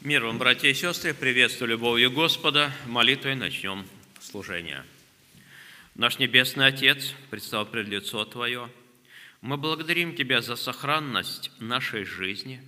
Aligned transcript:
Мир 0.00 0.24
вам, 0.24 0.38
братья 0.38 0.68
и 0.68 0.74
сестры, 0.74 1.12
приветствую 1.12 1.70
любовью 1.70 2.12
Господа. 2.12 2.72
Молитвой 2.86 3.34
начнем 3.34 3.84
служение. 4.20 4.84
Наш 5.96 6.20
Небесный 6.20 6.66
Отец, 6.68 7.14
предстал 7.30 7.66
пред 7.66 7.88
лицо 7.88 8.24
Твое, 8.24 8.70
мы 9.40 9.56
благодарим 9.56 10.14
Тебя 10.14 10.40
за 10.40 10.54
сохранность 10.54 11.50
нашей 11.58 12.04
жизни, 12.04 12.62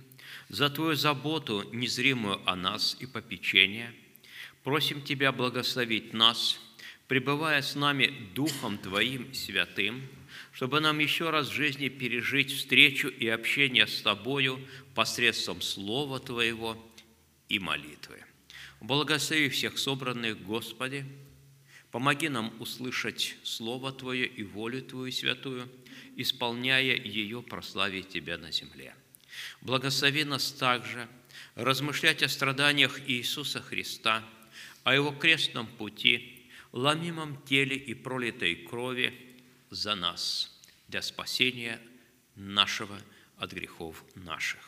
за 0.49 0.69
Твою 0.69 0.95
заботу 0.95 1.63
незримую 1.71 2.41
о 2.45 2.57
нас 2.57 2.97
и 2.99 3.05
попечение. 3.05 3.93
Просим 4.65 5.01
Тебя 5.01 5.31
благословить 5.31 6.13
нас, 6.13 6.59
пребывая 7.07 7.61
с 7.61 7.75
нами 7.75 8.07
Духом 8.35 8.77
Твоим 8.77 9.33
святым, 9.33 10.01
чтобы 10.51 10.81
нам 10.81 10.99
еще 10.99 11.29
раз 11.29 11.47
в 11.47 11.53
жизни 11.53 11.87
пережить 11.87 12.51
встречу 12.51 13.07
и 13.07 13.29
общение 13.29 13.87
с 13.87 14.01
Тобою 14.01 14.59
посредством 14.93 15.61
Слова 15.61 16.19
Твоего– 16.19 16.77
и 17.51 17.59
молитвы. 17.59 18.23
Благослови 18.79 19.49
всех 19.49 19.77
собранных, 19.77 20.41
Господи, 20.41 21.05
помоги 21.91 22.29
нам 22.29 22.53
услышать 22.61 23.35
Слово 23.43 23.91
Твое 23.91 24.25
и 24.25 24.43
волю 24.43 24.81
Твою 24.81 25.11
святую, 25.11 25.69
исполняя 26.15 26.95
ее, 26.95 27.43
прославить 27.43 28.07
Тебя 28.07 28.37
на 28.37 28.53
земле. 28.53 28.95
Благослови 29.59 30.23
нас 30.23 30.53
также 30.53 31.09
размышлять 31.55 32.23
о 32.23 32.29
страданиях 32.29 33.01
Иисуса 33.09 33.61
Христа, 33.61 34.23
о 34.85 34.95
Его 34.95 35.11
крестном 35.11 35.67
пути, 35.67 36.47
ломимом 36.71 37.41
теле 37.43 37.75
и 37.75 37.93
пролитой 37.93 38.55
крови 38.55 39.13
за 39.69 39.95
нас, 39.95 40.57
для 40.87 41.01
спасения 41.01 41.81
нашего 42.35 42.97
от 43.35 43.51
грехов 43.51 44.05
наших. 44.15 44.61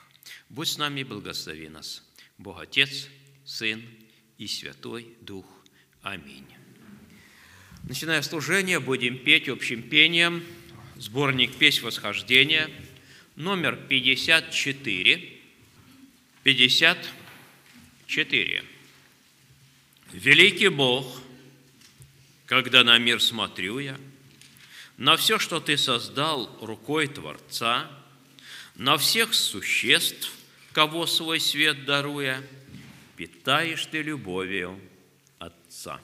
Будь 0.49 0.67
с 0.67 0.77
нами, 0.77 1.03
благослови 1.03 1.69
нас. 1.69 2.03
Бог 2.43 2.59
Отец, 2.59 3.07
Сын 3.45 3.81
и 4.37 4.47
Святой 4.47 5.07
Дух. 5.21 5.45
Аминь. 6.01 6.45
Начиная 7.83 8.21
служение, 8.21 8.81
будем 8.81 9.17
петь 9.17 9.47
общим 9.47 9.81
пением 9.81 10.43
сборник 10.97 11.55
«Песнь 11.55 11.83
восхождения», 11.83 12.69
номер 13.37 13.77
54. 13.87 15.39
54. 16.43 18.63
Великий 20.11 20.67
Бог, 20.67 21.21
когда 22.45 22.83
на 22.83 22.97
мир 22.97 23.21
смотрю 23.21 23.79
я, 23.79 23.97
на 24.97 25.15
все, 25.15 25.39
что 25.39 25.61
Ты 25.61 25.77
создал 25.77 26.57
рукой 26.59 27.07
Творца, 27.07 27.89
на 28.75 28.97
всех 28.97 29.33
существ– 29.33 30.33
кого 30.73 31.05
свой 31.05 31.39
свет 31.39 31.85
даруя, 31.85 32.41
питаешь 33.15 33.85
ты 33.85 34.01
любовью 34.01 34.79
Отца. 35.37 36.01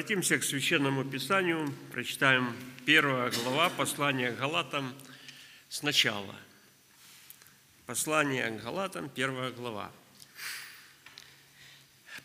Обратимся 0.00 0.38
к 0.38 0.44
Священному 0.44 1.04
Писанию, 1.04 1.70
прочитаем 1.92 2.56
первая 2.86 3.30
глава 3.30 3.68
послания 3.68 4.32
к 4.32 4.38
Галатам 4.38 4.94
сначала. 5.68 6.34
Послание 7.84 8.50
к 8.50 8.62
Галатам, 8.62 9.10
первая 9.10 9.50
глава. 9.50 9.92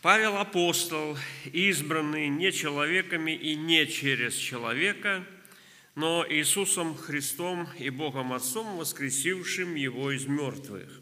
Павел 0.01 0.37
апостол, 0.37 1.17
избранный 1.51 2.29
не 2.29 2.53
человеками 2.53 3.31
и 3.33 3.57
не 3.57 3.85
через 3.87 4.35
человека, 4.35 5.25
но 5.95 6.25
Иисусом 6.29 6.95
Христом 6.95 7.67
и 7.77 7.89
Богом 7.89 8.31
Отцом, 8.31 8.77
воскресившим 8.77 9.75
Его 9.75 10.13
из 10.13 10.27
мертвых, 10.27 11.01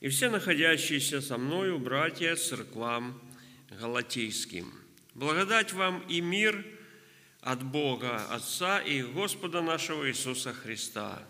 и 0.00 0.08
все 0.08 0.30
находящиеся 0.30 1.20
со 1.20 1.36
мною 1.36 1.78
братья 1.78 2.36
церквам 2.36 3.20
галатейским– 3.68 4.72
Благодать 5.14 5.72
вам 5.72 6.00
и 6.08 6.20
мир 6.20 6.64
от 7.40 7.62
Бога 7.62 8.26
Отца 8.30 8.78
и 8.78 9.02
Господа 9.02 9.60
нашего 9.60 10.08
Иисуса 10.08 10.52
Христа, 10.52 11.22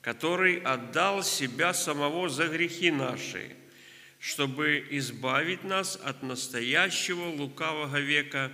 который 0.00 0.58
отдал 0.60 1.22
Себя 1.22 1.72
самого 1.72 2.28
за 2.28 2.48
грехи 2.48 2.90
наши, 2.90 3.56
чтобы 4.18 4.84
избавить 4.90 5.62
нас 5.62 5.98
от 6.02 6.22
настоящего 6.22 7.28
лукавого 7.28 8.00
века 8.00 8.50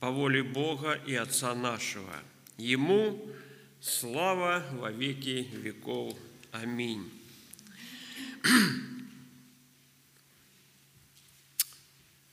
по 0.00 0.10
воле 0.10 0.42
Бога 0.42 0.94
и 1.06 1.14
Отца 1.14 1.54
нашего. 1.54 2.14
Ему 2.56 3.30
слава 3.80 4.64
во 4.72 4.90
веки 4.90 5.48
веков. 5.52 6.16
Аминь. 6.50 7.10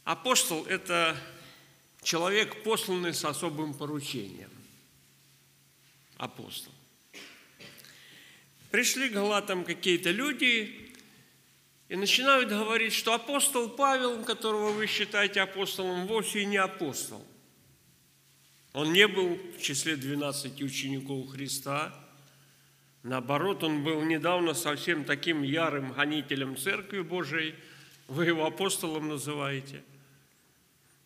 Апостол– 0.06 0.66
это 0.68 1.18
человек, 2.06 2.64
посланный 2.64 3.14
с 3.14 3.26
особым 3.26 3.74
поручением. 3.74 4.52
Апостол. 6.18 6.72
Пришли 8.72 9.10
к 9.10 9.14
Галатам 9.14 9.66
какие-то 9.66 10.12
люди 10.12 10.94
и 11.90 11.96
начинают 11.96 12.50
говорить, 12.50 12.94
что 12.94 13.14
апостол 13.14 13.70
Павел, 13.70 14.24
которого 14.24 14.72
вы 14.72 14.88
считаете 14.88 15.42
апостолом, 15.42 16.08
вовсе 16.08 16.46
не 16.46 16.58
апостол. 16.58 17.26
Он 18.74 18.94
не 18.94 19.08
был 19.08 19.40
в 19.58 19.62
числе 19.62 19.96
12 19.96 20.62
учеников 20.62 21.30
Христа. 21.30 21.94
Наоборот, 23.04 23.64
он 23.64 23.84
был 23.84 24.04
недавно 24.04 24.54
совсем 24.54 25.06
таким 25.06 25.44
ярым 25.44 25.94
гонителем 25.94 26.58
Церкви 26.58 27.02
Божией. 27.02 27.56
Вы 28.08 28.26
его 28.26 28.46
апостолом 28.46 29.08
называете– 29.08 29.84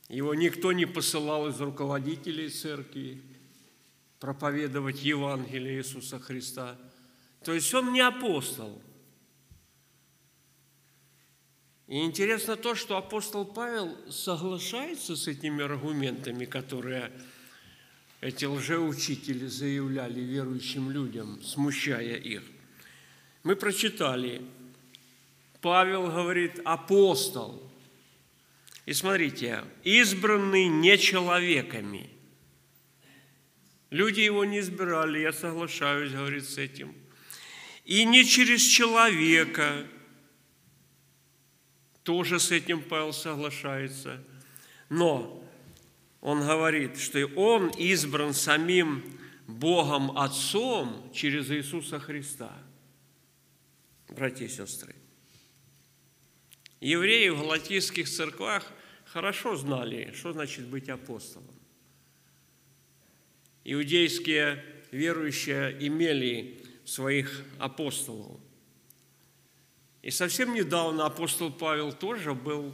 его 0.09 0.33
никто 0.33 0.71
не 0.71 0.87
посылал 0.87 1.47
из 1.47 1.61
руководителей 1.61 2.49
церкви 2.49 3.21
проповедовать 4.19 5.03
Евангелие 5.03 5.77
Иисуса 5.77 6.19
Христа. 6.19 6.77
То 7.43 7.53
есть 7.53 7.71
он 7.73 7.93
не 7.93 8.01
апостол. 8.01 8.81
И 11.87 12.03
интересно 12.03 12.55
то, 12.55 12.75
что 12.75 12.97
апостол 12.97 13.45
Павел 13.45 13.95
соглашается 14.11 15.15
с 15.15 15.27
этими 15.27 15.63
аргументами, 15.63 16.45
которые 16.45 17.11
эти 18.19 18.45
лжеучители 18.45 19.45
заявляли 19.45 20.19
верующим 20.19 20.91
людям, 20.91 21.41
смущая 21.41 22.15
их. 22.15 22.43
Мы 23.43 23.55
прочитали, 23.55 24.41
Павел 25.61 26.07
говорит, 26.07 26.59
апостол– 26.65 27.63
и 28.89 28.93
смотрите, 28.93 29.63
избранный 29.83 30.65
не 30.65 30.97
человеками. 30.97 32.09
Люди 33.91 34.21
его 34.21 34.45
не 34.45 34.61
избирали, 34.61 35.19
я 35.19 35.31
соглашаюсь, 35.31 36.11
говорит, 36.11 36.43
с 36.49 36.57
этим. 36.57 36.95
И 37.85 38.03
не 38.03 38.25
через 38.25 38.63
человека, 38.63 39.85
тоже 42.01 42.39
с 42.39 42.49
этим 42.49 42.81
Павел 42.81 43.13
соглашается. 43.13 44.25
Но 44.89 45.47
он 46.19 46.39
говорит, 46.39 46.97
что 46.97 47.23
он 47.35 47.69
избран 47.77 48.33
самим 48.33 49.03
Богом 49.45 50.17
Отцом 50.17 51.11
через 51.13 51.51
Иисуса 51.51 51.99
Христа. 51.99 52.57
Братья 54.07 54.45
и 54.45 54.49
сестры, 54.49 54.95
евреи 56.81 57.29
в 57.29 57.37
галатийских 57.37 58.09
церквах 58.09 58.65
хорошо 59.11 59.55
знали, 59.55 60.11
что 60.15 60.33
значит 60.33 60.67
быть 60.67 60.89
апостолом. 60.89 61.55
Иудейские 63.63 64.63
верующие 64.91 65.77
имели 65.87 66.63
своих 66.85 67.43
апостолов. 67.59 68.39
И 70.01 70.11
совсем 70.11 70.53
недавно 70.53 71.05
апостол 71.05 71.51
Павел 71.51 71.91
тоже 71.91 72.33
был 72.33 72.73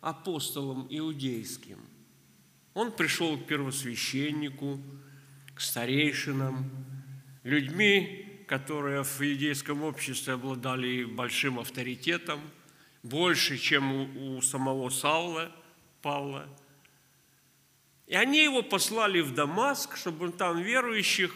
апостолом 0.00 0.86
иудейским. 0.90 1.78
Он 2.74 2.92
пришел 2.92 3.38
к 3.38 3.46
первосвященнику, 3.46 4.80
к 5.54 5.60
старейшинам, 5.60 6.70
людьми, 7.44 8.44
которые 8.48 9.04
в 9.04 9.20
иудейском 9.20 9.82
обществе 9.82 10.34
обладали 10.34 11.04
большим 11.04 11.58
авторитетом, 11.58 12.40
больше, 13.02 13.56
чем 13.56 13.92
у, 13.92 14.36
у 14.36 14.42
самого 14.42 14.90
Саула, 14.90 15.50
Павла. 16.06 16.48
И 18.06 18.14
они 18.14 18.44
его 18.44 18.62
послали 18.62 19.20
в 19.20 19.34
Дамаск, 19.34 19.96
чтобы 19.96 20.26
он 20.26 20.32
там 20.32 20.62
верующих 20.62 21.34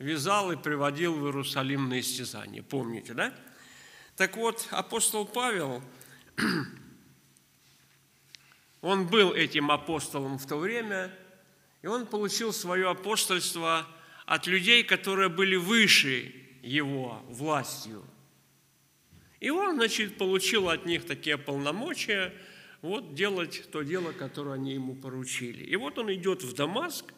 вязал 0.00 0.50
и 0.50 0.56
приводил 0.56 1.14
в 1.14 1.26
Иерусалим 1.26 1.88
на 1.88 2.00
истязание. 2.00 2.64
Помните, 2.64 3.14
да? 3.14 3.32
Так 4.16 4.36
вот, 4.36 4.66
апостол 4.72 5.26
Павел, 5.26 5.80
он 8.80 9.06
был 9.06 9.32
этим 9.32 9.70
апостолом 9.70 10.38
в 10.38 10.46
то 10.48 10.56
время, 10.56 11.16
и 11.82 11.86
он 11.86 12.06
получил 12.06 12.52
свое 12.52 12.90
апостольство 12.90 13.86
от 14.24 14.48
людей, 14.48 14.82
которые 14.82 15.28
были 15.28 15.54
выше 15.54 16.34
его 16.64 17.22
властью. 17.28 18.04
И 19.38 19.50
он, 19.50 19.76
значит, 19.76 20.18
получил 20.18 20.68
от 20.68 20.84
них 20.84 21.06
такие 21.06 21.38
полномочия 21.38 22.34
вот 22.86 23.14
делать 23.14 23.64
то 23.72 23.82
дело, 23.82 24.12
которое 24.12 24.54
они 24.54 24.74
ему 24.74 24.94
поручили. 24.94 25.64
И 25.64 25.76
вот 25.76 25.98
он 25.98 26.12
идет 26.14 26.42
в 26.42 26.54
Дамаск, 26.54 27.12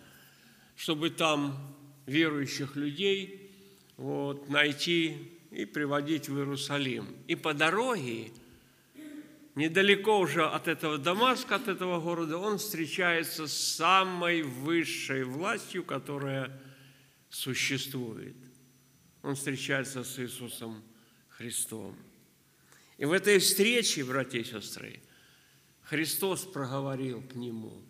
чтобы 0.76 1.10
там 1.10 1.76
верующих 2.06 2.74
людей 2.74 3.52
вот, 3.96 4.48
найти 4.48 5.38
и 5.50 5.66
приводить 5.66 6.28
в 6.28 6.38
Иерусалим. 6.38 7.06
И 7.26 7.34
по 7.34 7.52
дороге, 7.52 8.30
недалеко 9.54 10.20
уже 10.20 10.46
от 10.46 10.68
этого 10.68 10.96
Дамаска, 10.96 11.56
от 11.56 11.68
этого 11.68 12.00
города, 12.00 12.38
он 12.38 12.58
встречается 12.58 13.46
с 13.46 13.52
самой 13.52 14.42
высшей 14.42 15.24
властью, 15.24 15.84
которая 15.84 16.50
существует. 17.28 18.36
Он 19.22 19.34
встречается 19.34 20.02
с 20.02 20.18
Иисусом 20.18 20.82
Христом. 21.28 21.94
И 22.96 23.04
в 23.04 23.12
этой 23.12 23.38
встрече, 23.38 24.04
братья 24.04 24.38
и 24.38 24.44
сестры, 24.44 25.00
Христос 25.88 26.44
проговорил 26.44 27.22
к 27.22 27.34
нему. 27.34 27.82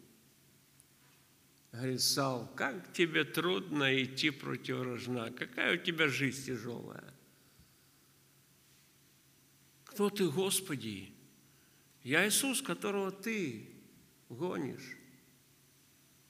Говорит, 1.73 2.01
Сал, 2.01 2.49
как 2.55 2.93
тебе 2.93 3.25
трудно 3.25 4.03
идти 4.03 4.31
против 4.31 4.83
рожна, 4.83 5.33
какая 5.33 5.75
у 5.75 5.83
тебя 5.83 6.07
жизнь 6.07 6.47
тяжелая. 6.47 7.13
Кто 9.85 10.11
ты, 10.11 10.29
Господи? 10.29 11.13
Я 12.05 12.27
Иисус, 12.29 12.63
которого 12.63 13.11
ты 13.11 13.69
гонишь. 14.29 14.97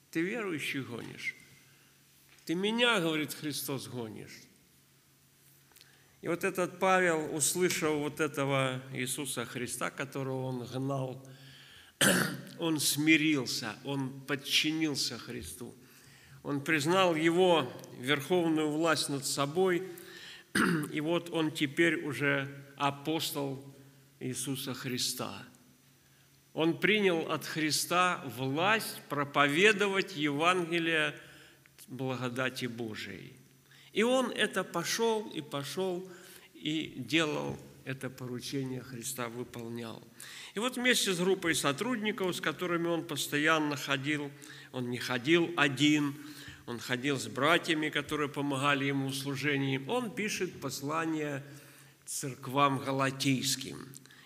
Ты 0.09 0.21
верующий 0.21 0.81
гонишь. 0.81 1.35
Ты 2.45 2.55
меня, 2.55 2.99
говорит 2.99 3.31
Христос, 3.35 3.87
гонишь. 3.87 4.41
И 6.21 6.27
вот 6.27 6.43
этот 6.43 6.79
Павел, 6.79 7.33
услышав 7.33 7.93
вот 7.93 8.19
этого 8.19 8.81
Иисуса 8.91 9.45
Христа, 9.45 9.91
которого 9.91 10.45
он 10.45 10.65
гнал, 10.65 11.23
он 12.59 12.79
смирился, 12.79 13.75
он 13.83 14.21
подчинился 14.21 15.17
Христу. 15.17 15.73
Он 16.43 16.61
признал 16.61 17.15
его 17.15 17.71
верховную 17.99 18.69
власть 18.69 19.09
над 19.09 19.25
собой, 19.25 19.83
и 20.91 21.01
вот 21.01 21.29
он 21.29 21.51
теперь 21.51 22.05
уже 22.05 22.47
апостол 22.77 23.63
Иисуса 24.19 24.73
Христа. 24.73 25.45
Он 26.53 26.79
принял 26.79 27.31
от 27.31 27.45
Христа 27.45 28.23
власть 28.37 29.01
проповедовать 29.07 30.15
Евангелие 30.15 31.15
благодати 31.87 32.65
Божией. 32.65 33.33
И 33.93 34.03
он 34.03 34.31
это 34.31 34.63
пошел 34.63 35.29
и 35.29 35.41
пошел 35.41 36.07
и 36.53 36.93
делал 36.97 37.57
это 37.89 38.07
поручение 38.11 38.83
Христа, 38.83 39.29
выполнял. 39.29 40.07
И 40.53 40.59
вот 40.59 40.77
вместе 40.77 41.11
с 41.11 41.19
группой 41.19 41.55
сотрудников, 41.55 42.35
с 42.35 42.39
которыми 42.39 42.87
он 42.87 43.03
постоянно 43.03 43.75
ходил, 43.75 44.29
он 44.71 44.91
не 44.91 44.99
ходил 44.99 45.51
один, 45.57 46.13
он 46.67 46.77
ходил 46.77 47.17
с 47.17 47.25
братьями, 47.25 47.89
которые 47.89 48.29
помогали 48.29 48.85
ему 48.85 49.07
в 49.07 49.15
служении, 49.15 49.83
он 49.87 50.13
пишет 50.13 50.61
послание 50.61 51.43
церквам 52.05 52.77
галатийским. 52.77 53.79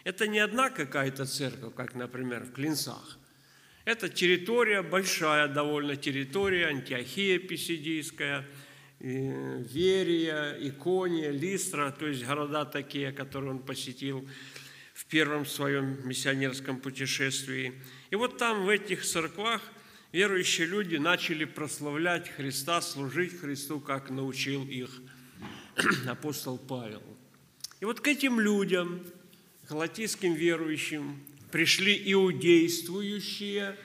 Это 0.03 0.27
не 0.27 0.39
одна 0.39 0.69
какая-то 0.69 1.25
церковь, 1.25 1.73
как, 1.73 1.95
например, 1.95 2.43
в 2.43 2.51
Клинцах. 2.51 3.17
Это 3.85 4.09
территория, 4.09 4.81
большая 4.81 5.47
довольно 5.47 5.95
территория, 5.95 6.67
Антиохия 6.67 7.39
Писидийская, 7.39 8.45
Верия, 9.03 10.55
Икония, 10.61 11.29
Листра, 11.29 11.91
то 11.91 12.07
есть 12.07 12.25
города 12.25 12.63
такие, 12.63 13.11
которые 13.11 13.51
он 13.51 13.59
посетил 13.59 14.25
в 14.93 15.05
первом 15.07 15.45
своем 15.45 16.07
миссионерском 16.07 16.79
путешествии. 16.79 17.73
И 18.11 18.15
вот 18.15 18.37
там, 18.37 18.63
в 18.63 18.69
этих 18.69 19.03
церквах, 19.03 19.61
верующие 20.13 20.67
люди 20.67 20.95
начали 20.95 21.43
прославлять 21.43 22.29
Христа, 22.29 22.79
служить 22.79 23.37
Христу, 23.41 23.81
как 23.81 24.09
научил 24.09 24.65
их 24.65 25.01
апостол 26.07 26.57
Павел. 26.57 27.03
И 27.81 27.85
вот 27.85 27.99
к 27.99 28.07
этим 28.07 28.39
людям, 28.39 29.05
галатийским 29.67 30.33
верующим, 30.33 31.21
пришли 31.51 32.01
иудействующие 32.13 33.75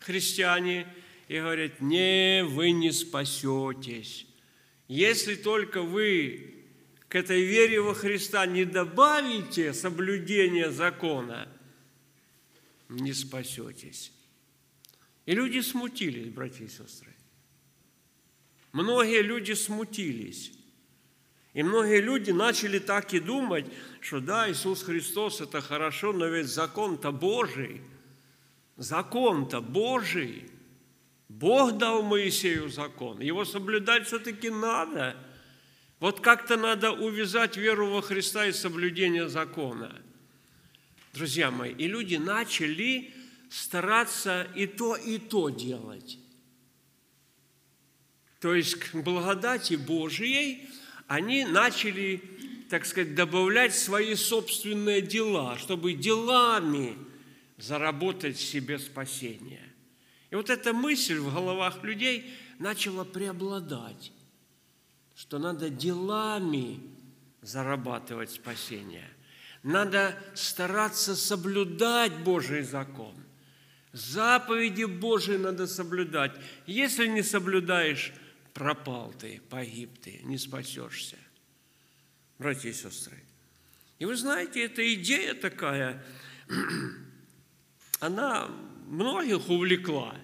христиане 0.00 0.92
и 1.28 1.38
говорят, 1.38 1.80
не, 1.80 2.42
вы 2.42 2.72
не 2.72 2.90
спасетесь. 2.90 4.27
Если 4.88 5.34
только 5.34 5.82
вы 5.82 6.64
к 7.08 7.14
этой 7.14 7.42
вере 7.44 7.80
во 7.80 7.94
Христа 7.94 8.46
не 8.46 8.64
добавите 8.64 9.74
соблюдение 9.74 10.70
закона, 10.70 11.48
не 12.88 13.12
спасетесь. 13.12 14.12
И 15.26 15.34
люди 15.34 15.60
смутились, 15.60 16.32
братья 16.32 16.64
и 16.64 16.68
сестры. 16.68 17.14
Многие 18.72 19.20
люди 19.20 19.52
смутились. 19.52 20.52
И 21.52 21.62
многие 21.62 22.00
люди 22.00 22.30
начали 22.30 22.78
так 22.78 23.12
и 23.12 23.20
думать, 23.20 23.66
что 24.00 24.20
да, 24.20 24.50
Иисус 24.50 24.82
Христос– 24.82 25.40
это 25.42 25.60
хорошо, 25.60 26.12
но 26.12 26.26
ведь 26.26 26.46
закон-то 26.46 27.10
Божий. 27.10 27.82
Закон-то 28.76 29.60
Божий. 29.60 30.48
Бог 31.28 31.78
дал 31.78 32.02
Моисею 32.02 32.68
закон. 32.68 33.20
Его 33.20 33.44
соблюдать 33.44 34.06
все-таки 34.06 34.50
надо– 34.50 35.16
вот 36.00 36.20
как-то 36.20 36.56
надо 36.56 36.92
увязать 36.92 37.56
веру 37.56 37.90
во 37.90 38.02
Христа 38.02 38.46
и 38.46 38.52
соблюдение 38.52 39.28
закона. 39.28 40.00
Друзья 41.12 41.50
мои, 41.50 41.72
и 41.72 41.88
люди 41.88 42.14
начали 42.14 43.12
стараться 43.50 44.46
и 44.54 44.66
то, 44.66 44.94
и 44.94 45.18
то 45.18 45.48
делать. 45.48 46.18
То 48.40 48.54
есть 48.54 48.76
к 48.76 48.94
благодати 48.94 49.74
Божией 49.74 50.68
они 51.08 51.44
начали, 51.44 52.22
так 52.70 52.86
сказать, 52.86 53.16
добавлять 53.16 53.74
свои 53.74 54.14
собственные 54.14 55.02
дела, 55.02 55.58
чтобы 55.58 55.94
делами 55.94 56.96
заработать 57.56 58.38
себе 58.38 58.78
спасение. 58.78 59.67
И 60.30 60.36
вот 60.36 60.50
эта 60.50 60.72
мысль 60.72 61.18
в 61.18 61.32
головах 61.32 61.82
людей 61.82 62.32
начала 62.58 63.04
преобладать 63.04 64.12
что 65.18 65.40
надо 65.40 65.68
делами 65.68 66.80
зарабатывать 67.42 68.30
спасение. 68.30 69.10
Надо 69.64 70.16
стараться 70.36 71.16
соблюдать 71.16 72.20
Божий 72.20 72.62
закон. 72.62 73.16
Заповеди 73.92 74.84
Божии 74.84 75.36
надо 75.36 75.66
соблюдать. 75.66 76.30
Если 76.66 77.08
не 77.08 77.24
соблюдаешь, 77.24 78.12
пропал 78.54 79.12
ты, 79.12 79.42
погиб 79.50 79.90
ты, 80.00 80.20
не 80.22 80.38
спасешься. 80.38 81.16
Братья 82.38 82.68
и 82.68 82.72
сестры. 82.72 83.18
И 83.98 84.04
вы 84.04 84.14
знаете, 84.14 84.62
эта 84.62 84.94
идея 84.94 85.34
такая, 85.34 86.00
она 87.98 88.48
многих 88.88 89.48
увлекла. 89.48 90.14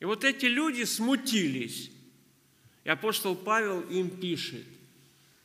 И 0.00 0.04
вот 0.04 0.24
эти 0.24 0.46
люди 0.46 0.82
смутились 0.82 1.92
и 2.84 2.88
апостол 2.88 3.36
Павел 3.36 3.80
им 3.82 4.10
пишет. 4.10 4.66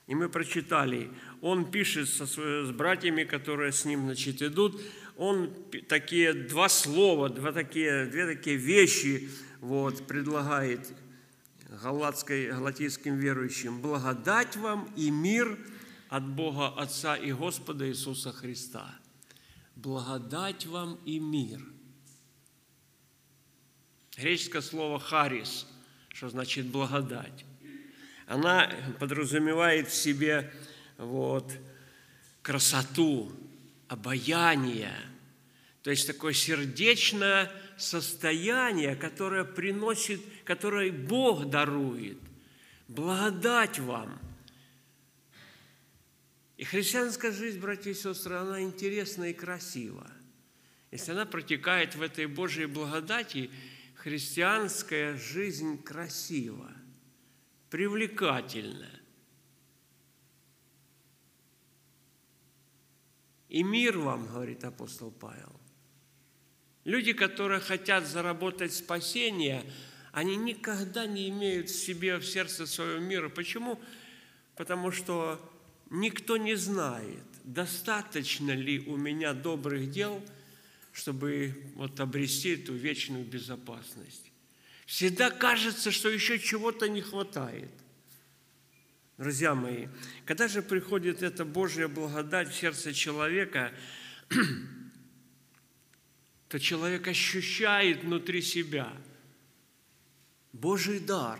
И 0.07 0.15
мы 0.15 0.29
прочитали, 0.29 1.11
он 1.41 1.69
пишет 1.69 2.09
со, 2.09 2.25
с 2.25 2.71
братьями, 2.71 3.25
которые 3.25 3.73
с 3.73 3.83
ним 3.85 4.05
значит, 4.05 4.41
идут, 4.41 4.81
он 5.17 5.53
такие 5.89 6.33
два 6.33 6.69
слова, 6.69 7.29
два 7.29 7.51
такие, 7.51 8.05
две 8.05 8.25
такие 8.25 8.55
вещи 8.55 9.29
вот, 9.59 10.07
предлагает 10.07 10.93
галатской, 11.83 12.51
галатийским 12.51 13.17
верующим. 13.17 13.81
«Благодать 13.81 14.55
вам 14.55 14.89
и 14.95 15.11
мир 15.11 15.57
от 16.07 16.25
Бога 16.25 16.69
Отца 16.69 17.17
и 17.17 17.33
Господа 17.33 17.87
Иисуса 17.89 18.31
Христа». 18.31 18.95
Благодать 19.77 20.65
вам 20.65 20.97
и 21.05 21.19
мир. 21.19 21.61
Греческое 24.17 24.63
слово 24.63 24.99
«харис», 24.99 25.67
что 26.09 26.29
значит 26.29 26.65
«благодать». 26.65 27.45
Она 28.25 28.71
подразумевает 28.99 29.87
в 29.87 29.93
себе 29.93 30.51
вот, 30.97 31.53
красоту, 32.41 33.31
обаяние, 33.87 34.95
то 35.83 35.91
есть 35.91 36.07
такое 36.07 36.33
сердечное 36.33 37.51
состояние, 37.77 38.95
которое 38.95 39.43
приносит, 39.43 40.19
которое 40.43 40.91
Бог 40.91 41.51
дарует. 41.51 42.17
Благодать 42.87 43.77
вам. 43.77 44.19
И 46.57 46.63
христианская 46.63 47.31
жизнь, 47.31 47.59
братья 47.59 47.91
и 47.91 47.93
сестры, 47.93 48.35
она 48.35 48.61
интересна 48.61 49.25
и 49.25 49.33
красива. 49.33 50.11
Если 50.89 51.11
она 51.11 51.27
протекает 51.27 51.95
в 51.95 52.01
этой 52.01 52.25
Божьей 52.25 52.65
благодати, 52.65 53.51
христианская 53.95 55.15
жизнь 55.17 55.81
красива, 55.83 56.71
привлекательна. 57.69 58.89
И 63.49 63.61
мир 63.61 63.99
вам, 63.99 64.25
говорит 64.27 64.63
апостол 64.63 65.11
Павел. 65.11 65.59
Люди, 66.85 67.13
которые 67.13 67.59
хотят 67.59 68.07
заработать 68.07 68.73
спасение, 68.73 69.63
они 70.11 70.35
никогда 70.35 71.05
не 71.05 71.29
имеют 71.29 71.69
в 71.69 71.75
себе, 71.75 72.17
в 72.17 72.25
сердце 72.25 72.65
своего 72.65 72.99
мира. 72.99 73.29
Почему? 73.29 73.79
Потому 74.55 74.91
что 74.91 75.39
никто 75.89 76.37
не 76.37 76.55
знает, 76.55 77.23
достаточно 77.43 78.51
ли 78.51 78.79
у 78.79 78.97
меня 78.97 79.33
добрых 79.33 79.89
дел, 79.89 80.23
чтобы 80.91 81.55
вот 81.75 81.99
обрести 81.99 82.49
эту 82.49 82.73
вечную 82.73 83.23
безопасность. 83.23 84.31
Всегда 84.85 85.29
кажется, 85.29 85.91
что 85.91 86.09
еще 86.09 86.39
чего-то 86.39 86.87
не 86.89 87.01
хватает. 87.01 87.71
Друзья 89.17 89.55
мои, 89.55 89.87
когда 90.25 90.47
же 90.47 90.61
приходит 90.61 91.23
эта 91.23 91.43
Божья 91.43 91.87
благодать 91.87 92.49
в 92.49 92.55
сердце 92.55 92.93
человека, 92.93 93.71
то 96.49 96.59
человек 96.59 97.07
ощущает 97.07 98.03
внутри 98.03 98.41
себя 98.41 98.93
Божий 100.53 100.99
дар. 100.99 101.39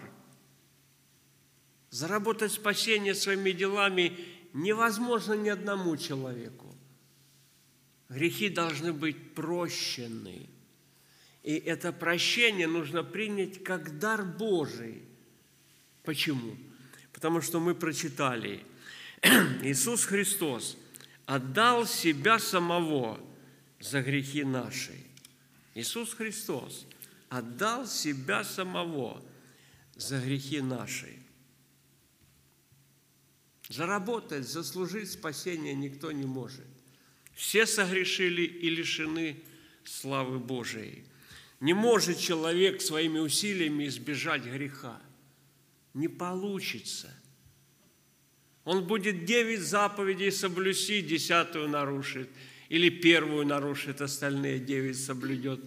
Заработать 1.90 2.52
спасение 2.52 3.16
своими 3.16 3.52
делами 3.52 4.37
невозможно 4.54 5.34
ни 5.34 5.50
одному 5.50 5.98
человеку. 5.98 6.76
Грехи 8.10 8.50
должны 8.50 8.94
быть 8.94 9.34
прощены. 9.34 10.48
И 11.44 11.56
это 11.56 11.92
прощение 11.92 12.68
нужно 12.68 13.04
принять 13.04 13.64
как 13.64 14.00
дар 14.00 14.24
Божий. 14.24 15.04
Почему? 16.04 16.56
Потому 17.14 17.42
что 17.42 17.60
мы 17.60 17.74
прочитали, 17.74 18.64
Иисус 19.64 20.06
Христос 20.06 20.78
отдал 21.26 21.86
себя 21.86 22.40
самого 22.40 23.20
за 23.80 24.02
грехи 24.02 24.44
наши. 24.44 24.94
Иисус 25.74 26.14
Христос 26.14 26.86
отдал 27.30 27.86
себя 27.86 28.44
самого 28.44 29.24
за 29.96 30.20
грехи 30.20 30.62
наши. 30.62 31.27
Заработать, 33.70 34.48
заслужить 34.48 35.12
спасение 35.12 35.74
никто 35.74 36.12
не 36.12 36.26
может. 36.26 36.66
Все 37.34 37.66
согрешили 37.66 38.44
и 38.44 38.70
лишены 38.70 39.38
славы 39.84 40.40
Божией. 40.40 41.04
Не 41.60 41.74
может 41.74 42.18
человек 42.18 42.82
своими 42.82 43.20
усилиями 43.20 43.88
избежать 43.88 44.44
греха. 44.44 45.02
Не 45.94 46.08
получится. 46.08 47.14
Он 48.64 48.86
будет 48.86 49.26
девять 49.26 49.62
заповедей 49.62 50.32
соблюсти, 50.32 51.02
десятую 51.02 51.70
нарушит, 51.70 52.30
или 52.70 52.90
первую 52.90 53.46
нарушит, 53.46 54.02
остальные 54.02 54.60
девять 54.60 55.00
соблюдет. 55.00 55.62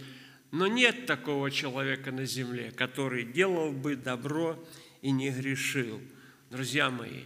Но 0.51 0.67
нет 0.67 1.07
такого 1.07 1.51
человека 1.51 2.13
на 2.13 2.25
земле, 2.25 2.73
который 2.73 3.25
делал 3.25 3.73
бы 3.73 3.97
добро 3.97 4.63
и 5.01 5.11
не 5.11 5.31
грешил. 5.31 6.01
Друзья 6.51 6.91
мои, 6.91 7.23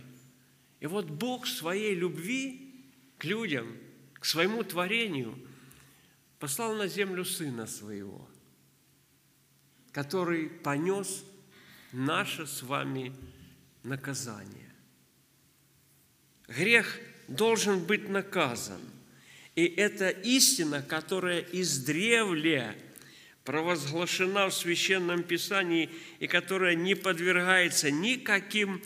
и 0.84 0.86
вот 0.86 1.06
Бог 1.06 1.46
своей 1.46 1.94
любви 1.94 2.70
к 3.16 3.24
людям, 3.24 3.74
к 4.20 4.26
своему 4.26 4.62
творению 4.62 5.34
послал 6.38 6.74
на 6.74 6.88
землю 6.88 7.24
Сына 7.24 7.66
Своего, 7.66 8.28
который 9.92 10.50
понес 10.50 11.24
наше 11.90 12.46
с 12.46 12.62
вами 12.62 13.14
наказание. 13.82 14.74
Грех 16.48 17.00
должен 17.28 17.82
быть 17.82 18.10
наказан. 18.10 18.82
И 19.54 19.64
это 19.64 20.10
истина, 20.10 20.82
которая 20.82 21.40
издревле 21.40 22.76
провозглашена 23.44 24.50
в 24.50 24.54
Священном 24.54 25.22
Писании 25.22 25.88
и 26.18 26.26
которая 26.26 26.74
не 26.74 26.94
подвергается 26.94 27.90
никаким 27.90 28.82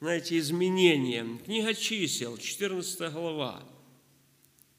знаете, 0.00 0.38
изменениям. 0.38 1.38
Книга 1.40 1.74
чисел, 1.74 2.36
14 2.36 3.12
глава. 3.12 3.62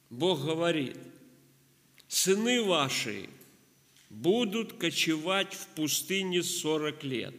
Бог 0.08 0.44
говорит, 0.44 0.96
«Сыны 2.08 2.62
ваши 2.62 3.28
будут 4.08 4.72
кочевать 4.72 5.54
в 5.54 5.66
пустыне 5.68 6.42
40 6.42 7.04
лет 7.04 7.34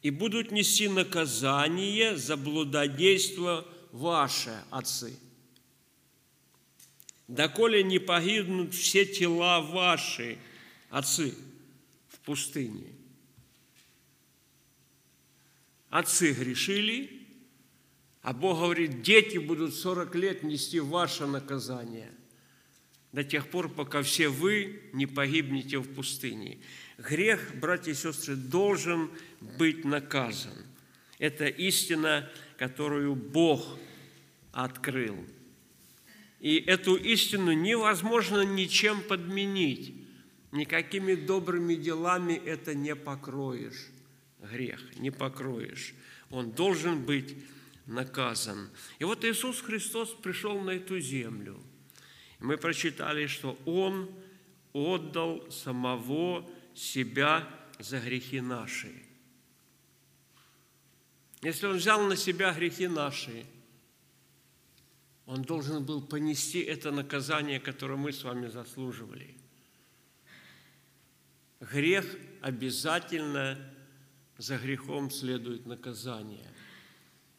и 0.00 0.10
будут 0.10 0.50
нести 0.50 0.88
наказание 0.88 2.16
за 2.16 2.36
блудодейство 2.36 3.66
ваши 3.92 4.56
отцы. 4.70 5.18
Доколе 7.28 7.82
не 7.82 7.98
погибнут 7.98 8.74
все 8.74 9.04
тела 9.04 9.60
ваши, 9.60 10.38
отцы, 10.88 11.34
в 12.08 12.18
пустыне. 12.20 12.99
Отцы 15.90 16.32
грешили, 16.32 17.26
а 18.22 18.32
Бог 18.32 18.60
говорит, 18.60 19.02
дети 19.02 19.38
будут 19.38 19.74
40 19.74 20.14
лет 20.14 20.42
нести 20.42 20.80
ваше 20.80 21.26
наказание 21.26 22.10
до 23.12 23.24
тех 23.24 23.48
пор, 23.48 23.68
пока 23.68 24.02
все 24.02 24.28
вы 24.28 24.82
не 24.92 25.06
погибнете 25.06 25.78
в 25.78 25.94
пустыне. 25.94 26.58
Грех, 26.96 27.54
братья 27.56 27.90
и 27.90 27.94
сестры, 27.94 28.36
должен 28.36 29.10
быть 29.58 29.84
наказан. 29.84 30.54
Это 31.18 31.46
истина, 31.46 32.30
которую 32.56 33.16
Бог 33.16 33.78
открыл. 34.52 35.16
И 36.38 36.56
эту 36.56 36.94
истину 36.94 37.52
невозможно 37.52 38.42
ничем 38.42 39.02
подменить. 39.02 39.94
Никакими 40.52 41.14
добрыми 41.14 41.74
делами 41.74 42.34
это 42.34 42.74
не 42.74 42.94
покроешь 42.94 43.88
грех, 44.42 44.96
не 44.96 45.10
покроешь. 45.10 45.94
Он 46.30 46.50
должен 46.50 47.04
быть 47.04 47.36
наказан. 47.86 48.70
И 48.98 49.04
вот 49.04 49.24
Иисус 49.24 49.60
Христос 49.60 50.10
пришел 50.10 50.60
на 50.60 50.70
эту 50.70 51.00
землю. 51.00 51.60
Мы 52.38 52.56
прочитали, 52.56 53.26
что 53.26 53.58
Он 53.66 54.10
отдал 54.72 55.50
самого 55.50 56.48
себя 56.74 57.48
за 57.78 57.98
грехи 58.00 58.40
наши. 58.40 58.92
Если 61.42 61.66
Он 61.66 61.76
взял 61.76 62.02
на 62.06 62.16
себя 62.16 62.52
грехи 62.52 62.86
наши, 62.86 63.44
Он 65.26 65.42
должен 65.42 65.84
был 65.84 66.02
понести 66.02 66.60
это 66.60 66.90
наказание, 66.90 67.60
которое 67.60 67.96
мы 67.96 68.12
с 68.12 68.22
вами 68.22 68.48
заслуживали. 68.48 69.36
Грех 71.60 72.06
обязательно 72.40 73.58
за 74.40 74.56
грехом 74.56 75.10
следует 75.10 75.66
наказание. 75.66 76.46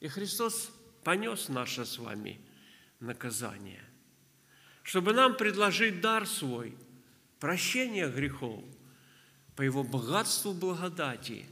И 0.02 0.08
Христос 0.08 0.72
понес 1.04 1.50
наше 1.50 1.84
с 1.84 1.98
вами 1.98 2.40
наказание, 3.00 3.84
чтобы 4.84 5.12
нам 5.12 5.36
предложить 5.36 6.00
дар 6.00 6.28
свой, 6.28 6.78
прощение 7.40 8.08
грехов 8.08 8.64
по 9.56 9.64
Его 9.64 9.84
богатству 9.84 10.54
благодати, 10.54 11.48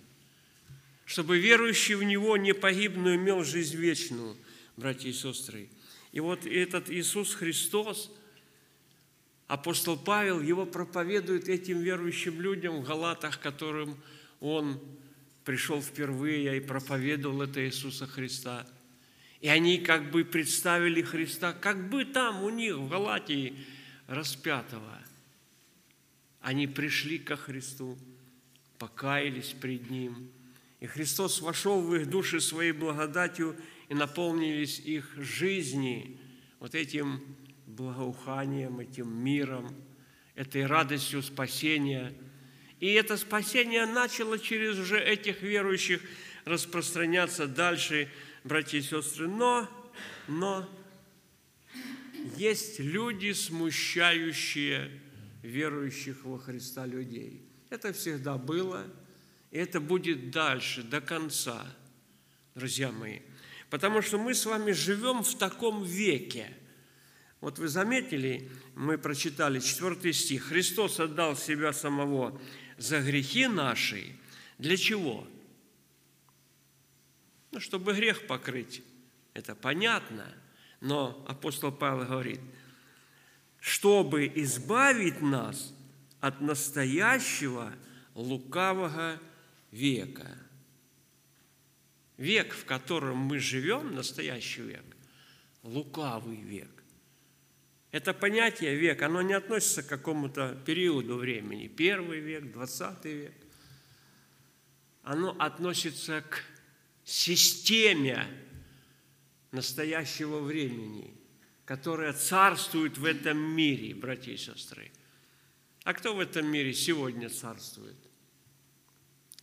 чтобы 1.05 1.39
верующий 1.39 1.95
в 1.95 2.03
Него 2.03 2.37
не 2.37 2.53
погиб, 2.53 2.93
но 2.95 3.15
имел 3.15 3.43
жизнь 3.43 3.75
вечную, 3.75 4.37
братья 4.77 5.09
и 5.09 5.13
сестры. 5.13 5.67
И 6.11 6.19
вот 6.19 6.45
этот 6.45 6.91
Иисус 6.91 7.33
Христос, 7.33 8.11
апостол 9.47 9.97
Павел, 9.97 10.41
его 10.41 10.67
проповедует 10.67 11.49
этим 11.49 11.79
верующим 11.79 12.39
людям 12.39 12.83
в 12.83 12.83
Галатах, 12.85 13.39
которым 13.39 13.97
он 14.39 14.79
пришел 15.49 15.81
впервые 15.81 16.57
и 16.57 16.59
проповедовал 16.59 17.41
это 17.41 17.65
Иисуса 17.65 18.05
Христа. 18.05 18.67
И 19.41 19.47
они 19.47 19.79
как 19.79 20.11
бы 20.11 20.23
представили 20.23 21.01
Христа, 21.01 21.53
как 21.53 21.89
бы 21.89 22.05
там 22.05 22.43
у 22.43 22.51
них 22.51 22.75
в 22.75 22.87
Галатии 22.87 23.55
распятого. 24.05 25.01
Они 26.39 26.67
пришли 26.67 27.17
ко 27.17 27.35
Христу, 27.35 27.97
покаялись 28.77 29.55
пред 29.59 29.89
Ним. 29.89 30.29
И 30.81 30.85
Христос 30.85 31.41
вошел 31.41 31.81
в 31.81 31.95
их 31.95 32.11
души 32.11 32.41
своей 32.41 32.71
благодатью, 32.71 33.55
и 33.87 33.95
наполнились 33.95 34.77
их 34.77 35.11
жизни 35.17 36.19
вот 36.59 36.75
этим 36.75 37.23
благоуханием, 37.65 38.81
этим 38.81 39.11
миром, 39.11 39.75
этой 40.35 40.67
радостью 40.67 41.23
спасения. 41.23 42.13
И 42.79 42.93
это 42.93 43.17
спасение 43.17 43.85
начало 43.85 44.39
через 44.39 44.77
уже 44.77 44.99
этих 44.99 45.41
верующих 45.41 46.01
распространяться 46.45 47.47
дальше, 47.47 48.09
братья 48.43 48.77
и 48.77 48.81
сестры. 48.81 49.27
Но, 49.27 49.69
но 50.27 50.67
есть 52.37 52.79
люди, 52.79 53.33
смущающие 53.33 54.89
верующих 55.43 56.23
во 56.23 56.39
Христа 56.39 56.85
людей. 56.85 57.45
Это 57.69 57.93
всегда 57.93 58.37
было, 58.37 58.85
и 59.51 59.57
это 59.57 59.79
будет 59.79 60.31
дальше, 60.31 60.81
до 60.81 61.01
конца, 61.01 61.65
друзья 62.55 62.91
мои. 62.91 63.19
Потому 63.69 64.01
что 64.01 64.17
мы 64.17 64.33
с 64.33 64.45
вами 64.45 64.71
живем 64.71 65.23
в 65.23 65.35
таком 65.37 65.83
веке. 65.83 66.47
Вот 67.41 67.59
вы 67.59 67.67
заметили, 67.67 68.49
мы 68.75 68.97
прочитали 68.97 69.59
4 69.59 70.13
стих. 70.13 70.45
Христос 70.45 70.99
отдал 70.99 71.37
себя 71.37 71.71
самого 71.71 72.41
за 72.79 73.01
грехи 73.01 73.47
наши. 73.47 74.15
Для 74.57 74.77
чего? 74.77 75.27
Ну, 77.51 77.59
чтобы 77.59 77.93
грех 77.93 78.27
покрыть. 78.27 78.83
Это 79.33 79.55
понятно. 79.55 80.25
Но 80.81 81.23
апостол 81.27 81.71
Павел 81.71 82.05
говорит, 82.05 82.39
чтобы 83.59 84.31
избавить 84.35 85.21
нас 85.21 85.73
от 86.19 86.41
настоящего 86.41 87.73
лукавого 88.15 89.19
века– 89.71 90.37
век, 92.19 92.53
в 92.53 92.65
котором 92.65 93.17
мы 93.17 93.39
живем, 93.39 93.95
настоящий 93.95 94.61
век, 94.61 94.83
лукавый 95.63 96.35
век. 96.35 96.78
Это 97.91 98.13
понятие 98.13 98.75
век, 98.75 99.01
оно 99.01 99.21
не 99.21 99.33
относится 99.33 99.81
к 99.81 99.87
какому-то 99.87 100.55
периоду 100.65 101.17
времени, 101.17 101.67
первый 101.67 102.19
век, 102.19 102.51
двадцатый 102.51 103.13
век. 103.13 103.33
Оно 105.01 105.35
относится 105.39 106.21
к 106.21 106.43
системе 107.03 108.27
настоящего 109.51 110.39
времени, 110.39 111.13
которая 111.65 112.13
царствует 112.13 112.97
в 112.97 113.05
этом 113.05 113.37
мире, 113.37 113.95
братья 113.95 114.31
и 114.31 114.37
сестры. 114.37 114.91
А 115.83 115.93
кто 115.93 116.13
в 116.13 116.19
этом 116.19 116.45
мире 116.45 116.73
сегодня 116.73 117.29
царствует? 117.29 117.97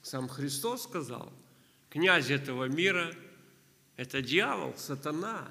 Сам 0.02 0.28
Христос 0.28 0.85
сказал– 0.85 1.32
князь 1.96 2.28
этого 2.28 2.64
мира– 2.64 3.11
это 3.96 4.20
дьявол, 4.20 4.74
сатана. 4.76 5.50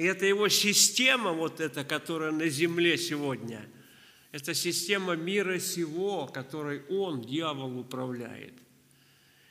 И 0.00 0.04
это 0.04 0.24
его 0.24 0.48
система, 0.48 1.32
вот 1.32 1.60
эта, 1.60 1.84
которая 1.84 2.32
на 2.32 2.48
земле 2.48 2.96
сегодня, 2.96 3.68
это 4.32 4.54
система 4.54 5.14
мира 5.14 5.58
сего, 5.58 6.26
которой 6.26 6.86
он, 6.88 7.20
дьявол, 7.20 7.78
управляет. 7.78 8.54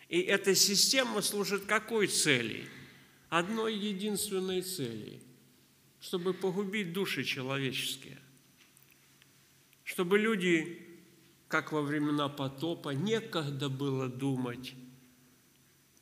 И 0.07 0.19
эта 0.19 0.55
система 0.55 1.21
служит 1.21 1.65
какой 1.65 2.07
цели? 2.07 2.67
Одной 3.29 3.75
единственной 3.75 4.63
цели– 4.63 5.21
чтобы 6.01 6.33
погубить 6.33 6.93
души 6.93 7.23
человеческие. 7.25 8.17
Чтобы 9.83 10.17
люди, 10.17 10.81
как 11.47 11.71
во 11.71 11.83
времена 11.83 12.27
потопа, 12.27 12.89
некогда 12.89 13.69
было 13.69 14.07
думать– 14.09 14.73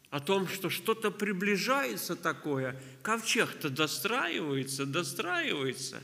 о 0.09 0.19
том, 0.19 0.47
что 0.47 0.69
что-то 0.69 1.11
приближается 1.11 2.15
такое, 2.15 2.81
ковчег-то 3.07 3.69
достраивается, 3.69 4.85
достраивается, 4.85 6.03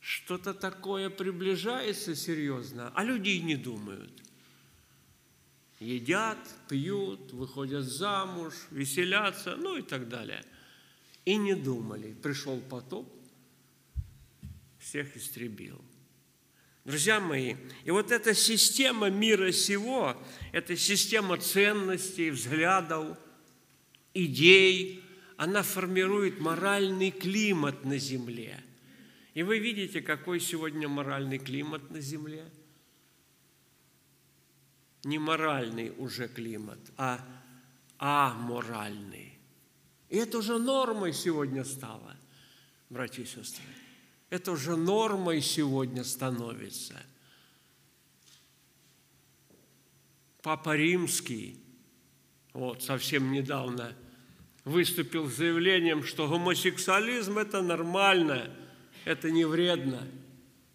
что-то 0.00 0.54
такое 0.54 1.10
приближается 1.10 2.16
серьезно, 2.16 2.90
а 2.94 3.04
люди 3.04 3.28
и 3.28 3.42
не 3.42 3.56
думают. 3.56 4.10
Едят, 5.78 6.38
пьют, 6.70 7.34
выходят 7.34 7.84
замуж, 7.84 8.54
веселятся, 8.70 9.56
ну 9.56 9.76
и 9.76 9.82
так 9.82 10.08
далее. 10.08 10.42
И 11.26 11.36
не 11.36 11.54
думали. 11.54 12.14
Пришел 12.14 12.58
потоп, 12.58 13.06
всех 14.78 15.14
истребил– 15.18 15.84
Друзья 16.84 17.20
мои, 17.20 17.54
и 17.84 17.92
вот 17.92 18.10
эта 18.10 18.34
система 18.34 19.08
мира 19.08 19.52
сего, 19.52 20.20
эта 20.50 20.76
система 20.76 21.36
ценностей, 21.36 22.30
взглядов, 22.30 23.16
идей, 24.14 25.01
она 25.42 25.62
формирует 25.62 26.40
моральный 26.40 27.10
климат 27.10 27.84
на 27.84 27.98
земле. 27.98 28.62
И 29.34 29.42
вы 29.42 29.58
видите, 29.58 30.00
какой 30.00 30.38
сегодня 30.38 30.88
моральный 30.88 31.38
климат 31.38 31.90
на 31.90 32.00
земле? 32.00 32.44
Не 35.04 35.18
моральный 35.18 35.92
уже 35.98 36.28
климат, 36.28 36.78
а 36.96 37.18
аморальный. 37.98 39.38
И 40.10 40.16
это 40.16 40.38
уже 40.38 40.58
нормой 40.58 41.12
сегодня 41.12 41.64
стало, 41.64 42.16
братья 42.88 43.22
и 43.22 43.26
сестры 43.26 43.64
это 44.32 44.52
уже 44.52 44.76
нормой 44.76 45.42
сегодня 45.42 46.04
становится. 46.04 46.94
Папа 50.40 50.74
Римский, 50.74 51.62
вот 52.54 52.82
совсем 52.82 53.30
недавно, 53.30 53.94
выступил 54.64 55.28
с 55.28 55.36
заявлением, 55.36 56.04
что 56.04 56.28
гомосексуализм– 56.28 57.38
это 57.38 57.62
нормально, 57.62 58.50
это 59.04 59.30
не 59.30 59.44
вредно, 59.44 60.06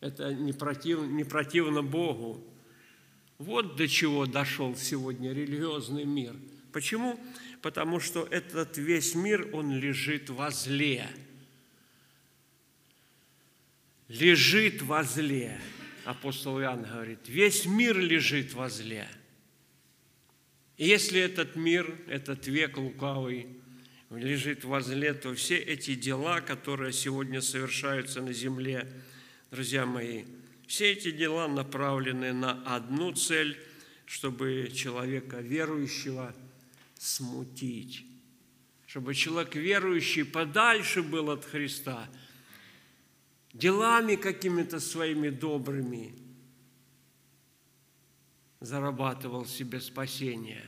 это 0.02 0.34
не, 0.34 0.54
против, 0.54 1.00
не 1.02 1.23
противно 1.23 1.84
Богу. 1.84 2.43
Вот 3.38 3.76
до 3.76 3.88
чего 3.88 4.26
дошел 4.26 4.76
сегодня 4.76 5.32
религиозный 5.32 6.06
мир. 6.06 6.36
Почему? 6.71 7.19
Потому 7.62 8.00
что 8.00 8.28
этот 8.30 8.78
весь 8.78 9.15
мир, 9.15 9.50
он 9.54 9.73
лежит 9.73 10.30
во 10.30 10.52
зле– 10.52 11.08
лежит 14.08 14.82
во 14.82 15.04
зле. 15.04 15.60
Апостол 16.06 16.60
Иоанн 16.62 16.84
говорит, 16.84 17.28
весь 17.28 17.65
мир 17.65 17.97
лежит 17.97 18.54
во 18.54 18.69
зле. 18.69 19.08
И 20.78 20.88
если 20.88 21.19
этот 21.19 21.56
мир, 21.56 21.97
этот 22.08 22.47
век 22.47 22.78
лукавый 22.78 23.47
лежит 24.10 24.63
во 24.63 24.82
зле, 24.82 25.13
то 25.13 25.34
все 25.36 25.58
эти 25.58 25.96
дела, 25.96 26.41
которые 26.41 26.93
сегодня 26.93 27.41
совершаются 27.41 28.22
на 28.22 28.34
земле, 28.34 28.88
друзья 29.52 29.86
мои, 29.86 30.26
все 30.65 30.91
эти 30.91 31.12
дела 31.12 31.48
направлены 31.48 32.34
на 32.34 32.63
одну 32.63 33.13
цель, 33.13 33.60
чтобы 34.06 34.72
человека 34.74 35.38
верующего 35.38 36.36
смутить, 36.98 38.06
чтобы 38.86 39.13
человек 39.15 39.56
верующий 39.56 40.26
подальше 40.26 41.04
был 41.04 41.30
от 41.30 41.46
Христа– 41.46 42.10
делами 43.58 44.15
какими-то 44.15 44.80
своими 44.80 45.30
добрыми 45.30 46.13
зарабатывал 48.60 49.46
себе 49.46 49.80
спасение. 49.80 50.63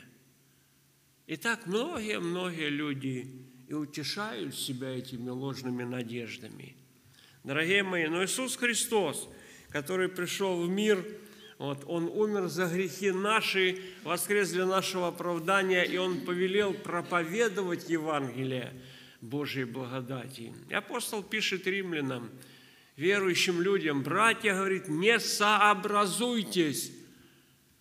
И 1.29 1.37
так 1.37 1.67
многие-многие 1.67 2.69
люди 2.69 3.27
и 3.67 3.73
утешают 3.75 4.55
себя 4.55 4.89
этими 4.97 5.29
ложными 5.29 5.83
надеждами. 5.83 6.75
Дорогие 7.43 7.83
мои, 7.83 8.07
но 8.07 8.25
Иисус 8.25 8.55
Христос, 8.55 9.29
который 9.69 10.09
пришел 10.09 10.59
в 10.59 10.67
мир, 10.67 11.05
вот, 11.59 11.83
Он 11.85 12.05
умер 12.05 12.47
за 12.47 12.65
грехи 12.65 13.11
наши, 13.11 13.79
воскрес 14.03 14.49
для 14.49 14.65
нашего 14.65 15.09
оправдания, 15.09 15.83
и 15.83 15.97
Он 15.97 16.21
повелел 16.21 16.73
проповедовать 16.73 17.91
Евангелие 17.91 18.73
Божьей 19.21 19.65
благодати. 19.65 20.51
И 20.67 20.73
апостол 20.73 21.21
пишет 21.21 21.67
римлянам– 21.67 22.31
верующим 22.95 23.61
людям, 23.61 24.01
братья, 24.01 24.55
говорит, 24.55 24.87
не 24.87 25.19
сообразуйтесь 25.19 26.91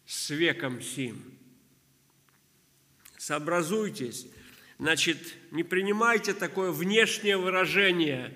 с 0.04 0.28
веком 0.28 0.82
сим. 0.82 1.37
Сообразуйтесь. 3.18 4.26
Значит, 4.78 5.18
не 5.50 5.62
принимайте 5.62 6.32
такое 6.32 6.70
внешнее 6.72 7.36
выражение, 7.36 8.34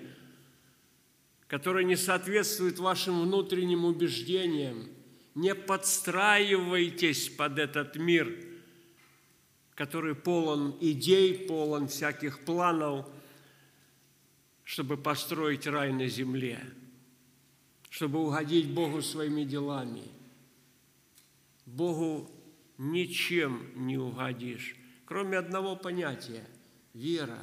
которое 1.47 1.83
не 1.83 1.95
соответствует 1.95 2.77
вашим 2.77 3.23
внутренним 3.23 3.85
убеждениям. 3.85 4.87
Не 5.33 5.55
подстраивайтесь 5.55 7.29
под 7.29 7.57
этот 7.57 7.95
мир, 7.95 8.31
который 9.73 10.13
полон 10.13 10.77
идей, 10.79 11.47
полон 11.47 11.87
всяких 11.87 12.45
планов– 12.45 13.07
чтобы 14.63 14.97
построить 14.97 15.67
рай 15.67 15.91
на 15.91 16.07
земле, 16.07 16.59
чтобы 17.89 18.19
угодить 18.19 18.71
Богу 18.71 19.01
своими 19.01 19.43
делами. 19.43 20.03
Богу 21.65 22.29
ничем 22.77 23.69
не 23.75 23.97
угодишь, 23.97 24.75
кроме 25.05 25.37
одного 25.37 25.75
понятия– 25.75 26.45
вера. 26.93 27.39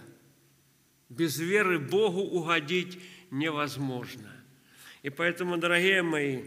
Без 1.09 1.39
веры 1.39 1.79
Богу 1.79 2.21
угодить 2.21 2.99
невозможно. 3.31 4.31
И 5.03 5.11
поэтому, 5.11 5.57
дорогие 5.57 6.03
мои, 6.03 6.43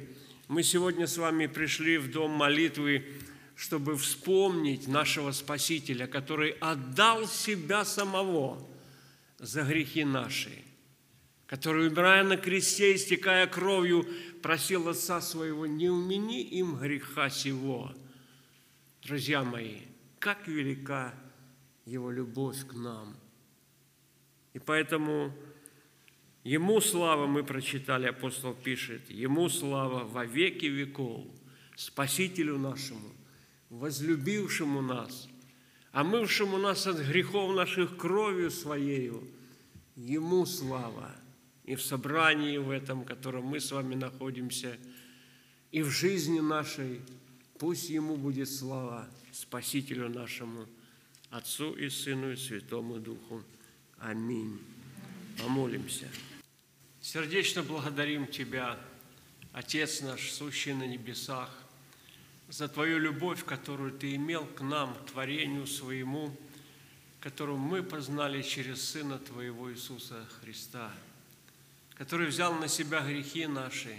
мы 0.48 0.64
сегодня 0.64 1.08
с 1.08 1.18
вами 1.18 1.48
пришли 1.48 1.98
в 1.98 2.12
дом 2.12 2.32
молитвы, 2.32 3.06
чтобы 3.56 3.98
вспомнить 3.98 4.88
нашего 4.88 5.32
Спасителя, 5.32 6.08
который 6.08 6.52
отдал 6.60 7.28
себя 7.28 7.86
самого 7.86 8.66
за 9.38 9.64
грехи 9.64 10.04
наши, 10.04 10.52
который, 11.46 11.88
умирая 11.88 12.24
на 12.24 12.38
кресте, 12.38 12.96
истекая 12.96 13.48
кровью, 13.48 14.08
просил 14.42 14.88
Отца 14.90 15.22
Своего, 15.22 15.66
не 15.66 15.90
умени 15.90 16.42
им 16.42 16.76
греха 16.78 17.30
сего. 17.30 17.94
Друзья 19.04 19.44
мои, 19.44 19.82
как 20.18 20.48
велика 20.48 21.14
Его 21.86 22.10
любовь 22.10 22.66
к 22.66 22.74
нам. 22.74 23.18
И 24.54 24.60
поэтому 24.60 25.36
Ему 26.46 26.80
слава, 26.80 27.28
мы 27.28 27.44
прочитали, 27.44 28.08
апостол 28.08 28.54
пишет, 28.54 29.10
Ему 29.10 29.50
слава 29.50 30.06
во 30.06 30.26
веки 30.26 30.68
веков, 30.68 31.26
Спасителю 31.76 32.58
нашему, 32.58 33.12
возлюбившему 33.70 34.82
нас, 34.82 35.28
омывшему 35.92 36.58
нас 36.58 36.88
от 36.88 37.00
грехов 37.00 37.54
наших 37.54 37.98
кровью 37.98 38.52
Своею, 38.52 39.28
Ему 39.98 40.46
слава 40.46 41.14
и 41.66 41.76
в 41.76 41.82
собрании 41.82 42.58
в 42.58 42.70
этом, 42.70 43.02
в 43.02 43.06
котором 43.06 43.48
мы 43.48 43.60
с 43.60 43.70
вами 43.70 43.96
находимся, 43.96 44.78
и 45.72 45.82
в 45.82 45.90
жизни 45.90 46.40
нашей, 46.40 47.02
пусть 47.64 47.90
Ему 47.90 48.18
будет 48.18 48.50
слава, 48.50 49.08
Спасителю 49.32 50.10
нашему, 50.10 50.68
Отцу 51.30 51.72
и 51.72 51.88
Сыну 51.88 52.34
и 52.34 52.36
Святому 52.36 53.00
Духу. 53.00 53.42
Аминь. 54.00 54.60
Помолимся. 55.42 56.10
Сердечно 57.00 57.64
благодарим 57.64 58.28
Тебя, 58.28 58.78
Отец 59.54 60.02
наш, 60.02 60.30
сущий 60.30 60.74
на 60.74 60.86
небесах, 60.86 61.50
за 62.50 62.68
Твою 62.68 63.00
любовь, 63.00 63.46
которую 63.46 63.94
Ты 63.94 64.16
имел 64.16 64.46
к 64.46 64.60
нам, 64.60 64.94
к 64.96 65.12
творению 65.12 65.66
своему, 65.66 66.38
которую 67.22 67.60
мы 67.60 67.82
познали 67.82 68.42
через 68.42 68.84
Сына 68.84 69.20
Твоего 69.20 69.72
Иисуса 69.72 70.28
Христа, 70.42 70.92
который 71.94 72.28
взял 72.28 72.54
на 72.56 72.68
себя 72.68 73.00
грехи 73.00 73.48
наши 73.48 73.96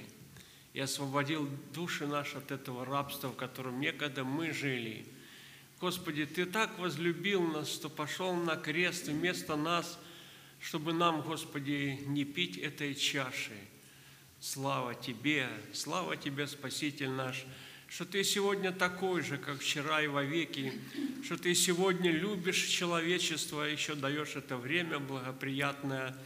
и 0.75 0.81
освободил 0.81 1.49
души 1.73 2.07
наши 2.07 2.37
от 2.37 2.51
этого 2.51 2.85
рабства, 2.85 3.29
в 3.29 3.37
котором 3.37 3.81
некогда 3.81 4.25
мы 4.25 4.53
жили. 4.53 5.07
Господи, 5.81 6.27
Ты 6.27 6.45
так 6.45 6.79
возлюбил 6.79 7.41
нас, 7.43 7.73
что 7.73 7.89
пошел 7.89 8.35
на 8.35 8.57
крест 8.57 9.09
вместо 9.09 9.57
нас– 9.57 9.99
чтобы 10.65 10.95
нам, 10.95 11.21
Господи, 11.21 12.01
не 12.07 12.25
пить 12.25 12.57
этой 12.57 12.95
чаши. 12.95 13.53
Слава 14.41 14.95
Тебе, 14.95 15.47
слава 15.75 16.17
Тебе, 16.17 16.47
Спаситель 16.47 17.11
наш, 17.11 17.45
что 17.87 18.07
Ты 18.07 18.25
сегодня 18.25 18.73
такой 18.73 19.21
же, 19.21 19.37
как 19.37 19.61
вчера 19.61 20.01
и 20.03 20.07
вовеки, 20.07 20.73
что 21.23 21.37
Ты 21.37 21.55
сегодня 21.55 22.11
любишь 22.11 22.65
человечество, 22.65 23.69
и 23.69 23.73
еще 23.73 23.95
даешь 23.95 24.37
это 24.37 24.57
время 24.57 24.99
благоприятное 24.99 26.17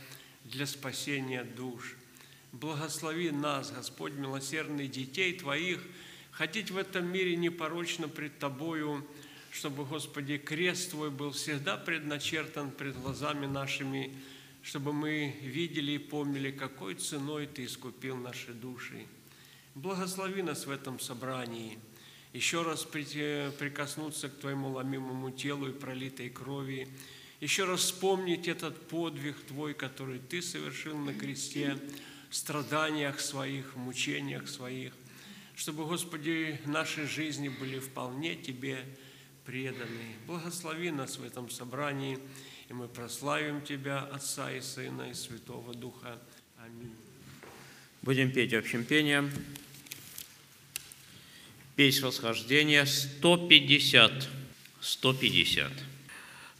для 0.45 0.67
спасения 0.67 1.43
душ. 1.43 1.97
Благослови 2.53 3.31
нас, 3.31 3.71
Господь, 3.71 4.15
милосердный 4.15 4.89
детей 4.89 5.39
Твоих, 5.39 5.83
ходить 6.31 6.71
в 6.71 6.79
этом 6.79 7.07
мире 7.07 7.37
непорочно 7.37 8.09
пред 8.09 8.39
Тобою, 8.39 9.07
чтобы, 9.51 9.85
Господи, 9.85 10.39
крест 10.39 10.93
Твой 10.93 11.11
был 11.11 11.33
всегда 11.33 11.77
предначертан 11.77 12.71
пред 12.71 12.99
глазами 12.99 13.45
нашими, 13.45 14.15
чтобы 14.63 14.95
мы 14.95 15.37
видели 15.43 15.93
и 15.93 15.99
помнили, 15.99 16.51
какой 16.51 16.95
ценой 16.95 17.47
Ты 17.47 17.67
искупил 17.67 18.17
наши 18.17 18.55
души. 18.55 19.07
Благослови 19.75 20.43
нас 20.43 20.67
в 20.67 20.71
этом 20.71 20.99
собрании. 21.01 21.79
Еще 22.33 22.63
раз 22.63 22.85
прикоснуться 22.85 24.31
к 24.31 24.39
Твоему 24.39 24.71
ломимому 24.71 25.31
телу 25.31 25.69
и 25.69 25.73
пролитой 25.73 26.31
крови. 26.31 26.89
Еще 27.41 27.65
раз 27.65 27.81
вспомнить 27.81 28.49
этот 28.49 28.89
подвиг 28.89 29.37
Твой, 29.47 29.75
который 29.75 30.19
Ты 30.19 30.41
совершил 30.41 30.97
на 30.97 31.13
кресте, 31.13 31.79
страданиях 32.31 33.21
своих, 33.21 33.77
мучениях 33.77 34.49
своих, 34.49 34.93
чтобы, 35.57 35.87
Господи, 35.87 36.61
наши 36.67 37.07
жизни 37.07 37.49
были 37.49 37.79
вполне 37.79 38.37
Тебе 38.37 38.85
преданные. 39.45 40.17
Благослови 40.27 40.91
нас 40.91 41.19
в 41.19 41.25
этом 41.25 41.51
собрании, 41.51 42.19
и 42.69 42.73
мы 42.73 42.87
прославим 42.87 43.63
Тебя, 43.63 44.01
Отца 44.01 44.53
и 44.53 44.61
Сына 44.61 45.11
и 45.11 45.15
Святого 45.15 45.75
Духа. 45.75 46.21
Аминь. 46.59 46.95
Будем 48.03 48.31
петь 48.31 48.55
общим 48.55 48.85
пением. 48.85 49.31
Песнь 51.77 52.05
восхождения 52.05 52.85
150. 52.85 54.29
150. 54.81 55.73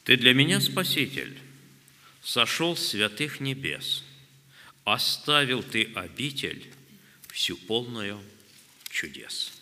Ты 0.05 0.17
для 0.17 0.33
меня 0.33 0.61
Спаситель, 0.61 1.39
сошел 2.23 2.77
с 2.77 2.89
святых 2.89 3.41
небес, 3.41 4.05
оставил 4.93 5.63
Ты 5.63 5.93
обитель 5.95 6.67
всю 7.29 7.57
полную 7.57 8.21
чудес. 8.91 9.58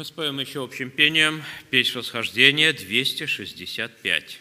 Мы 0.00 0.06
споем 0.06 0.40
еще 0.40 0.64
общим 0.64 0.90
пением 0.90 1.44
«Песнь 1.68 1.92
восхождения» 1.98 2.72
265. 2.72 4.40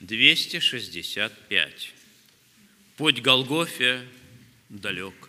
265. 0.00 1.94
Путь 2.96 3.20
Голгофе 3.20 4.08
далек, 4.70 5.28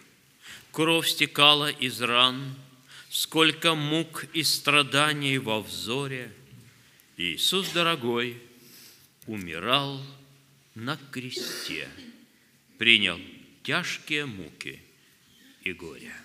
Кровь 0.71 1.09
стекала 1.09 1.69
из 1.69 2.01
ран, 2.01 2.55
Сколько 3.09 3.75
мук 3.75 4.23
и 4.31 4.41
страданий 4.41 5.37
во 5.37 5.59
взоре. 5.59 6.31
Иисус 7.17 7.71
дорогой 7.71 8.41
умирал 9.27 10.01
на 10.75 10.97
кресте, 11.11 11.89
Принял 12.77 13.19
тяжкие 13.63 14.25
муки 14.25 14.81
и 15.65 15.73
горе. 15.73 16.15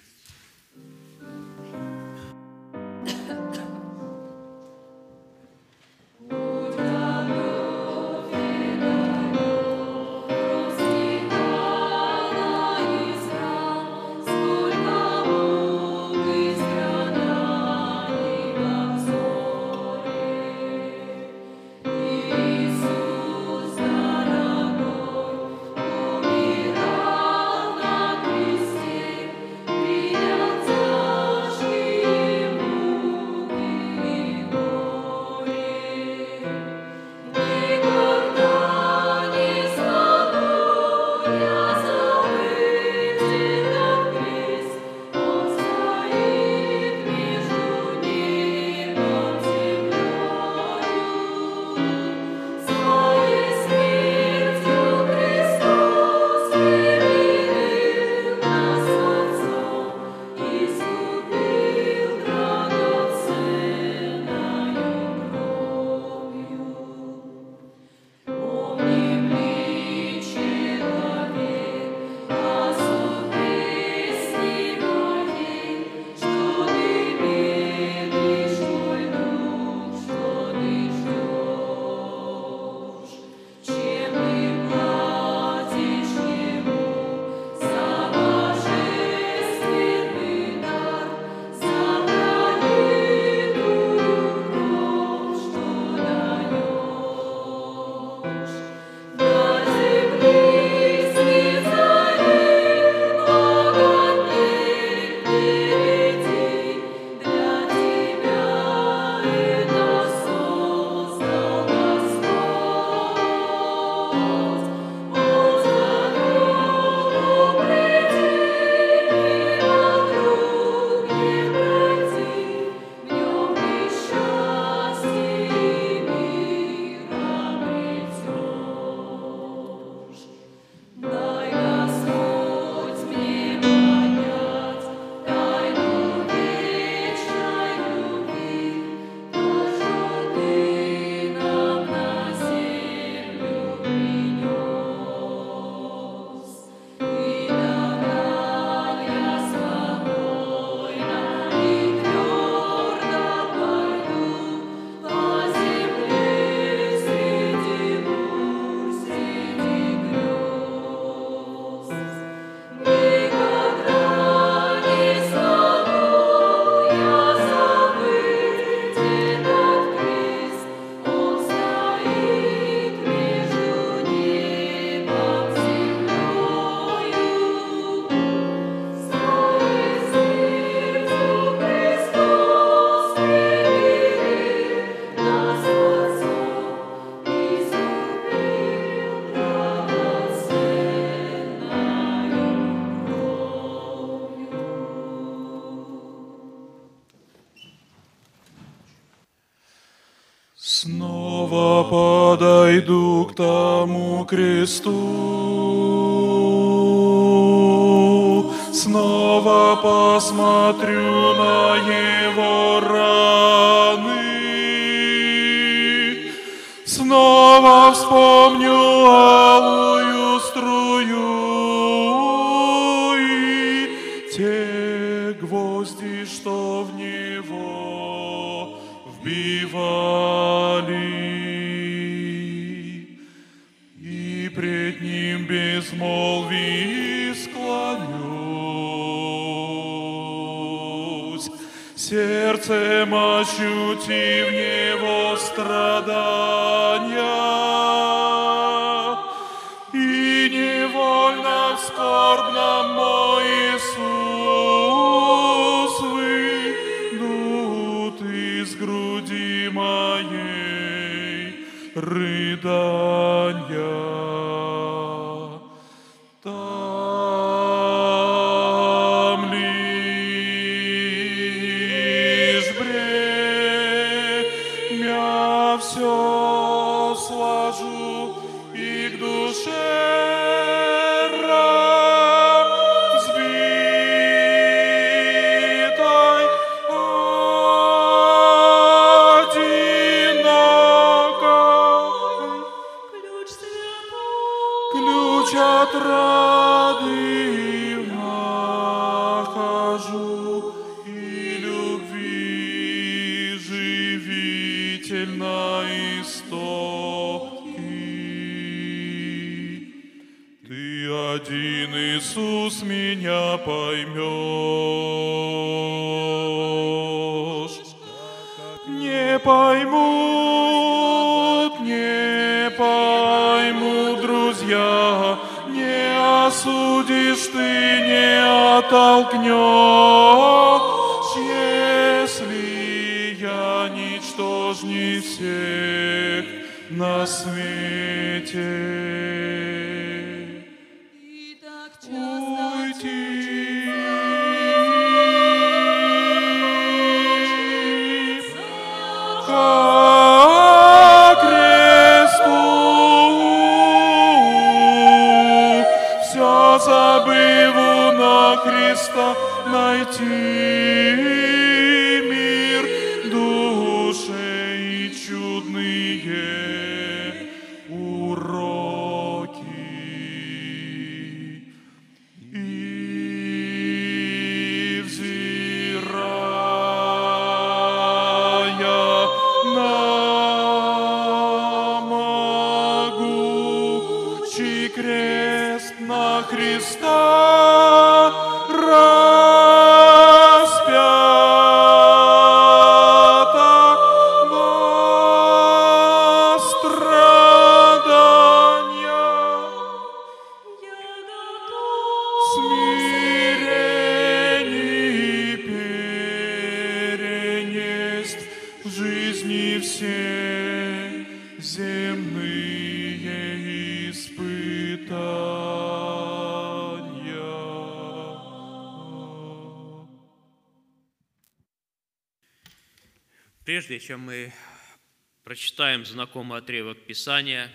Прочитаем 425.94 426.04
знакомый 426.06 426.58
отрывок 426.58 426.98
Писания 427.06 427.70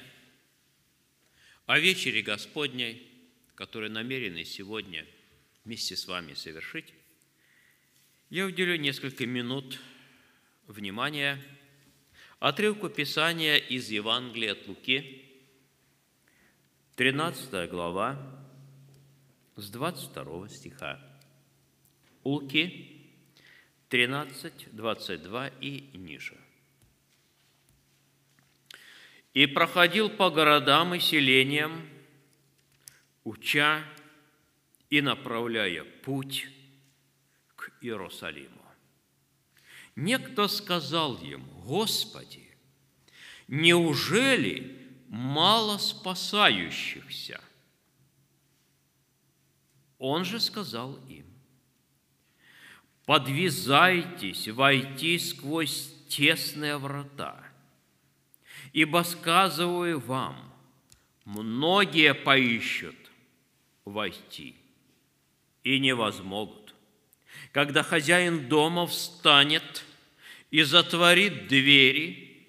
о 1.68 1.80
вечере 1.80 2.22
Господней, 2.22 3.08
который 3.56 3.90
намерены 3.90 4.44
сегодня 4.44 5.06
вместе 5.64 5.96
с 5.96 6.06
вами 6.06 6.34
совершить, 6.34 6.94
я 8.30 8.46
уделю 8.46 8.78
несколько 8.78 9.26
минут 9.26 9.80
внимания 10.68 11.42
отрывку 12.40 12.90
Писания 12.90 13.56
из 13.56 13.90
Евангелия 13.90 14.52
от 14.52 14.68
Луки, 14.68 15.26
13 16.98 17.70
глава, 17.70 18.46
с 19.56 19.70
22 19.70 20.50
стиха. 20.50 21.00
Луки 22.26 23.02
13, 23.88 24.76
22 24.76 25.48
и 25.62 25.90
ниже. 25.94 26.38
«И 29.40 29.46
проходил 29.46 30.10
по 30.10 30.30
городам 30.30 30.96
и 30.96 31.00
селениям, 31.00 31.88
уча 33.24 33.86
и 34.90 35.00
направляя 35.00 35.86
путь 35.86 36.50
к 37.56 37.72
Иерусалиму. 37.80 38.62
Некто 39.96 40.50
сказал 40.50 41.22
ему, 41.22 41.50
Господи, 41.62 42.54
неужели 43.48 44.78
мало 45.08 45.78
спасающихся? 45.78 47.40
Он 50.00 50.26
же 50.26 50.42
сказал 50.42 50.98
им, 51.08 51.26
подвязайтесь 53.06 54.50
войти 54.50 55.18
сквозь 55.18 55.94
тесные 56.10 56.78
врата, 56.78 57.49
ибо 58.74 59.04
сказываю 59.04 60.00
вам, 60.00 60.54
многие 61.26 62.14
поищут 62.14 62.96
войти 63.86 64.56
и 65.64 65.80
не 65.80 65.94
возмогут. 65.94 66.76
Когда 67.52 67.84
хозяин 67.84 68.48
дома 68.48 68.88
встанет 68.88 69.86
и 70.52 70.64
затворит 70.64 71.48
двери, 71.48 72.48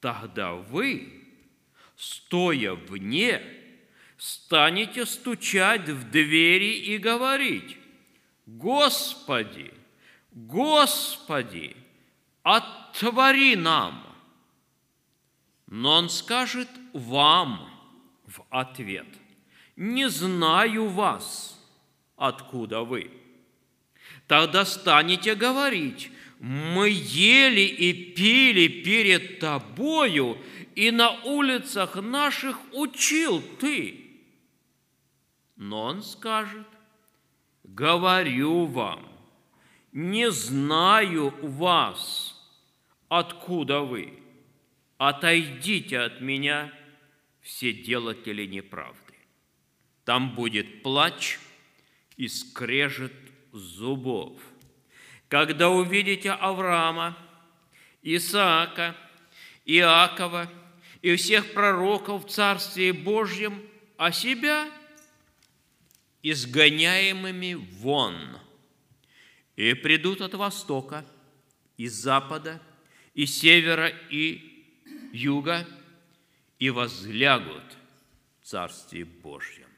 тогда 0.00 0.54
вы, 0.54 1.24
стоя 1.96 2.74
вне, 2.74 3.42
станете 4.16 5.06
стучать 5.06 5.88
в 5.88 6.10
двери 6.10 6.78
и 6.78 6.98
говорить, 6.98 7.76
Господи, 8.46 9.72
Господи, 10.32 11.76
отвори 12.42 13.56
нам. 13.56 14.07
Но 15.70 15.96
он 15.96 16.08
скажет 16.08 16.68
вам 16.94 17.68
в 18.26 18.42
ответ, 18.48 19.06
не 19.76 20.08
знаю 20.08 20.88
вас, 20.88 21.62
откуда 22.16 22.82
вы. 22.82 23.10
Тогда 24.26 24.64
станете 24.64 25.34
говорить, 25.34 26.10
мы 26.40 26.88
ели 26.88 27.60
и 27.60 27.92
пили 28.14 28.68
перед 28.82 29.40
тобою, 29.40 30.38
и 30.74 30.90
на 30.90 31.10
улицах 31.24 31.96
наших 31.96 32.58
учил 32.72 33.42
ты. 33.60 34.20
Но 35.56 35.82
он 35.82 36.02
скажет, 36.02 36.66
говорю 37.62 38.64
вам, 38.64 39.06
не 39.92 40.30
знаю 40.30 41.34
вас, 41.42 42.40
откуда 43.08 43.80
вы. 43.80 44.22
Отойдите 44.98 46.00
от 46.00 46.20
меня, 46.20 46.72
все 47.40 47.72
делатели 47.72 48.46
неправды. 48.46 49.14
Там 50.04 50.34
будет 50.34 50.82
плач 50.82 51.38
и 52.16 52.26
скрежет 52.26 53.12
зубов. 53.52 54.40
Когда 55.28 55.70
увидите 55.70 56.32
Авраама, 56.32 57.16
Исаака, 58.02 58.96
Иакова 59.64 60.50
и 61.00 61.14
всех 61.14 61.52
пророков 61.52 62.26
в 62.26 62.30
Царстве 62.30 62.92
Божьем, 62.92 63.62
а 63.96 64.10
себя 64.10 64.68
изгоняемыми 66.22 67.54
вон, 67.54 68.38
и 69.54 69.74
придут 69.74 70.22
от 70.22 70.34
востока, 70.34 71.04
и 71.76 71.86
запада, 71.86 72.60
и 73.14 73.26
севера, 73.26 73.88
и 73.88 74.47
юга, 75.12 75.66
и 76.58 76.70
возлягут 76.70 77.62
в 78.40 78.46
Царстве 78.46 79.04
Божьем. 79.04 79.68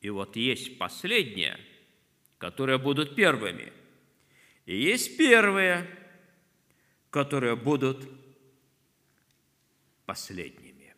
И 0.00 0.10
вот 0.10 0.36
есть 0.36 0.78
последние, 0.78 1.58
которые 2.38 2.78
будут 2.78 3.16
первыми, 3.16 3.72
и 4.66 4.76
есть 4.76 5.16
первые, 5.16 5.88
которые 7.10 7.56
будут 7.56 8.06
последними. 10.04 10.94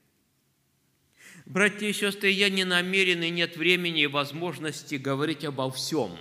Братья 1.47 1.87
и 1.87 1.93
сестры, 1.93 2.29
я 2.31 2.51
не 2.51 2.65
намерен 2.65 3.23
и 3.23 3.31
нет 3.31 3.57
времени 3.57 4.03
и 4.03 4.07
возможности 4.07 4.97
говорить 4.97 5.45
обо 5.45 5.71
всем. 5.71 6.19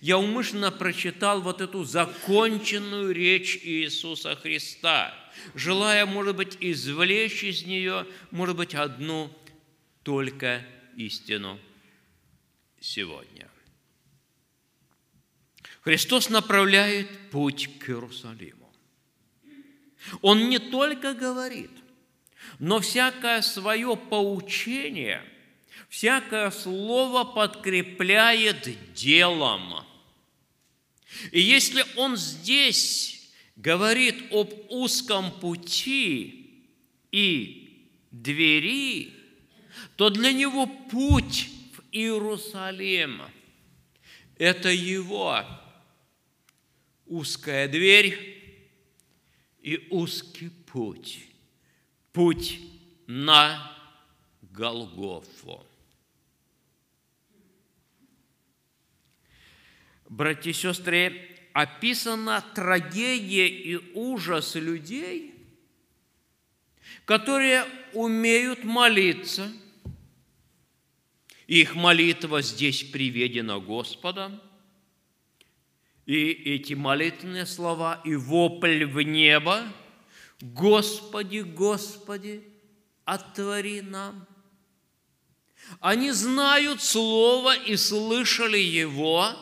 Я 0.00 0.18
умышленно 0.18 0.70
прочитал 0.70 1.40
вот 1.40 1.60
эту 1.60 1.84
законченную 1.84 3.12
речь 3.12 3.58
Иисуса 3.62 4.36
Христа, 4.36 5.14
желая, 5.54 6.06
может 6.06 6.36
быть, 6.36 6.56
извлечь 6.60 7.44
из 7.44 7.64
нее, 7.64 8.06
может 8.30 8.56
быть, 8.56 8.74
одну 8.74 9.30
только 10.02 10.64
истину 10.96 11.58
сегодня. 12.80 13.48
Христос 15.82 16.28
направляет 16.28 17.08
путь 17.30 17.78
к 17.78 17.88
Иерусалиму. 17.88 18.70
Он 20.22 20.48
не 20.48 20.58
только 20.58 21.14
говорит, 21.14 21.70
но 22.58 22.80
всякое 22.80 23.42
свое 23.42 23.96
поучение, 23.96 25.22
всякое 25.88 26.50
слово 26.50 27.24
подкрепляет 27.24 28.92
делом. 28.94 29.84
И 31.32 31.40
если 31.40 31.84
он 31.96 32.16
здесь 32.16 33.30
говорит 33.56 34.32
об 34.32 34.52
узком 34.68 35.32
пути 35.40 36.64
и 37.10 37.90
двери, 38.10 39.12
то 39.96 40.10
для 40.10 40.32
него 40.32 40.66
путь 40.66 41.48
в 41.72 41.82
Иерусалим– 41.92 43.22
это 44.36 44.68
его 44.70 45.44
узкая 47.06 47.66
дверь 47.66 48.36
и 49.60 49.88
узкий 49.90 50.50
путь 50.50 51.28
путь 52.18 52.58
на 53.06 53.72
Голгофу. 54.42 55.64
Братья 60.08 60.50
и 60.50 60.54
сестры, 60.54 61.36
описана 61.52 62.44
трагедия 62.54 63.48
и 63.48 63.76
ужас 63.94 64.54
людей, 64.54 65.34
которые 67.04 67.64
умеют 67.92 68.64
молиться. 68.64 69.52
Их 71.46 71.74
молитва 71.74 72.42
здесь 72.42 72.82
приведена 72.84 73.58
Господом. 73.58 74.40
И 76.06 76.30
эти 76.30 76.74
молитвенные 76.74 77.46
слова 77.46 78.00
и 78.04 78.14
вопль 78.14 78.84
в 78.84 79.00
небо– 79.02 79.62
Господи, 80.40 81.40
Господи, 81.40 82.44
отвори 83.04 83.82
нам. 83.82 84.26
Они 85.80 86.12
знают 86.12 86.80
Слово 86.80 87.56
и 87.56 87.76
слышали 87.76 88.58
Его, 88.58 89.34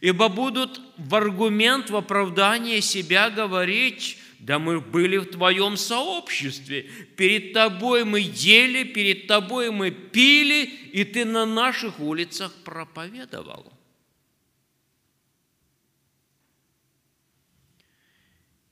ибо 0.00 0.28
будут 0.28 0.80
в 0.96 1.14
аргумент, 1.14 1.90
в 1.90 1.96
оправдание 1.96 2.80
себя 2.80 3.30
говорить, 3.30 4.18
да 4.38 4.58
мы 4.58 4.80
были 4.80 5.16
в 5.16 5.26
Твоем 5.26 5.76
сообществе, 5.76 6.82
перед 7.16 7.52
Тобой 7.52 8.04
мы 8.04 8.20
ели, 8.20 8.84
перед 8.84 9.26
Тобой 9.26 9.70
мы 9.70 9.90
пили, 9.90 10.64
и 10.64 11.04
Ты 11.04 11.24
на 11.24 11.46
наших 11.46 12.00
улицах 12.00 12.52
проповедовал. 12.64 13.72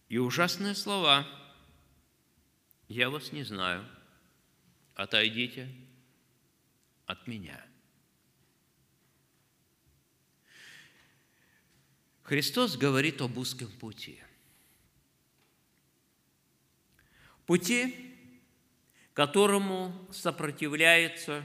И 0.08 0.18
ужасные 0.18 0.74
слова 0.74 1.26
«Я 2.88 3.10
вас 3.10 3.32
не 3.32 3.42
знаю, 3.42 3.84
отойдите 4.94 5.68
от 7.06 7.26
меня». 7.26 7.73
Христос 12.24 12.78
говорит 12.78 13.20
об 13.20 13.36
узком 13.36 13.68
пути. 13.68 14.18
Пути, 17.44 18.16
которому 19.12 20.08
сопротивляется 20.10 21.44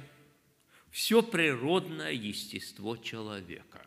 все 0.90 1.22
природное 1.22 2.14
естество 2.14 2.96
человека. 2.96 3.86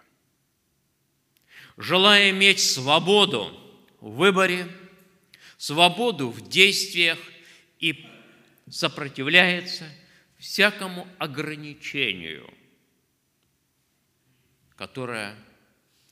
Желая 1.78 2.28
иметь 2.28 2.61
свободу 2.61 3.59
в 4.01 4.16
выборе, 4.16 4.68
свободу 5.57 6.28
в 6.28 6.47
действиях 6.47 7.18
и 7.80 8.07
сопротивляется 8.68 9.88
всякому 10.36 11.09
ограничению, 11.18 12.53
которое 14.76 15.34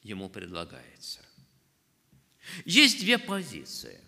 ему 0.02 0.28
предлагается. 0.28 1.24
Есть 2.64 3.00
две 3.00 3.18
позиции. 3.18 4.00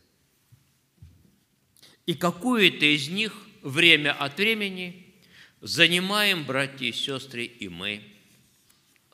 И 2.07 2.15
какую-то 2.15 2.85
из 2.85 3.09
них 3.09 3.35
время 3.63 4.13
от 4.13 4.39
времени 4.39 5.15
занимаем, 5.61 6.45
братья 6.45 6.87
и 6.87 6.93
сестры, 6.93 7.45
и 7.45 7.69
мы 7.69 8.03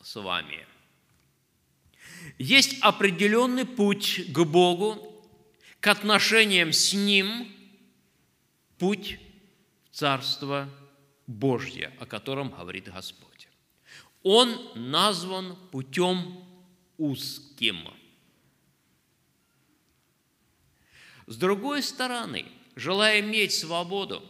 с 0.02 0.14
вами– 0.14 0.66
есть 2.38 2.78
определенный 2.80 3.64
путь 3.64 4.32
к 4.32 4.44
Богу, 4.44 5.26
к 5.80 5.86
отношениям 5.86 6.72
с 6.72 6.92
Ним, 6.92 7.50
путь 8.78 9.18
в 9.90 9.96
Царство 9.96 10.68
Божье, 11.26 11.92
о 12.00 12.06
котором 12.06 12.50
говорит 12.50 12.92
Господь. 12.92 13.48
Он 14.22 14.56
назван 14.74 15.56
путем 15.70 16.44
узким. 16.98 17.88
С 21.26 21.36
другой 21.36 21.82
стороны, 21.82 22.44
желая 22.76 23.20
иметь 23.20 23.54
свободу, 23.54 24.22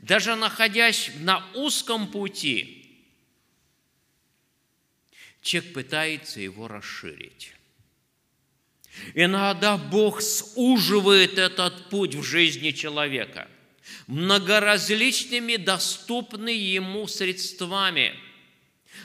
даже 0.00 0.36
находясь 0.36 1.10
на 1.18 1.44
узком 1.54 2.10
пути– 2.10 2.76
человек 5.48 5.72
пытается 5.72 6.40
его 6.40 6.68
расширить. 6.68 7.54
Иногда 9.14 9.76
Бог 9.76 10.20
суживает 10.20 11.38
этот 11.38 11.88
путь 11.88 12.14
в 12.14 12.22
жизни 12.22 12.72
человека 12.72 13.48
многоразличными 14.06 15.56
доступными 15.56 16.52
ему 16.52 17.06
средствами, 17.06 18.14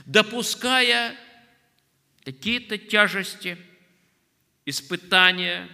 допуская 0.05 1.15
какие-то 2.23 2.77
тяжести, 2.77 3.57
испытания, 4.65 5.67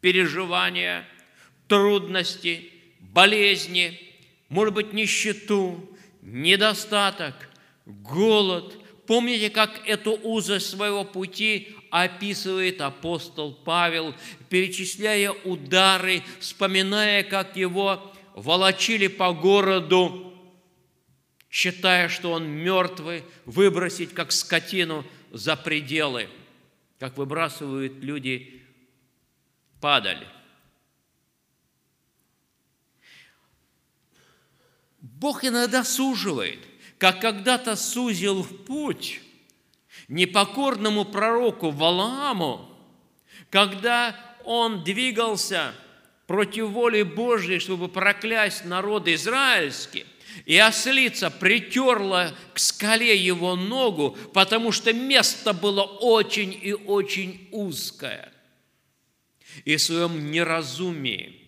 переживания, 0.00 1.06
трудности, 1.68 2.70
болезни, 3.00 4.00
может 4.48 4.74
быть, 4.74 4.92
нищету, 4.92 5.96
недостаток, 6.22 7.34
голод, 7.86 8.76
Помните, 9.10 9.50
как 9.50 9.80
эту 9.88 10.12
узость 10.12 10.70
своего 10.70 11.02
пути 11.02 11.74
описывает 11.90 12.80
апостол 12.80 13.52
Павел, 13.52 14.14
перечисляя 14.48 15.32
удары, 15.32 16.22
вспоминая, 16.38 17.24
как 17.24 17.56
его 17.56 18.14
волочили 18.36 19.08
по 19.08 19.32
городу, 19.32 20.32
считая, 21.50 22.08
что 22.08 22.30
он 22.30 22.46
мертвый, 22.50 23.24
выбросить 23.46 24.14
как 24.14 24.30
скотину 24.30 25.04
за 25.30 25.56
пределы, 25.56 26.28
как 26.98 27.16
выбрасывают 27.16 28.02
люди 28.02 28.62
падали. 29.80 30.26
Бог 35.00 35.44
иногда 35.44 35.82
суживает 35.84 36.58
как 37.00 37.22
когда-то 37.22 37.76
сузил 37.76 38.44
путь 38.44 39.22
непокорному 40.08 41.06
пророку 41.06 41.70
Валааму, 41.70 42.70
когда 43.48 44.14
он 44.44 44.84
двигался 44.84 45.72
против 46.26 46.68
воли 46.68 47.02
Божьей, 47.02 47.58
чтобы 47.58 47.88
проклясть 47.88 48.66
народ 48.66 49.08
израильский, 49.08 50.04
и 50.46 50.56
ослица 50.56 51.30
притерла 51.30 52.34
к 52.54 52.58
скале 52.58 53.16
его 53.16 53.56
ногу, 53.56 54.16
потому 54.32 54.72
что 54.72 54.92
место 54.92 55.52
было 55.52 55.82
очень 55.82 56.58
и 56.60 56.72
очень 56.72 57.48
узкое. 57.50 58.32
И 59.64 59.76
в 59.76 59.82
своем 59.82 60.30
неразумии 60.30 61.40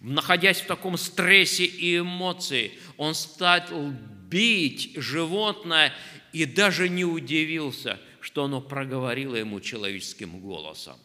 находясь 0.00 0.60
в 0.60 0.66
таком 0.66 0.96
стрессе 0.96 1.64
и 1.64 1.98
эмоции, 1.98 2.72
он 2.96 3.14
стал 3.14 3.90
бить 4.28 4.92
животное 4.96 5.94
и 6.32 6.44
даже 6.44 6.88
не 6.88 7.04
удивился, 7.04 8.00
что 8.20 8.44
оно 8.44 8.60
проговорило 8.60 9.36
ему 9.36 9.60
человеческим 9.60 10.40
голосом. 10.40 10.98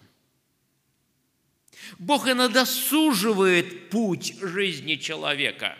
Бог 1.99 2.27
иногда 2.27 2.65
суживает 2.65 3.89
путь 3.89 4.35
жизни 4.41 4.95
человека, 4.95 5.77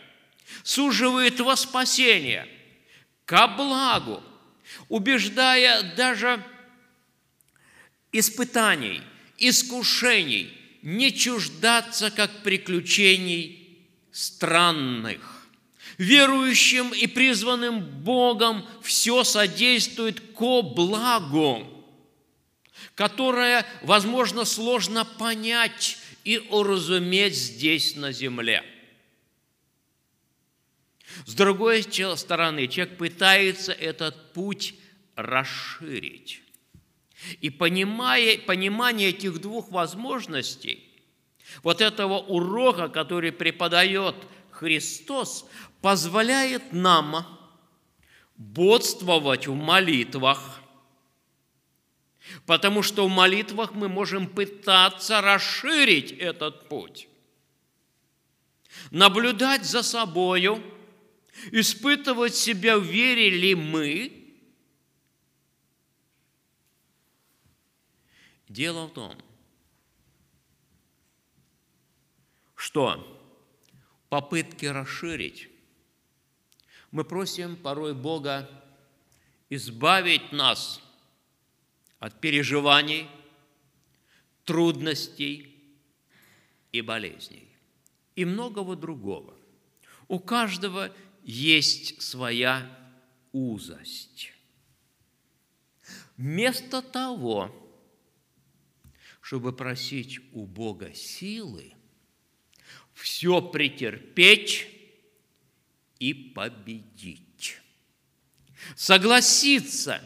суживает 0.62 1.40
во 1.40 1.56
спасение, 1.56 2.48
ко 3.24 3.48
благу, 3.48 4.22
убеждая 4.88 5.94
даже 5.96 6.42
испытаний, 8.12 9.02
искушений, 9.38 10.56
не 10.82 11.12
чуждаться 11.12 12.10
как 12.10 12.42
приключений 12.42 13.64
странных. 14.12 15.48
Верующим 15.96 16.92
и 16.92 17.06
призванным 17.06 17.80
Богом 17.80 18.66
все 18.82 19.22
содействует 19.24 20.20
ко 20.34 20.62
благу, 20.62 21.66
которое, 22.94 23.64
возможно, 23.82 24.44
сложно 24.44 25.04
понять 25.04 25.98
и 26.24 26.38
уразуметь 26.50 27.36
здесь 27.36 27.96
на 27.96 28.12
земле. 28.12 28.64
С 31.26 31.34
другой 31.34 31.82
стороны, 31.82 32.66
человек 32.66 32.96
пытается 32.98 33.72
этот 33.72 34.32
путь 34.32 34.74
расширить. 35.16 36.42
И 37.40 37.50
понимая, 37.50 38.38
понимание 38.38 39.10
этих 39.10 39.40
двух 39.40 39.70
возможностей, 39.70 40.90
вот 41.62 41.80
этого 41.80 42.18
урока, 42.18 42.88
который 42.88 43.32
преподает 43.32 44.14
Христос, 44.50 45.46
позволяет 45.80 46.72
нам 46.72 47.26
бодствовать 48.36 49.46
в 49.46 49.54
молитвах, 49.54 50.60
потому 52.46 52.82
что 52.82 53.06
в 53.06 53.10
молитвах 53.10 53.72
мы 53.72 53.88
можем 53.88 54.26
пытаться 54.26 55.20
расширить 55.20 56.12
этот 56.12 56.68
путь, 56.68 57.08
наблюдать 58.90 59.64
за 59.64 59.82
собою, 59.82 60.62
испытывать 61.52 62.34
себя, 62.34 62.76
верили 62.76 63.36
ли 63.36 63.54
мы– 63.54 64.20
Дело 68.54 68.86
в 68.86 68.92
том, 68.92 69.16
что 72.54 73.20
попытки 74.08 74.66
расширить 74.66 75.48
мы 76.92 77.02
просим 77.02 77.56
порой 77.56 77.94
Бога 77.94 78.48
избавить 79.50 80.30
нас 80.30 80.80
от 81.98 82.20
переживаний, 82.20 83.08
трудностей 84.44 85.60
и 86.70 86.80
болезней 86.80 87.48
и 88.14 88.24
многого 88.24 88.76
другого. 88.76 89.34
У 90.06 90.20
каждого 90.20 90.94
есть 91.24 92.02
своя 92.02 92.70
узость. 93.32 94.32
Вместо 96.16 96.82
того, 96.82 97.50
чтобы 99.20 99.52
просить 99.52 100.20
у 100.32 100.46
Бога 100.46 100.92
силы, 100.94 101.74
все 102.92 103.40
претерпеть 103.42 104.68
и 105.98 106.12
победить. 106.12 107.58
Согласиться 108.76 110.00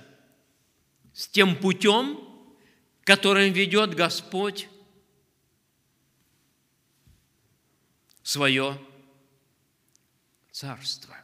с 1.12 1.28
тем 1.28 1.56
путем, 1.56 2.18
которым 3.02 3.52
ведет 3.52 3.94
Господь 3.94 4.68
свое 8.22 8.78
царство. 10.58 11.16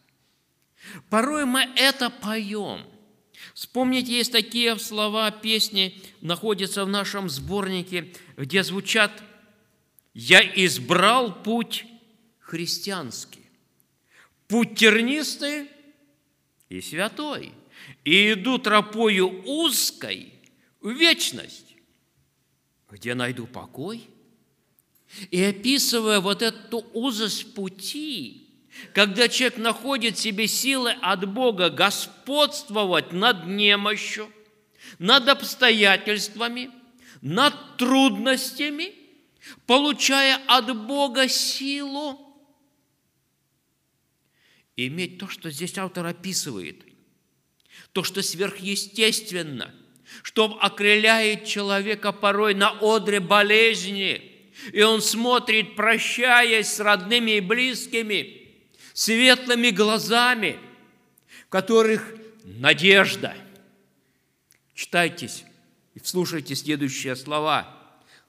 Порой 1.10 1.44
мы 1.44 1.62
это 1.76 2.08
поем– 2.10 2.86
Вспомните, 3.52 4.16
есть 4.16 4.32
такие 4.32 4.78
слова 4.78 5.30
песни, 5.30 6.00
находятся 6.22 6.84
в 6.84 6.88
нашем 6.88 7.28
сборнике, 7.28 8.12
где 8.36 8.62
звучат 8.62 9.22
«Я 10.14 10.40
избрал 10.40 11.42
путь 11.42 11.84
христианский, 12.38 13.44
путь 14.48 14.78
тернистый 14.78 15.68
и 16.70 16.80
святой, 16.80 17.52
и 18.04 18.32
иду 18.32 18.58
тропою 18.58 19.42
узкой 19.44 20.32
в 20.80 20.90
вечность, 20.90 21.76
где 22.90 23.14
найду 23.14 23.46
покой». 23.46 24.08
И 25.30 25.42
описывая 25.42 26.20
вот 26.20 26.40
эту 26.40 26.78
узость 26.92 27.54
пути, 27.54 28.43
когда 28.92 29.28
человек 29.28 29.58
находит 29.58 30.16
в 30.16 30.20
себе 30.20 30.46
силы 30.46 30.92
от 31.00 31.28
Бога 31.28 31.70
господствовать 31.70 33.12
над 33.12 33.46
немощью, 33.46 34.30
над 34.98 35.28
обстоятельствами, 35.28 36.70
над 37.20 37.76
трудностями, 37.76 38.94
получая 39.66 40.40
от 40.46 40.76
Бога 40.86 41.28
силу, 41.28 42.20
иметь 44.76 45.18
то, 45.18 45.28
что 45.28 45.50
здесь 45.50 45.76
автор 45.78 46.06
описывает, 46.06 46.84
то, 47.92 48.02
что 48.02 48.22
сверхъестественно, 48.22 49.74
что 50.22 50.58
окрыляет 50.60 51.46
человека 51.46 52.12
порой 52.12 52.54
на 52.54 52.70
одре 52.80 53.20
болезни, 53.20 54.30
и 54.72 54.82
он 54.82 55.00
смотрит, 55.00 55.74
прощаясь 55.74 56.68
с 56.68 56.80
родными 56.80 57.32
и 57.32 57.40
близкими– 57.40 58.40
светлыми 58.94 59.70
глазами, 59.70 60.58
в 61.46 61.48
которых 61.50 62.14
надежда. 62.44 63.36
Читайтесь 64.74 65.44
и 65.94 66.00
слушайте 66.02 66.54
следующие 66.54 67.16
слова. 67.16 67.68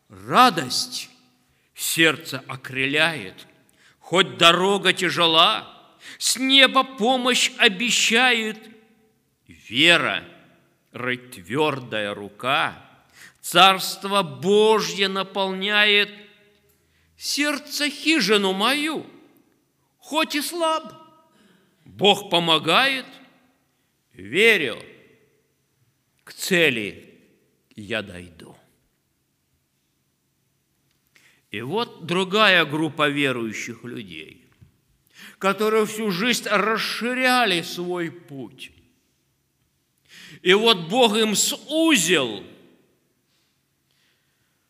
Радость 0.10 1.10
сердце 1.74 2.44
окрыляет, 2.48 3.48
хоть 4.00 4.38
дорога 4.38 4.92
тяжела, 4.92 5.72
с 6.18 6.38
неба 6.38 6.84
помощь 6.84 7.52
обещает, 7.58 8.58
вера, 9.48 10.24
рыть 10.92 11.32
твердая 11.32 12.14
рука, 12.14 12.82
Царство 13.42 14.24
Божье 14.24 15.08
наполняет 15.08 16.10
сердце 17.16 17.92
хижину 17.92 18.54
мою– 18.54 19.06
хоть 20.06 20.36
и 20.36 20.42
слаб, 20.42 20.94
Бог 21.84 22.30
помогает, 22.30 23.08
верю, 24.14 24.78
к 26.24 26.32
цели 26.32 27.20
я 27.76 28.04
дойду. 28.04 28.56
И 31.50 31.60
вот 31.62 32.06
другая 32.06 32.66
группа 32.66 33.10
верующих 33.10 33.84
людей, 33.84 34.46
которые 35.40 35.88
всю 35.88 36.12
жизнь 36.12 36.48
расширяли 36.50 37.64
свой 37.64 38.12
путь. 38.12 38.72
И 40.44 40.54
вот 40.54 40.88
Бог 40.88 41.16
им 41.16 41.36
сузил 41.36 42.44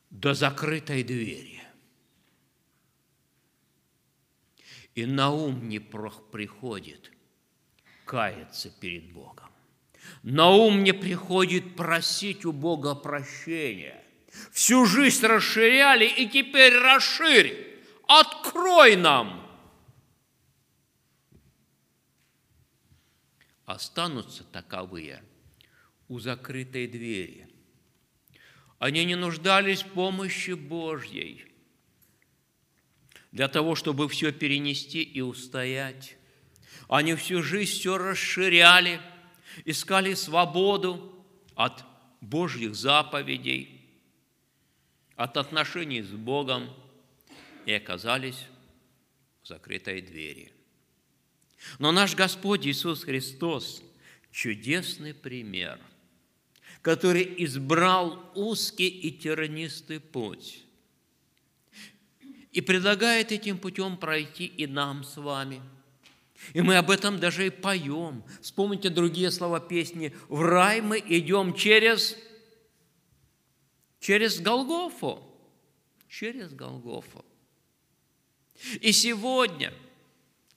до 0.09 0.33
закрытой 0.33 1.03
двери. 1.03 1.54
И 4.95 5.05
на 5.05 5.29
ум 5.29 5.67
не 5.67 5.79
приходит 5.79 7.11
каяться 8.05 8.69
перед 8.69 9.11
Богом. 9.11 9.51
На 10.23 10.49
ум 10.51 10.83
не 10.83 10.93
приходит 10.93 11.75
просить 11.75 12.45
у 12.45 12.53
Бога 12.53 12.95
прощения. 12.95 14.03
Всю 14.51 14.85
жизнь 14.85 15.25
расширяли 15.25 16.05
и 16.05 16.27
теперь 16.27 16.77
расширь. 16.77 17.83
Открой 18.07 18.95
нам. 18.95 19.41
Останутся 23.65 24.43
таковые 24.43 25.23
у 26.07 26.19
закрытой 26.19 26.87
двери. 26.87 27.49
Они 28.77 29.03
не 29.05 29.15
нуждались 29.15 29.83
в 29.83 29.87
помощи 29.87 30.51
Божьей– 30.51 31.45
для 33.35 33.49
того, 33.49 33.75
чтобы 33.75 34.07
все 34.07 34.31
перенести 34.31 35.03
и 35.03 35.19
устоять. 35.19 36.15
Они 36.87 37.15
всю 37.15 37.43
жизнь 37.43 37.73
все 37.73 37.97
расширяли, 37.97 39.01
искали 39.65 40.13
свободу 40.13 41.13
от 41.53 41.83
Божьих 42.21 42.75
заповедей, 42.75 43.81
от 45.17 45.35
отношений 45.35 46.01
с 46.01 46.11
Богом 46.11 46.69
и 47.65 47.73
оказались 47.73 48.45
закрытой 49.43 50.01
двери. 50.01 50.53
Но 51.77 51.91
наш 51.91 52.15
Господь 52.15 52.65
Иисус 52.65 53.03
Христос– 53.03 53.83
чудесный 54.31 55.13
пример, 55.13 55.81
который 56.81 57.43
избрал 57.43 58.31
узкий 58.33 58.87
и 58.87 59.11
тернистый 59.11 59.99
путь 59.99 60.64
и 62.55 62.61
предлагает 62.61 63.33
этим 63.33 63.57
путем 63.57 63.97
пройти 63.97 64.45
и 64.45 64.65
нам 64.65 65.03
с 65.03 65.17
вами. 65.17 65.61
И 66.53 66.61
мы 66.61 66.77
об 66.77 66.89
этом 66.89 67.19
даже 67.19 67.47
и 67.47 67.49
поем. 67.49 68.23
Вспомните 68.41 68.89
другие 68.89 69.29
слова 69.29 69.59
песни. 69.59 70.15
В 70.29 70.41
рай 70.41 70.79
мы 70.79 71.03
идем 71.05 71.53
через, 71.53 72.15
через 73.99 74.39
Голгофу. 74.39 75.21
Через 76.07 76.53
Голгофу. 76.53 77.25
И 78.79 78.93
сегодня, 78.93 79.73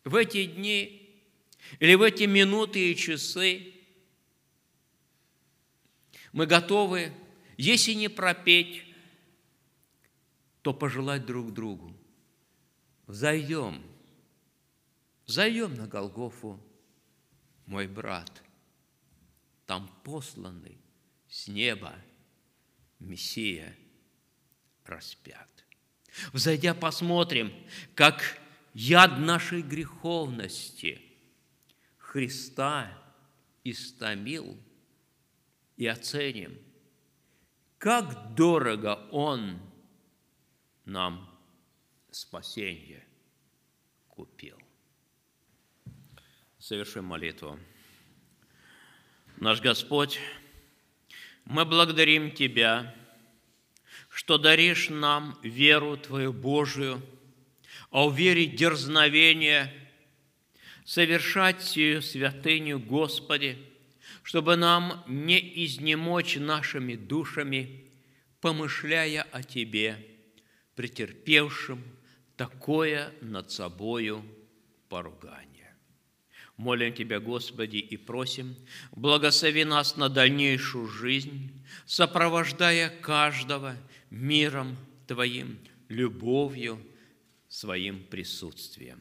в 0.04 0.14
эти 0.14 0.44
дни, 0.44 1.20
или 1.80 1.96
в 1.96 2.02
эти 2.02 2.24
минуты 2.24 2.92
и 2.92 2.96
часы, 2.96 3.72
мы 6.30 6.46
готовы, 6.46 7.12
если 7.56 7.94
не 7.94 8.06
пропеть, 8.06 8.84
то 10.68 10.74
пожелать 10.74 11.24
друг 11.24 11.54
другу. 11.54 11.96
Зайдем, 13.06 13.82
зайдем 15.24 15.74
на 15.76 15.86
Голгофу, 15.86 16.60
мой 17.64 17.86
брат, 17.86 18.30
там 19.64 19.90
посланный 20.04 20.76
с 21.26 21.48
неба 21.48 21.94
Мессия 22.98 23.74
распят. 24.84 25.48
Взойдя, 26.34 26.74
посмотрим, 26.74 27.50
как 27.94 28.38
яд 28.74 29.18
нашей 29.18 29.62
греховности 29.62 31.00
Христа 31.96 32.92
истомил, 33.64 34.62
и 35.78 35.86
оценим, 35.86 36.58
как 37.78 38.34
дорого 38.34 39.08
Он 39.12 39.67
нам 40.88 41.28
спасение 42.10 43.04
купил. 44.08 44.58
Совершим 46.58 47.04
молитву. 47.04 47.58
Наш 49.36 49.60
Господь, 49.60 50.18
мы 51.44 51.64
благодарим 51.66 52.30
Тебя, 52.32 52.94
что 54.08 54.38
даришь 54.38 54.88
нам 54.88 55.38
веру 55.42 55.98
Твою 55.98 56.32
Божию, 56.32 57.02
а 57.90 58.06
уверить 58.06 58.56
дерзновение, 58.56 59.72
совершать 60.84 61.62
сию 61.62 62.00
святыню 62.00 62.80
Господи, 62.80 63.58
чтобы 64.22 64.56
нам 64.56 65.04
не 65.06 65.38
изнемочь 65.64 66.36
нашими 66.36 66.96
душами, 66.96 67.84
помышляя 68.40 69.22
о 69.30 69.42
Тебе, 69.42 70.07
претерпевшим 70.78 71.82
такое 72.36 73.12
над 73.20 73.50
собою 73.50 74.24
поругание. 74.88 75.74
Молим 76.56 76.94
Тебя, 76.94 77.18
Господи, 77.18 77.78
и 77.78 77.96
просим, 77.96 78.54
благослови 78.92 79.64
нас 79.64 79.96
на 79.96 80.08
дальнейшую 80.08 80.86
жизнь, 80.86 81.50
сопровождая 81.84 82.90
каждого 82.90 83.74
миром 84.10 84.76
Твоим, 85.08 85.58
любовью, 85.88 86.80
своим 87.48 88.04
присутствием. 88.04 89.00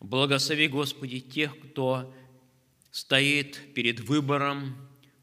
Благослови, 0.00 0.68
Господи, 0.68 1.20
тех, 1.20 1.54
кто 1.60 2.14
стоит 2.90 3.74
перед 3.74 4.00
выбором 4.00 4.74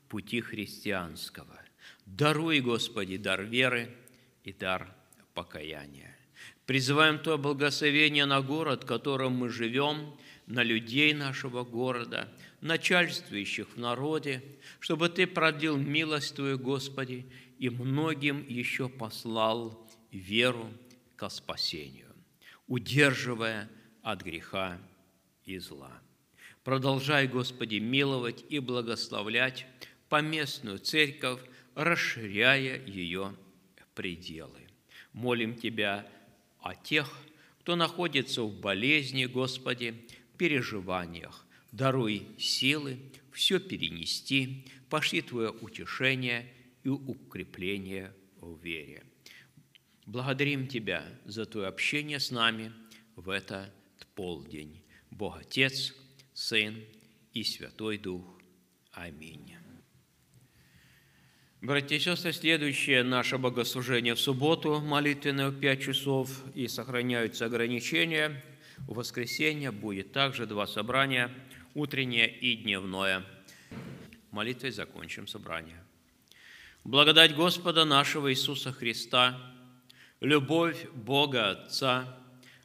пути 0.09 0.41
христианского. 0.41 1.59
Даруй, 2.05 2.59
Господи, 2.59 3.17
дар 3.17 3.41
веры 3.41 3.89
и 4.43 4.53
дар 4.53 4.95
покаяния. 5.41 6.15
Призываем 6.67 7.17
Твое 7.17 7.39
благословение 7.39 8.25
на 8.25 8.41
город, 8.41 8.83
в 8.83 8.85
котором 8.85 9.33
мы 9.33 9.49
живем, 9.49 10.15
на 10.45 10.61
людей 10.63 11.13
нашего 11.13 11.63
города, 11.63 12.29
начальствующих 12.61 13.67
в 13.69 13.77
народе, 13.79 14.43
чтобы 14.79 15.09
Ты 15.09 15.25
продлил 15.25 15.77
милость 15.77 16.35
Твою, 16.35 16.59
Господи, 16.59 17.25
и 17.57 17.69
многим 17.69 18.45
еще 18.47 18.87
послал 18.87 19.89
веру 20.11 20.71
ко 21.15 21.29
спасению, 21.29 22.13
удерживая 22.67 23.67
от 24.03 24.21
греха 24.21 24.77
и 25.45 25.57
зла. 25.57 25.91
Продолжай, 26.63 27.27
Господи, 27.27 27.77
миловать 27.77 28.45
и 28.49 28.59
благословлять 28.59 29.65
поместную 30.07 30.77
церковь, 30.77 31.41
расширяя 31.73 32.85
ее 32.85 33.35
пределы. 33.95 34.61
Молим 35.14 35.55
Тебя 35.55 36.07
о 36.59 36.76
тех, 36.76 37.12
кто 37.59 37.76
находится 37.76 38.43
в 38.43 38.59
болезни, 38.59 39.26
Господи, 39.26 40.07
переживаниях. 40.38 41.45
Даруй 41.72 42.28
силы 42.38 42.97
все 43.32 43.59
перенести, 43.59 44.66
пошли 44.89 45.22
Твое 45.22 45.51
утешение 45.51 46.51
и 46.84 46.89
укрепление 46.89 48.14
в 48.39 48.59
вере. 48.62 49.03
Благодарим 50.05 50.68
Тебя 50.68 51.05
за 51.26 51.45
Твое 51.45 51.68
общение 51.68 52.20
с 52.20 52.32
нами 52.32 52.72
в 53.16 53.30
этот 53.30 53.72
полдень. 54.16 54.82
Бог 55.12 55.38
Отец, 55.39 55.93
Сын 56.34 56.84
и 57.34 57.43
Святой 57.43 57.97
Дух. 57.97 58.26
Аминь. 58.91 59.50
Братья 61.62 61.95
и 61.95 61.99
сестры, 61.99 62.34
следующее 62.34 63.03
наше 63.03 63.38
богослужение 63.38 64.16
в 64.16 64.20
субботу, 64.20 64.80
молитвенное 64.80 65.49
в 65.49 65.59
5 65.59 65.80
часов, 65.80 66.43
и 66.55 66.68
сохраняются 66.68 67.45
ограничения. 67.45 68.43
В 68.88 68.95
воскресенье 68.95 69.70
будет 69.70 70.12
также 70.12 70.47
два 70.47 70.66
собрания, 70.66 71.32
утреннее 71.76 72.28
и 72.36 72.55
дневное. 72.55 73.24
Молитвой 74.32 74.72
закончим 74.72 75.28
собрание. 75.28 75.80
Благодать 76.84 77.36
Господа 77.36 77.86
нашего 77.86 78.32
Иисуса 78.32 78.74
Христа, 78.74 79.39
любовь 80.20 80.88
Бога 80.95 81.51
Отца, 81.51 82.18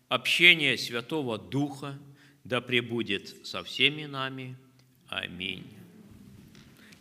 общение 0.09 0.79
Святого 0.79 1.37
Духа 1.37 1.99
да 2.45 2.63
пребудет 2.63 3.47
со 3.47 3.63
всеми 3.63 4.07
нами. 4.07 4.57
Аминь. 5.09 5.71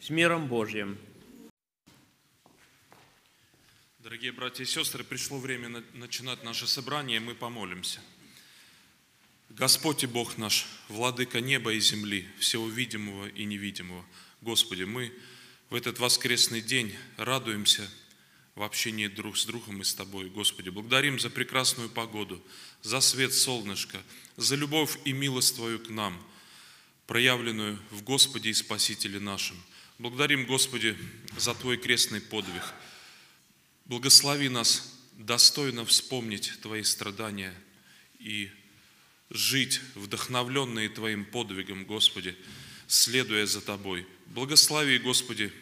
С 0.01 0.09
миром 0.09 0.47
Божьим! 0.47 0.97
Дорогие 4.05 4.31
братья 4.31 4.63
и 4.63 4.67
сестры, 4.67 5.03
пришло 5.03 5.39
время 5.39 5.83
начинать 5.93 6.43
наше 6.43 6.67
собрание, 6.67 7.17
и 7.17 7.19
мы 7.19 7.33
помолимся. 7.33 7.99
Господь 9.49 10.03
и 10.03 10.05
Бог 10.05 10.37
наш, 10.37 10.67
Владыка 10.89 11.41
неба 11.41 11.73
и 11.73 11.79
земли, 11.79 12.27
всего 12.37 12.69
видимого 12.69 13.27
и 13.29 13.45
невидимого, 13.45 14.05
Господи, 14.41 14.83
мы 14.83 15.11
в 15.71 15.73
этот 15.73 15.97
воскресный 15.97 16.61
день 16.61 16.93
радуемся 17.17 17.89
в 18.53 18.61
общении 18.61 19.07
друг 19.07 19.39
с 19.39 19.45
другом 19.47 19.81
и 19.81 19.83
с 19.83 19.95
Тобой. 19.95 20.29
Господи, 20.29 20.69
благодарим 20.69 21.19
за 21.19 21.31
прекрасную 21.31 21.89
погоду, 21.89 22.39
за 22.83 23.01
свет 23.01 23.33
солнышка, 23.33 24.03
за 24.37 24.55
любовь 24.55 24.99
и 25.03 25.13
милость 25.13 25.55
Твою 25.55 25.79
к 25.79 25.89
нам, 25.89 26.23
проявленную 27.07 27.79
в 27.89 28.03
Господе 28.03 28.51
и 28.51 28.53
Спасителе 28.53 29.19
нашем. 29.19 29.57
Благодарим, 29.97 30.45
Господи, 30.45 30.95
за 31.39 31.55
Твой 31.55 31.77
крестный 31.77 32.21
подвиг– 32.21 32.61
Благослови 33.85 34.49
нас 34.49 34.99
достойно 35.13 35.85
вспомнить 35.85 36.51
Твои 36.61 36.83
страдания 36.83 37.53
и 38.17 38.49
жить 39.29 39.79
вдохновленные 39.93 40.89
Твоим 40.89 41.23
подвигом, 41.23 41.85
Господи, 41.85 42.35
следуя 42.87 43.45
за 43.45 43.61
Тобой. 43.61 44.07
Благослови, 44.25 44.97
Господи, 44.97 45.53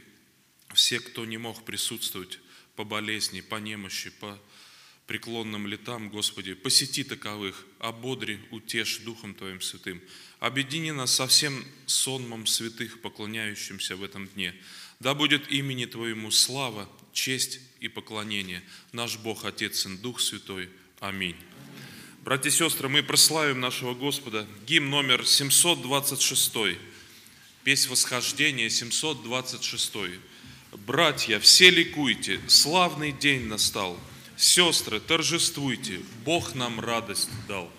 все, 0.73 1.01
кто 1.01 1.25
не 1.25 1.37
мог 1.37 1.65
присутствовать 1.65 2.39
по 2.77 2.85
болезни, 2.85 3.41
по 3.41 3.55
немощи, 3.55 4.09
по 4.09 4.41
преклонным 5.05 5.67
летам, 5.67 6.09
Господи, 6.09 6.53
посети 6.53 7.03
таковых, 7.03 7.65
ободри, 7.79 8.39
утешь 8.51 8.99
Духом 8.99 9.35
Твоим 9.35 9.59
Святым. 9.59 10.01
Объедини 10.39 10.91
нас 10.91 11.13
со 11.13 11.27
всем 11.27 11.65
сонмом 11.85 12.47
святых, 12.47 13.01
поклоняющимся 13.01 13.97
в 13.97 14.03
этом 14.03 14.27
дне. 14.29 14.55
Да 14.99 15.13
будет 15.13 15.51
имени 15.51 15.85
Твоему 15.85 16.31
слава, 16.31 16.89
честь 17.11 17.59
и 17.79 17.87
поклонение. 17.87 18.63
Наш 18.91 19.17
Бог, 19.17 19.45
Отец 19.45 19.85
и 19.85 19.97
Дух 19.97 20.21
Святой. 20.21 20.69
Аминь. 20.99 21.35
Братья 22.23 22.49
и 22.49 22.53
сестры, 22.53 22.87
мы 22.87 23.03
прославим 23.03 23.59
нашего 23.59 23.93
Господа. 23.93 24.47
Гимн 24.65 24.89
номер 24.89 25.25
726. 25.25 26.77
Песнь 27.63 27.89
восхождения 27.89 28.69
726. 28.69 30.19
Братья, 30.87 31.39
все 31.39 31.69
ликуйте, 31.69 32.39
славный 32.47 33.11
день 33.11 33.47
настал. 33.47 33.99
Сестры, 34.37 34.99
торжествуйте, 34.99 35.99
Бог 36.25 36.55
нам 36.55 36.79
радость 36.79 37.29
дал. 37.47 37.69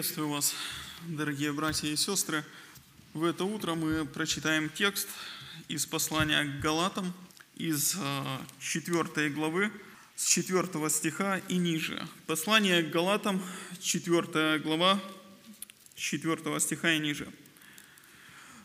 Приветствую 0.00 0.30
вас, 0.30 0.54
дорогие 1.08 1.52
братья 1.52 1.86
и 1.86 1.94
сестры. 1.94 2.42
В 3.12 3.22
это 3.22 3.44
утро 3.44 3.74
мы 3.74 4.06
прочитаем 4.06 4.70
текст 4.70 5.06
из 5.68 5.84
послания 5.84 6.42
к 6.42 6.60
Галатам, 6.62 7.12
из 7.56 7.98
4 8.60 9.28
главы, 9.28 9.70
с 10.16 10.24
4 10.24 10.88
стиха 10.88 11.42
и 11.48 11.58
ниже. 11.58 12.02
Послание 12.26 12.82
к 12.82 12.88
Галатам, 12.88 13.42
4 13.82 14.60
глава, 14.60 14.98
4 15.96 16.60
стиха 16.60 16.94
и 16.94 16.98
ниже. 16.98 17.28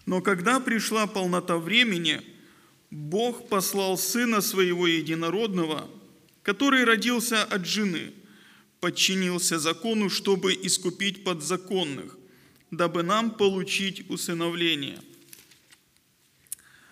«Но 0.05 0.21
когда 0.21 0.61
пришла 0.61 1.05
полнота 1.05 1.57
времени, 1.57 2.21
Бог 2.91 3.49
послал 3.49 3.97
Сына 3.97 4.39
Своего 4.39 4.87
Единородного, 4.87 5.89
который 6.43 6.85
родился 6.85 7.43
от 7.43 7.65
жены, 7.65 8.13
подчинился 8.85 9.57
закону, 9.57 10.11
чтобы 10.11 10.53
искупить 10.53 11.23
подзаконных, 11.23 12.15
дабы 12.69 13.01
нам 13.01 13.31
получить 13.31 14.07
усыновление. 14.11 15.01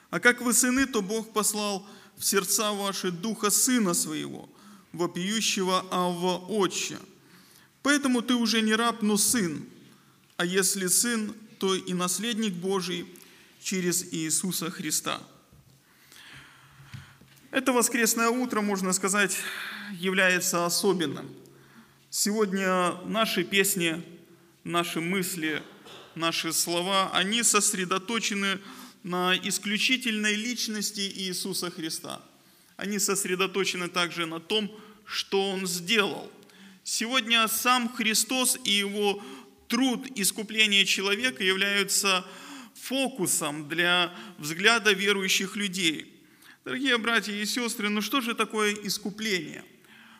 А 0.09 0.19
как 0.19 0.41
вы 0.41 0.53
сыны, 0.53 0.87
то 0.87 1.03
Бог 1.03 1.33
послал 1.33 1.87
в 2.17 2.25
сердца 2.25 2.71
ваши 2.71 3.11
Духа 3.11 3.51
Сына 3.51 3.93
Своего, 3.93 4.49
вопиющего 4.91 5.85
Авва 5.91 6.39
Отче. 6.47 6.97
Поэтому 7.83 8.23
ты 8.23 8.33
уже 8.33 8.61
не 8.61 8.73
раб, 8.73 9.03
но 9.03 9.15
сын, 9.15 9.63
а 10.35 10.45
если 10.45 10.87
сын, 10.87 11.31
то 11.59 11.75
и 11.75 11.93
наследник 11.93 12.53
Божий 12.53 13.05
через 13.61 14.03
Иисуса 14.11 14.71
Христа. 14.71 15.21
Это 17.51 17.71
воскресное 17.71 18.29
утро, 18.29 18.61
можно 18.61 18.93
сказать, 18.93 19.37
является 19.99 20.65
особенным. 20.65 21.42
Сегодня 22.15 22.91
наши 23.05 23.43
песни, 23.43 23.99
наши 24.63 25.01
мысли, 25.01 25.63
наши 26.13 26.53
слова, 26.53 27.09
они 27.11 27.41
сосредоточены 27.41 28.59
на 29.01 29.35
исключительной 29.35 30.35
личности 30.35 30.99
Иисуса 30.99 31.71
Христа. 31.71 32.21
Они 32.77 32.99
сосредоточены 32.99 33.87
также 33.87 34.27
на 34.27 34.39
том, 34.39 34.71
что 35.05 35.49
Он 35.49 35.65
сделал. 35.65 36.31
Сегодня 36.83 37.47
сам 37.47 37.91
Христос 37.91 38.59
и 38.63 38.69
Его 38.69 39.19
труд 39.67 40.05
искупления 40.13 40.85
человека 40.85 41.43
являются 41.43 42.23
фокусом 42.75 43.67
для 43.67 44.13
взгляда 44.37 44.93
верующих 44.93 45.55
людей– 45.55 46.11
Дорогие 46.65 46.97
братья 46.97 47.33
и 47.33 47.43
сестры, 47.43 47.89
ну 47.89 47.99
что 48.01 48.21
же 48.21 48.35
такое 48.35 48.73
искупление? 48.73 49.65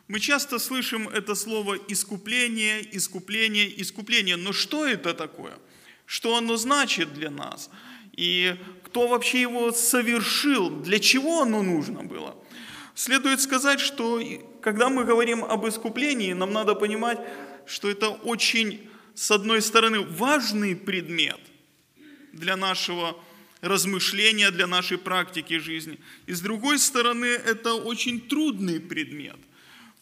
Мы 0.07 0.19
часто 0.19 0.59
слышим 0.59 1.07
это 1.07 1.33
слово 1.35 1.77
искупление, 1.87 2.85
искупление, 2.95 3.81
искупление. 3.81 4.35
Но 4.35 4.51
что 4.51 4.85
это 4.85 5.13
такое? 5.13 5.57
Что 6.05 6.37
оно 6.37 6.57
значит 6.57 7.13
для 7.13 7.31
нас? 7.31 7.69
И 8.11 8.55
кто 8.83 9.07
вообще 9.07 9.41
его 9.41 9.71
совершил? 9.71 10.69
Для 10.69 10.99
чего 10.99 11.41
оно 11.41 11.63
нужно 11.63 12.03
было? 12.03 12.35
Следует 12.95 13.41
сказать, 13.41 13.79
что 13.79 14.21
когда 14.61 14.89
мы 14.89 15.03
говорим 15.03 15.43
об 15.43 15.67
искуплении, 15.67 16.33
нам 16.33 16.53
надо 16.53 16.75
понимать, 16.75 17.19
что 17.65 17.89
это 17.89 18.09
очень, 18.09 18.87
с 19.15 19.31
одной 19.31 19.61
стороны, 19.61 20.01
важный 20.01 20.75
предмет 20.75 21.39
для 22.33 22.55
нашего 22.55 23.17
размышления 23.61 24.51
для 24.51 24.67
нашей 24.67 24.97
практики 24.97 25.57
жизни. 25.57 25.97
И 26.27 26.33
с 26.33 26.41
другой 26.41 26.77
стороны, 26.77 27.25
это 27.25 27.73
очень 27.73 28.19
трудный 28.19 28.79
предмет, 28.79 29.37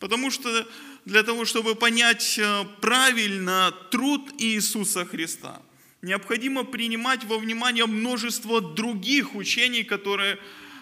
потому 0.02 0.32
что 0.32 0.68
для 1.06 1.24
того, 1.24 1.46
чтобы 1.46 1.76
понять 1.76 2.38
э, 2.40 2.66
правильно 2.82 3.72
труд 3.92 4.32
Иисуса 4.40 5.06
Христа, 5.06 5.62
необходимо 6.02 6.64
принимать 6.64 7.24
во 7.24 7.38
внимание 7.38 7.86
множество 7.86 8.62
других 8.62 9.36
учений, 9.36 9.84
которые 9.84 10.40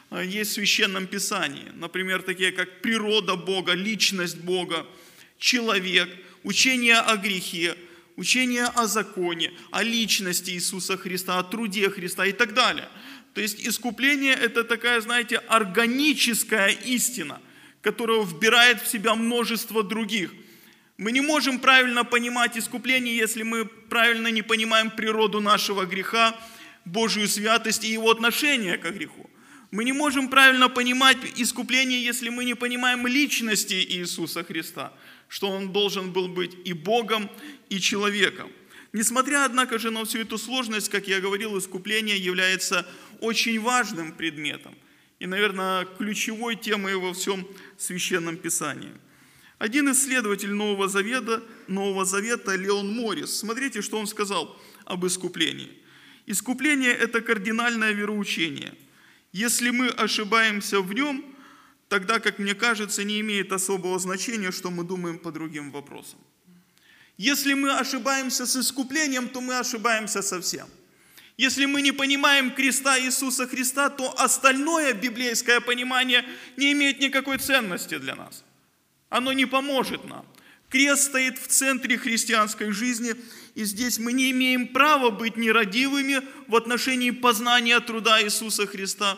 э, 0.10 0.26
есть 0.26 0.52
в 0.52 0.54
Священном 0.54 1.06
Писании. 1.06 1.70
Например, 1.76 2.22
такие 2.22 2.54
как 2.54 2.82
природа 2.82 3.36
Бога, 3.36 3.74
личность 3.74 4.38
Бога, 4.38 4.88
человек, 5.38 6.10
учение 6.44 7.00
о 7.00 7.18
грехе, 7.18 7.76
учение 8.16 8.68
о 8.68 8.88
законе, 8.88 9.52
о 9.72 9.84
личности 9.84 10.52
Иисуса 10.52 10.96
Христа, 10.96 11.40
о 11.40 11.44
труде 11.44 11.90
Христа 11.90 12.26
и 12.26 12.32
так 12.32 12.54
далее. 12.54 12.88
То 13.34 13.42
есть 13.42 13.68
искупление– 13.68 14.34
это 14.42 14.64
такая, 14.64 15.02
знаете, 15.02 15.38
органическая 15.50 16.70
истина, 16.70 17.42
которая 17.82 18.24
вбирает 18.24 18.82
в 18.82 18.88
себя 18.88 19.16
множество 19.16 19.84
других. 19.84 20.32
Мы 20.98 21.12
не 21.12 21.22
можем 21.22 21.60
правильно 21.60 22.04
понимать 22.04 22.58
искупление, 22.58 23.16
если 23.16 23.44
мы 23.44 23.66
правильно 23.66 24.28
не 24.28 24.42
понимаем 24.42 24.92
природу 24.92 25.40
нашего 25.40 25.86
греха, 25.86 26.36
Божию 26.86 27.28
святость 27.28 27.84
и 27.84 27.92
его 27.92 28.10
отношение 28.10 28.78
к 28.78 28.90
греху. 28.92 29.30
Мы 29.72 29.84
не 29.84 29.94
можем 29.94 30.30
правильно 30.30 30.68
понимать 30.68 31.18
искупление, 31.36 32.04
если 32.04 32.30
мы 32.30 32.44
не 32.44 32.56
понимаем 32.56 33.06
личности 33.08 33.76
Иисуса 33.76 34.44
Христа– 34.44 34.94
что 35.30 35.50
он 35.50 35.72
должен 35.72 36.12
был 36.12 36.28
быть 36.28 36.58
и 36.66 36.74
Богом, 36.74 37.30
и 37.70 37.80
человеком. 37.80 38.52
Несмотря, 38.92 39.46
однако 39.46 39.78
же, 39.78 39.92
на 39.92 40.04
всю 40.04 40.20
эту 40.20 40.38
сложность, 40.40 40.90
как 40.90 41.08
я 41.08 41.22
говорил, 41.22 41.58
искупление 41.58 42.18
является 42.18 42.86
очень 43.22 43.60
важным 43.60 44.12
предметом 44.12 44.76
и, 45.20 45.28
наверное, 45.28 45.86
ключевой 45.86 46.56
темой 46.56 46.96
во 46.96 47.14
всем 47.14 47.48
Священном 47.80 48.38
Писании. 48.38 48.94
Один 49.58 49.92
исследователь 49.92 50.52
Нового 50.52 50.88
Завета, 50.88 51.44
Нового 51.68 52.06
Завета 52.06 52.56
Леон 52.56 52.94
Моррис, 52.94 53.40
смотрите, 53.40 53.82
что 53.82 53.98
он 53.98 54.08
сказал 54.08 54.56
об 54.86 55.06
искуплении. 55.06 55.72
Искупление– 56.26 56.92
это 56.94 57.22
кардинальное 57.22 57.92
вероучение. 57.92 58.74
Если 59.32 59.70
мы 59.72 59.88
ошибаемся 59.88 60.82
в 60.82 60.94
нем– 60.94 61.26
тогда, 61.90 62.20
как 62.20 62.40
мне 62.40 62.56
кажется, 62.56 63.04
не 63.04 63.20
имеет 63.20 63.52
особого 63.52 64.00
значения, 64.00 64.52
что 64.52 64.70
мы 64.70 64.84
думаем 64.84 65.18
по 65.18 65.32
другим 65.32 65.72
вопросам. 65.72 66.20
Если 67.18 67.54
мы 67.54 67.78
ошибаемся 67.78 68.46
с 68.46 68.56
искуплением, 68.56 69.28
то 69.28 69.42
мы 69.42 69.60
ошибаемся 69.60 70.22
совсем. 70.22 70.68
Если 71.40 71.64
мы 71.68 71.82
не 71.82 71.94
понимаем 71.94 72.52
креста 72.52 73.00
Иисуса 73.00 73.48
Христа, 73.48 73.90
то 73.90 74.14
остальное 74.20 74.94
библейское 74.94 75.62
понимание 75.62 76.26
не 76.58 76.74
имеет 76.74 77.00
никакой 77.00 77.38
ценности 77.38 77.98
для 77.98 78.18
нас. 78.18 78.44
Оно 79.08 79.32
не 79.32 79.46
поможет 79.46 80.04
нам. 80.04 80.26
Крест 80.68 81.04
стоит 81.04 81.40
в 81.40 81.48
центре 81.48 81.98
христианской 81.98 82.72
жизни, 82.72 83.16
и 83.56 83.64
здесь 83.64 84.00
мы 84.00 84.12
не 84.12 84.32
имеем 84.32 84.68
права 84.68 85.12
быть 85.12 85.38
нерадивыми 85.38 86.20
в 86.50 86.58
отношении 86.58 87.12
познания 87.12 87.80
труда 87.80 88.22
Иисуса 88.22 88.68
Христа. 88.68 89.18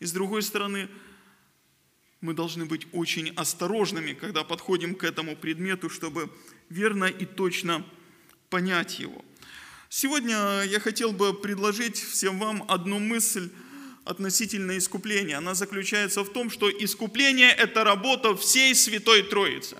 И 0.00 0.06
с 0.06 0.12
другой 0.12 0.42
стороны, 0.42 0.88
мы 2.22 2.32
должны 2.32 2.64
быть 2.64 2.86
очень 2.92 3.34
осторожными, 3.36 4.14
когда 4.14 4.44
подходим 4.44 4.94
к 4.94 5.04
этому 5.04 5.36
предмету, 5.36 5.90
чтобы 5.90 6.34
верно 6.70 7.04
и 7.04 7.26
точно 7.26 7.84
понять 8.48 8.98
его. 8.98 9.22
Сегодня 9.88 10.62
я 10.64 10.80
хотел 10.80 11.12
бы 11.12 11.32
предложить 11.32 11.96
всем 11.96 12.38
вам 12.38 12.64
одну 12.68 12.98
мысль 12.98 13.50
относительно 14.04 14.76
искупления. 14.76 15.38
Она 15.38 15.54
заключается 15.54 16.22
в 16.24 16.32
том, 16.32 16.50
что 16.50 16.70
искупление– 16.70 17.50
это 17.58 17.84
работа 17.84 18.36
всей 18.36 18.74
Святой 18.74 19.22
Троицы. 19.22 19.76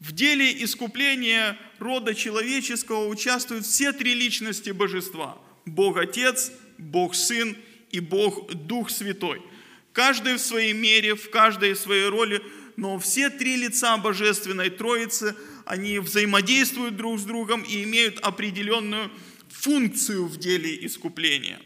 В 0.00 0.12
деле 0.12 0.62
искупления 0.62 1.58
рода 1.78 2.14
человеческого 2.14 3.06
участвуют 3.06 3.64
все 3.64 3.92
три 3.92 4.14
личности 4.14 4.70
Божества– 4.70 5.38
Бог 5.64 5.96
Отец, 5.96 6.52
Бог 6.78 7.14
Сын 7.14 7.56
и 7.90 8.00
Бог 8.00 8.52
Дух 8.52 8.90
Святой– 8.90 9.42
каждый 9.96 10.34
в 10.34 10.40
своей 10.40 10.74
мере, 10.74 11.14
в 11.14 11.30
каждой 11.30 11.74
своей 11.74 12.08
роли, 12.08 12.42
но 12.76 12.98
все 12.98 13.30
три 13.30 13.56
лица 13.56 13.96
Божественной 13.96 14.68
Троицы, 14.68 15.34
они 15.66 15.98
взаимодействуют 15.98 16.96
друг 16.96 17.20
с 17.20 17.24
другом 17.24 17.62
и 17.62 17.82
имеют 17.82 18.18
определенную 18.20 19.10
функцию 19.50 20.26
в 20.26 20.38
деле 20.38 20.86
искупления. 20.86 21.60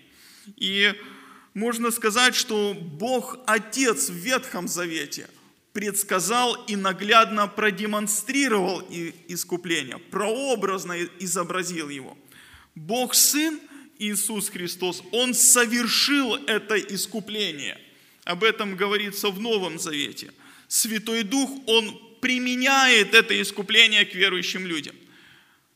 И 0.57 0.93
можно 1.55 1.93
сказать, 1.93 2.35
что 2.35 2.75
Бог 2.75 3.39
Отец 3.47 4.11
в 4.11 4.15
Ветхом 4.15 4.67
Завете 4.67 5.29
предсказал 5.73 6.65
и 6.65 6.75
наглядно 6.75 7.47
продемонстрировал 7.47 8.81
искупление, 9.29 9.99
прообразно 9.99 10.97
изобразил 11.21 11.89
его. 11.89 12.19
Бог 12.75 13.15
Сын 13.15 13.61
Иисус 13.99 14.49
Христос, 14.49 15.03
Он 15.13 15.35
совершил 15.35 16.35
это 16.47 16.77
искупление– 16.77 17.79
об 18.25 18.45
этом 18.45 18.77
говорится 18.77 19.29
в 19.31 19.41
Новом 19.41 19.79
Завете. 19.79 20.33
Святой 20.69 21.25
Дух, 21.25 21.51
Он 21.67 22.01
применяет 22.21 23.15
это 23.15 23.41
искупление 23.41 24.05
к 24.05 24.15
верующим 24.15 24.67
людям. 24.67 24.95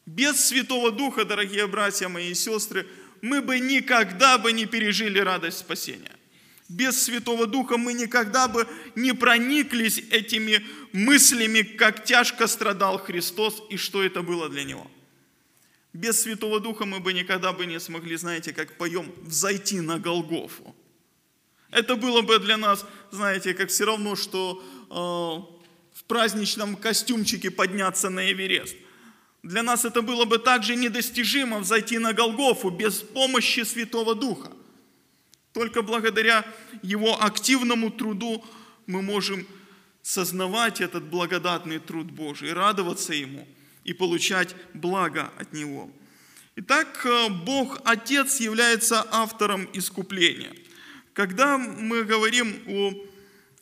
Без 0.06 0.44
Святого 0.44 0.90
Духа, 0.90 1.24
дорогие 1.24 1.66
братья 1.66 2.08
мои 2.08 2.30
и 2.30 2.34
сестры, 2.34 2.86
мы 3.22 3.40
бы 3.40 3.58
никогда 3.58 4.36
бы 4.36 4.52
не 4.52 4.66
пережили 4.66 5.18
радость 5.18 5.58
спасения. 5.58 6.12
Без 6.68 7.02
Святого 7.02 7.46
Духа 7.46 7.76
мы 7.76 7.92
никогда 7.94 8.48
бы 8.48 8.66
не 8.94 9.14
прониклись 9.14 9.98
этими 10.10 10.64
мыслями, 10.92 11.62
как 11.62 12.04
тяжко 12.04 12.46
страдал 12.46 12.98
Христос 12.98 13.62
и 13.70 13.76
что 13.76 14.02
это 14.02 14.22
было 14.22 14.48
для 14.48 14.64
Него. 14.64 14.90
Без 15.92 16.22
Святого 16.22 16.60
Духа 16.60 16.84
мы 16.84 17.00
бы 17.00 17.12
никогда 17.12 17.52
бы 17.52 17.66
не 17.66 17.78
смогли, 17.80 18.16
знаете, 18.16 18.52
как 18.52 18.76
поем, 18.76 19.12
взойти 19.22 19.80
на 19.80 19.98
Голгофу. 19.98 20.74
Это 21.70 21.96
было 21.96 22.22
бы 22.22 22.38
для 22.38 22.56
нас, 22.56 22.86
знаете, 23.10 23.54
как 23.54 23.68
все 23.68 23.84
равно, 23.84 24.16
что 24.16 24.62
э, 24.90 25.53
в 25.94 26.04
праздничном 26.04 26.76
костюмчике 26.76 27.50
подняться 27.50 28.10
на 28.10 28.30
Эверест. 28.30 28.76
Для 29.42 29.62
нас 29.62 29.84
это 29.84 30.02
было 30.02 30.24
бы 30.24 30.38
также 30.38 30.74
недостижимо 30.74 31.60
взойти 31.60 31.98
на 31.98 32.12
Голгофу 32.12 32.70
без 32.70 32.96
помощи 32.96 33.60
Святого 33.60 34.14
Духа. 34.14 34.52
Только 35.52 35.82
благодаря 35.82 36.44
Его 36.82 37.22
активному 37.22 37.90
труду 37.90 38.44
мы 38.86 39.02
можем 39.02 39.46
сознавать 40.02 40.80
этот 40.80 41.04
благодатный 41.04 41.78
труд 41.78 42.10
Божий, 42.10 42.52
радоваться 42.52 43.14
Ему 43.14 43.46
и 43.84 43.92
получать 43.92 44.54
благо 44.74 45.30
от 45.38 45.52
Него. 45.52 45.90
Итак, 46.56 47.04
э, 47.04 47.28
Бог 47.28 47.80
Отец 47.84 48.40
является 48.40 49.06
автором 49.10 49.68
искупления. 49.72 50.52
Когда 51.12 51.58
мы 51.58 52.04
говорим 52.04 52.62
о, 52.66 52.94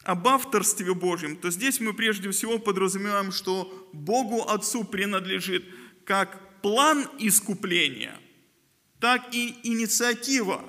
об 0.05 0.27
авторстве 0.27 0.95
Божьем, 0.95 1.37
то 1.37 1.51
здесь 1.51 1.81
мы 1.81 1.95
прежде 1.95 2.31
всего 2.31 2.59
подразумеваем, 2.59 3.31
что 3.33 3.89
Богу 3.93 4.43
Отцу 4.49 4.85
принадлежит 4.85 5.65
как 6.05 6.61
план 6.61 7.09
искупления, 7.19 8.19
так 8.99 9.35
и 9.35 9.57
инициатива 9.62 10.65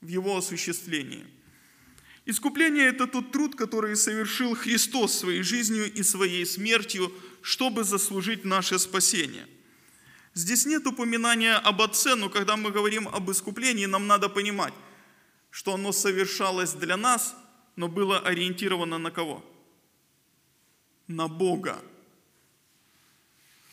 в 0.00 0.08
его 0.08 0.36
осуществлении. 0.36 1.26
Искупление– 2.26 2.86
это 2.88 3.06
тот 3.06 3.32
труд, 3.32 3.54
который 3.54 3.96
совершил 3.96 4.54
Христос 4.54 5.18
своей 5.18 5.42
жизнью 5.42 5.92
и 5.92 6.02
своей 6.02 6.46
смертью, 6.46 7.12
чтобы 7.42 7.84
заслужить 7.84 8.46
наше 8.46 8.78
спасение. 8.78 9.46
Здесь 10.32 10.64
нет 10.64 10.86
упоминания 10.86 11.54
об 11.54 11.82
Отце, 11.82 12.14
но 12.14 12.30
когда 12.30 12.56
мы 12.56 12.70
говорим 12.70 13.08
об 13.08 13.30
искуплении, 13.30 13.84
нам 13.84 14.06
надо 14.06 14.30
понимать, 14.30 14.72
что 15.50 15.74
оно 15.74 15.92
совершалось 15.92 16.72
для 16.72 16.96
нас, 16.96 17.36
но 17.76 17.88
было 17.88 18.18
ориентировано 18.18 18.98
на 18.98 19.10
кого? 19.10 19.44
На 21.06 21.28
Бога. 21.28 21.82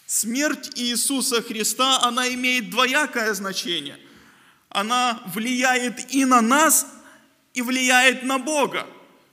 Смерть 0.06 0.72
Иисуса 0.76 1.42
Христа, 1.42 2.02
она 2.02 2.34
имеет 2.34 2.70
двоякое 2.70 3.34
значение– 3.34 3.98
она 4.72 5.22
влияет 5.28 6.14
и 6.14 6.24
на 6.24 6.42
нас, 6.42 6.88
и 7.54 7.62
влияет 7.62 8.24
на 8.24 8.40
Бога. 8.40 8.88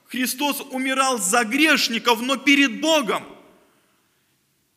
Христос 0.07 0.61
умирал 0.71 1.17
за 1.17 1.45
грешников, 1.45 2.21
но 2.21 2.35
перед 2.35 2.81
Богом. 2.81 3.23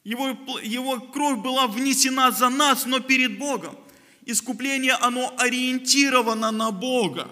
Его, 0.04 0.38
его 0.62 1.00
кровь 1.00 1.38
была 1.38 1.66
внесена 1.66 2.30
за 2.30 2.48
нас, 2.48 2.86
но 2.86 3.00
перед 3.00 3.38
Богом. 3.38 3.76
Искупление, 4.24 4.92
оно 4.92 5.34
ориентировано 5.36 6.52
на 6.52 6.70
Бога, 6.70 7.28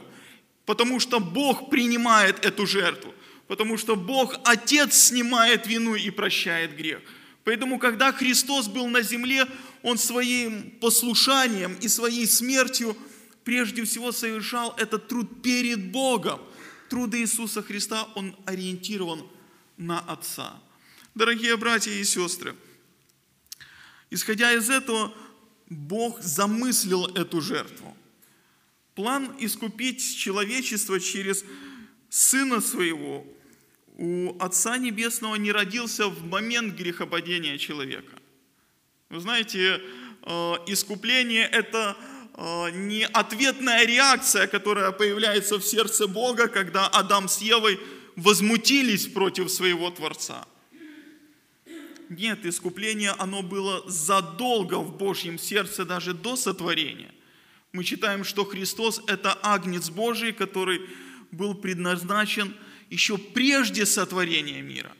потому 0.70 1.00
что 1.00 1.18
Бог 1.18 1.68
принимает 1.68 2.44
эту 2.44 2.66
жертву, 2.66 3.12
потому 3.48 3.76
что 3.76 3.96
Бог, 3.96 4.36
Отец, 4.44 4.94
снимает 4.94 5.66
вину 5.66 5.96
и 5.96 6.10
прощает 6.10 6.76
грех. 6.76 7.00
Поэтому, 7.44 7.78
когда 7.78 8.12
Христос 8.12 8.68
был 8.68 8.86
на 8.86 9.02
земле, 9.02 9.46
Он 9.82 9.98
своим 9.98 10.70
послушанием 10.80 11.74
и 11.80 11.88
своей 11.88 12.26
смертью– 12.26 12.96
прежде 13.44 13.84
всего 13.84 14.12
совершал 14.12 14.74
этот 14.76 15.08
труд 15.08 15.42
перед 15.42 15.90
Богом. 15.90 16.40
Труд 16.88 17.14
Иисуса 17.16 17.62
Христа, 17.62 18.08
он 18.14 18.36
ориентирован 18.46 19.26
на 19.76 19.98
Отца. 19.98 20.54
Дорогие 21.16 21.56
братья 21.56 21.90
и 21.90 22.04
сестры, 22.04 22.54
исходя 24.10 24.52
из 24.52 24.70
этого, 24.70 25.12
Бог 25.68 26.20
замыслил 26.20 27.06
эту 27.06 27.40
жертву. 27.40 27.89
План 28.94 29.34
искупить 29.38 30.16
человечество 30.16 31.00
через 31.00 31.44
Сына 32.08 32.60
Своего 32.60 33.26
у 33.96 34.36
Отца 34.40 34.78
Небесного 34.78 35.36
не 35.36 35.52
родился 35.52 36.08
в 36.08 36.24
момент 36.24 36.74
грехопадения 36.74 37.58
человека. 37.58 38.18
Вы 39.10 39.20
знаете, 39.20 39.80
э, 40.22 40.30
искупление– 40.66 41.46
это 41.52 41.96
Э, 42.42 42.70
не 42.70 43.06
ответная 43.06 43.84
реакция, 43.84 44.46
которая 44.46 44.92
появляется 44.92 45.58
в 45.58 45.62
сердце 45.62 46.06
Бога, 46.06 46.48
когда 46.48 46.86
Адам 46.88 47.28
с 47.28 47.42
Евой 47.42 47.78
возмутились 48.16 49.06
против 49.08 49.50
своего 49.50 49.90
Творца. 49.90 50.46
Нет, 52.08 52.46
искупление, 52.46 53.10
оно 53.18 53.42
было 53.42 53.88
задолго 53.88 54.76
в 54.78 54.96
Божьем 54.96 55.38
сердце, 55.38 55.84
даже 55.84 56.14
до 56.14 56.34
сотворения. 56.34 57.12
Мы 57.72 57.84
читаем, 57.84 58.24
что 58.24 58.44
Христос– 58.44 59.00
это 59.06 59.38
Агнец 59.42 59.90
Божий, 59.90 60.32
который 60.32 60.80
был 61.30 61.54
предназначен 61.54 62.54
еще 62.90 63.18
прежде 63.18 63.86
сотворения 63.86 64.62
мира. 64.62 64.92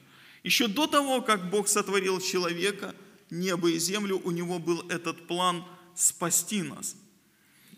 Еще 0.44 0.68
до 0.68 0.86
того, 0.86 1.20
как 1.20 1.50
Бог 1.50 1.68
сотворил 1.68 2.20
человека, 2.20 2.94
небо 3.30 3.70
и 3.70 3.78
землю, 3.78 4.20
у 4.22 4.30
него 4.30 4.58
был 4.58 4.80
этот 4.88 5.26
план 5.26 5.64
спасти 5.94 6.62
нас– 6.62 6.96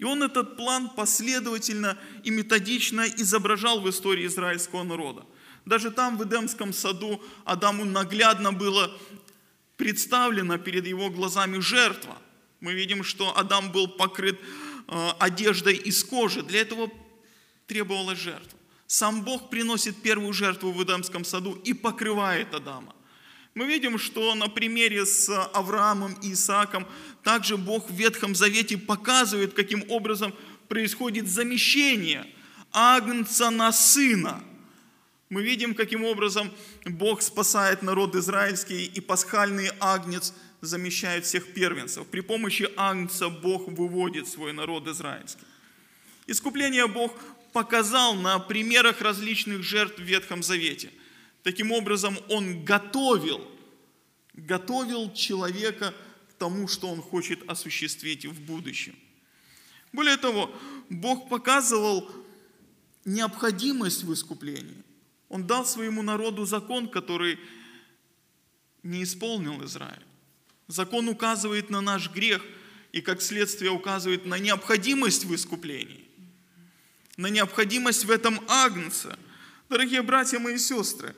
и 0.02 0.04
он 0.04 0.20
этот 0.24 0.56
план 0.56 0.90
последовательно 0.90 1.96
и 2.24 2.30
методично 2.30 3.02
изображал 3.02 3.80
в 3.80 3.88
истории 3.88 4.26
израильского 4.26 4.82
народа. 4.82 5.24
Даже 5.64 5.92
там, 5.92 6.18
в 6.18 6.24
Эдемском 6.24 6.72
саду, 6.72 7.22
Адаму 7.44 7.84
наглядно 7.84 8.52
было 8.52 8.90
представлена 9.76 10.58
перед 10.58 10.88
его 10.88 11.08
глазами 11.08 11.60
жертва. 11.60 12.18
Мы 12.58 12.72
видим, 12.72 13.04
что 13.04 13.38
Адам 13.38 13.70
был 13.70 13.86
покрыт 13.86 14.40
одеждой 15.18 15.76
из 15.76 16.04
кожи. 16.04 16.42
Для 16.42 16.60
этого 16.60 16.90
требовалась 17.66 18.18
жертва. 18.18 18.58
Сам 18.86 19.22
Бог 19.22 19.48
приносит 19.48 20.02
первую 20.02 20.32
жертву 20.32 20.70
в 20.70 20.82
Эдемском 20.82 21.24
саду 21.24 21.54
и 21.64 21.72
покрывает 21.72 22.54
Адама. 22.54 22.94
Мы 23.54 23.66
видим, 23.66 23.98
что 23.98 24.34
на 24.34 24.48
примере 24.48 25.04
с 25.04 25.28
Авраамом 25.54 26.14
и 26.22 26.32
Исааком 26.32 26.86
также 27.22 27.56
Бог 27.56 27.90
в 27.90 27.94
Ветхом 27.94 28.34
Завете 28.34 28.78
показывает, 28.78 29.54
каким 29.54 29.84
образом 29.90 30.34
происходит 30.68 31.28
замещение 31.28 32.26
агнца 32.72 33.50
на 33.50 33.72
сына. 33.72 34.42
Мы 35.28 35.42
видим, 35.42 35.74
каким 35.74 36.04
образом 36.04 36.50
Бог 36.84 37.22
спасает 37.22 37.82
народ 37.82 38.14
израильский, 38.14 38.84
и 38.84 39.00
пасхальный 39.00 39.70
агнец 39.80 40.34
замещает 40.62 41.26
всех 41.26 41.52
первенцев. 41.52 42.06
При 42.06 42.20
помощи 42.20 42.70
агнца 42.76 43.28
Бог 43.28 43.68
выводит 43.68 44.26
свой 44.26 44.54
народ 44.54 44.88
израильский. 44.88 45.44
Искупление 46.26 46.86
Бог 46.86 47.12
показал 47.52 48.14
на 48.14 48.38
примерах 48.38 49.02
различных 49.02 49.62
жертв 49.62 49.98
в 49.98 50.02
Ветхом 50.02 50.42
Завете– 50.42 50.90
Таким 51.42 51.72
образом, 51.72 52.16
он 52.28 52.64
готовил, 52.64 53.44
готовил 54.34 55.12
человека 55.12 55.92
к 56.30 56.34
тому, 56.34 56.68
что 56.68 56.88
он 56.88 57.02
хочет 57.02 57.48
осуществить 57.48 58.24
в 58.24 58.40
будущем. 58.40 58.94
Более 59.92 60.16
того, 60.16 60.54
Бог 60.88 61.28
показывал 61.28 62.08
необходимость 63.04 64.04
в 64.04 64.12
искуплении. 64.12 64.82
Он 65.28 65.46
дал 65.46 65.66
своему 65.66 66.02
народу 66.02 66.44
закон, 66.46 66.88
который 66.88 67.38
не 68.82 69.02
исполнил 69.02 69.64
Израиль. 69.64 70.06
Закон 70.68 71.08
указывает 71.08 71.70
на 71.70 71.80
наш 71.80 72.10
грех 72.10 72.42
и, 72.92 73.00
как 73.00 73.22
следствие, 73.22 73.70
указывает 73.70 74.26
на 74.26 74.38
необходимость 74.38 75.24
в 75.24 75.34
искуплении, 75.34 76.04
на 77.16 77.28
необходимость 77.28 78.04
в 78.04 78.10
этом 78.10 78.40
агнце. 78.48 79.16
Дорогие 79.68 80.02
братья 80.02 80.38
мои 80.38 80.58
сестры, 80.58 81.14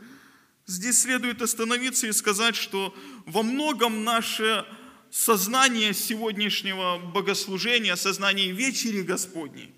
Здесь 0.66 1.02
следует 1.02 1.42
остановиться 1.42 2.06
и 2.06 2.12
сказать, 2.12 2.56
что 2.56 2.94
во 3.26 3.42
многом 3.42 4.02
наше 4.02 4.64
сознание 5.10 5.92
сегодняшнего 5.92 6.98
богослужения, 6.98 7.96
сознание 7.96 8.50
вечери 8.50 9.02
Господней 9.02 9.74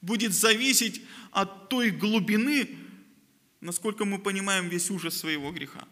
будет 0.00 0.32
зависеть 0.32 1.02
от 1.32 1.68
той 1.68 1.90
глубины, 1.90 2.78
насколько 3.60 4.04
мы 4.04 4.18
понимаем 4.18 4.68
весь 4.68 4.90
ужас 4.90 5.18
своего 5.18 5.50
греха. 5.50 5.86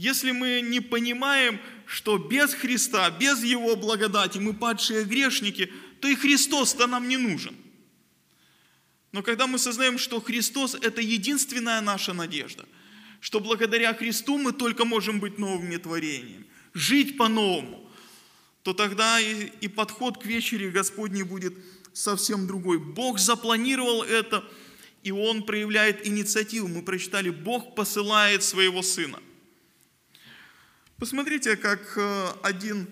Если 0.00 0.32
мы 0.32 0.60
не 0.62 0.80
понимаем, 0.80 1.60
что 1.86 2.16
без 2.16 2.54
Христа, 2.54 3.10
без 3.10 3.44
Его 3.44 3.76
благодати 3.76 4.38
мы 4.38 4.54
падшие 4.54 5.04
грешники, 5.04 5.72
то 6.00 6.08
и 6.08 6.14
Христос-то 6.14 6.86
нам 6.86 7.08
не 7.08 7.16
нужен– 7.16 7.54
но 9.12 9.22
когда 9.22 9.46
мы 9.46 9.58
сознаем, 9.58 9.98
что 9.98 10.20
Христос– 10.20 10.74
это 10.82 11.00
единственная 11.00 11.80
наша 11.80 12.12
надежда, 12.12 12.64
что 13.20 13.40
благодаря 13.40 13.92
Христу 13.92 14.38
мы 14.38 14.52
только 14.52 14.84
можем 14.84 15.20
быть 15.20 15.38
новыми 15.38 15.76
творениями, 15.76 16.46
жить 16.74 17.16
по-новому, 17.16 17.84
то 18.62 18.72
тогда 18.72 19.20
и, 19.20 19.50
и 19.60 19.68
подход 19.68 20.22
к 20.22 20.26
вечере 20.26 20.70
Господней 20.70 21.24
будет 21.24 21.54
совсем 21.92 22.46
другой. 22.46 22.78
Бог 22.78 23.18
запланировал 23.18 24.02
это, 24.02 24.44
и 25.02 25.10
Он 25.10 25.42
проявляет 25.42 26.06
инициативу. 26.06 26.68
Мы 26.68 26.82
прочитали, 26.82 27.30
Бог 27.30 27.74
посылает 27.74 28.44
своего 28.44 28.82
Сына. 28.82 29.18
Посмотрите, 31.00 31.56
как 31.56 31.94
э, 31.96 32.28
один 32.42 32.86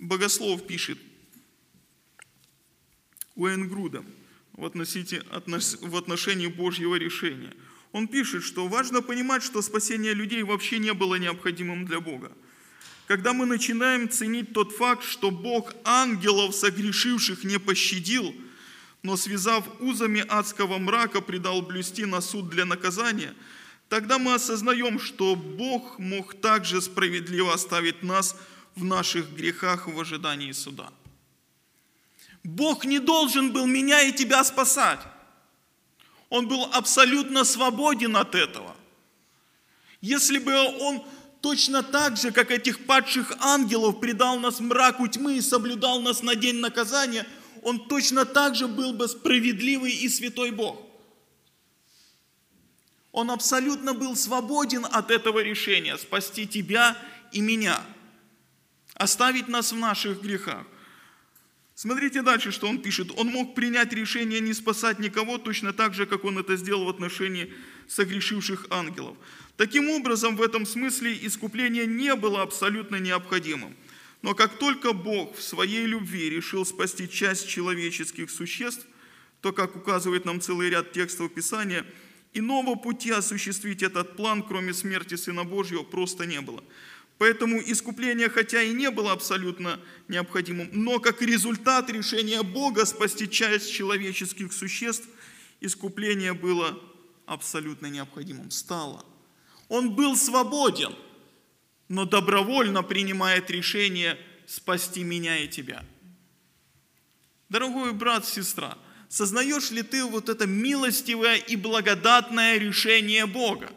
богослов 0.00 0.66
пишет, 0.66 0.98
Уэйн 3.36 3.68
относ- 5.30 5.78
в 5.80 5.96
отношении 5.96 6.48
Божьего 6.48 6.96
решения. 6.96 7.54
Он 7.92 8.08
пишет, 8.08 8.42
что 8.42 8.66
важно 8.66 9.02
понимать, 9.02 9.44
что 9.44 9.62
спасение 9.62 10.14
людей 10.14 10.42
вообще 10.42 10.80
не 10.80 10.92
было 10.94 11.14
необходимым 11.14 11.86
для 11.86 12.00
Бога. 12.00 12.32
Когда 13.06 13.32
мы 13.32 13.46
начинаем 13.46 14.08
ценить 14.08 14.52
тот 14.52 14.72
факт, 14.72 15.04
что 15.04 15.30
Бог 15.30 15.74
ангелов, 15.84 16.56
согрешивших, 16.56 17.44
не 17.44 17.60
пощадил, 17.60 18.34
но 19.04 19.16
связав 19.16 19.80
узами 19.80 20.24
адского 20.28 20.78
мрака, 20.78 21.20
предал 21.20 21.62
блюсти 21.62 22.04
на 22.04 22.20
суд 22.20 22.48
для 22.48 22.64
наказания, 22.64 23.32
тогда 23.92 24.18
мы 24.18 24.32
осознаем, 24.32 24.98
что 24.98 25.36
Бог 25.36 25.98
мог 25.98 26.40
также 26.40 26.80
справедливо 26.80 27.52
оставить 27.52 28.02
нас 28.02 28.34
в 28.74 28.84
наших 28.84 29.34
грехах 29.34 29.86
в 29.86 30.00
ожидании 30.00 30.52
суда. 30.52 30.88
Бог 32.42 32.86
не 32.86 33.00
должен 33.00 33.52
был 33.52 33.66
меня 33.66 34.00
и 34.00 34.10
тебя 34.10 34.44
спасать. 34.44 35.00
Он 36.30 36.48
был 36.48 36.70
абсолютно 36.72 37.44
свободен 37.44 38.16
от 38.16 38.34
этого. 38.34 38.74
Если 40.00 40.38
бы 40.38 40.54
Он 40.54 41.04
точно 41.42 41.82
так 41.82 42.16
же, 42.16 42.30
как 42.32 42.50
этих 42.50 42.86
падших 42.86 43.30
ангелов, 43.40 44.00
предал 44.00 44.38
нас 44.38 44.58
мраку 44.58 45.06
тьмы 45.06 45.36
и 45.36 45.42
соблюдал 45.42 46.00
нас 46.00 46.22
на 46.22 46.34
день 46.34 46.60
наказания, 46.60 47.26
Он 47.62 47.78
точно 47.88 48.24
так 48.24 48.54
же 48.54 48.68
был 48.68 48.94
бы 48.94 49.06
справедливый 49.06 49.92
и 49.92 50.08
святой 50.08 50.50
Бог. 50.50 50.91
Он 53.12 53.30
абсолютно 53.30 53.92
был 53.92 54.16
свободен 54.16 54.86
от 54.90 55.10
этого 55.10 55.40
решения 55.40 55.96
спасти 55.98 56.46
тебя 56.46 56.96
и 57.30 57.40
меня, 57.40 57.80
оставить 58.94 59.48
нас 59.48 59.72
в 59.72 59.76
наших 59.76 60.22
грехах. 60.22 60.66
Смотрите 61.74 62.22
дальше, 62.22 62.52
что 62.52 62.68
он 62.68 62.80
пишет. 62.80 63.10
Он 63.16 63.28
мог 63.28 63.54
принять 63.54 63.92
решение 63.92 64.40
не 64.40 64.54
спасать 64.54 64.98
никого, 64.98 65.38
точно 65.38 65.72
так 65.72 65.94
же, 65.94 66.06
как 66.06 66.24
он 66.24 66.38
это 66.38 66.56
сделал 66.56 66.84
в 66.84 66.88
отношении 66.88 67.52
согрешивших 67.88 68.66
ангелов. 68.70 69.16
Таким 69.56 69.90
образом, 69.90 70.36
в 70.36 70.42
этом 70.42 70.64
смысле 70.64 71.18
искупление 71.26 71.86
не 71.86 72.14
было 72.14 72.42
абсолютно 72.42 72.96
необходимым. 72.96 73.76
Но 74.22 74.34
как 74.34 74.58
только 74.58 74.92
Бог 74.92 75.36
в 75.36 75.42
своей 75.42 75.84
любви 75.84 76.30
решил 76.30 76.64
спасти 76.64 77.08
часть 77.08 77.48
человеческих 77.48 78.30
существ, 78.30 78.86
то, 79.40 79.52
как 79.52 79.74
указывает 79.74 80.24
нам 80.24 80.40
целый 80.40 80.70
ряд 80.70 80.92
текстов 80.92 81.34
Писания, 81.34 81.84
иного 82.32 82.74
пути 82.74 83.10
осуществить 83.10 83.82
этот 83.82 84.16
план, 84.16 84.42
кроме 84.42 84.72
смерти 84.74 85.14
Сына 85.14 85.44
Божьего, 85.44 85.82
просто 85.82 86.26
не 86.26 86.40
было. 86.40 86.62
Поэтому 87.18 87.60
искупление, 87.60 88.28
хотя 88.28 88.62
и 88.62 88.72
не 88.72 88.90
было 88.90 89.12
абсолютно 89.12 89.78
необходимым, 90.08 90.70
но 90.72 90.98
как 90.98 91.22
результат 91.22 91.88
решения 91.90 92.42
Бога 92.42 92.84
спасти 92.84 93.28
часть 93.28 93.70
человеческих 93.70 94.52
существ, 94.52 95.08
искупление 95.60 96.32
было 96.32 96.78
абсолютно 97.26 97.86
необходимым, 97.86 98.50
стало. 98.50 99.04
Он 99.68 99.94
был 99.94 100.16
свободен, 100.16 100.94
но 101.88 102.04
добровольно 102.04 102.82
принимает 102.82 103.50
решение 103.50 104.18
спасти 104.46 105.04
меня 105.04 105.38
и 105.38 105.48
тебя. 105.48 105.84
Дорогой 107.48 107.92
брат, 107.92 108.26
сестра, 108.26 108.78
сознаешь 109.12 109.70
ли 109.70 109.82
ты 109.82 110.04
вот 110.06 110.30
это 110.30 110.46
милостивое 110.46 111.36
и 111.36 111.54
благодатное 111.54 112.56
решение 112.56 113.26
Бога? 113.26 113.70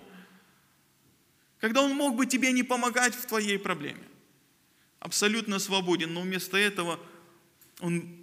Когда 1.60 1.82
Он 1.82 1.91
мог 1.91 2.16
бы 2.16 2.26
тебе 2.26 2.53
не 2.53 2.64
помогать 2.64 3.14
в 3.14 3.26
твоей 3.26 3.60
проблеме. 3.60 4.07
Абсолютно 4.99 5.60
свободен, 5.60 6.14
но 6.14 6.22
вместо 6.22 6.56
этого 6.56 7.02
Он 7.82 8.18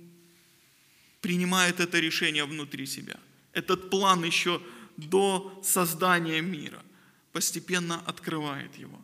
принимает 1.21 1.81
это 1.81 1.99
решение 2.01 2.47
внутри 2.47 2.87
себя. 2.87 3.21
Этот 3.53 3.91
план 3.91 4.25
еще 4.25 4.63
до 4.97 5.61
создания 5.63 6.41
мира 6.41 6.83
постепенно 7.33 8.01
открывает 8.07 8.75
его, 8.79 8.99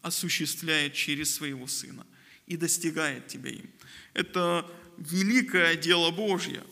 осуществляет 0.00 0.94
через 0.94 1.34
своего 1.34 1.66
Сына 1.66 2.06
и 2.46 2.56
достигает 2.56 3.28
тебя 3.28 3.50
им. 3.50 3.70
Это 4.14 4.66
великое 4.96 5.76
дело 5.76 6.10
Божье. 6.10 6.62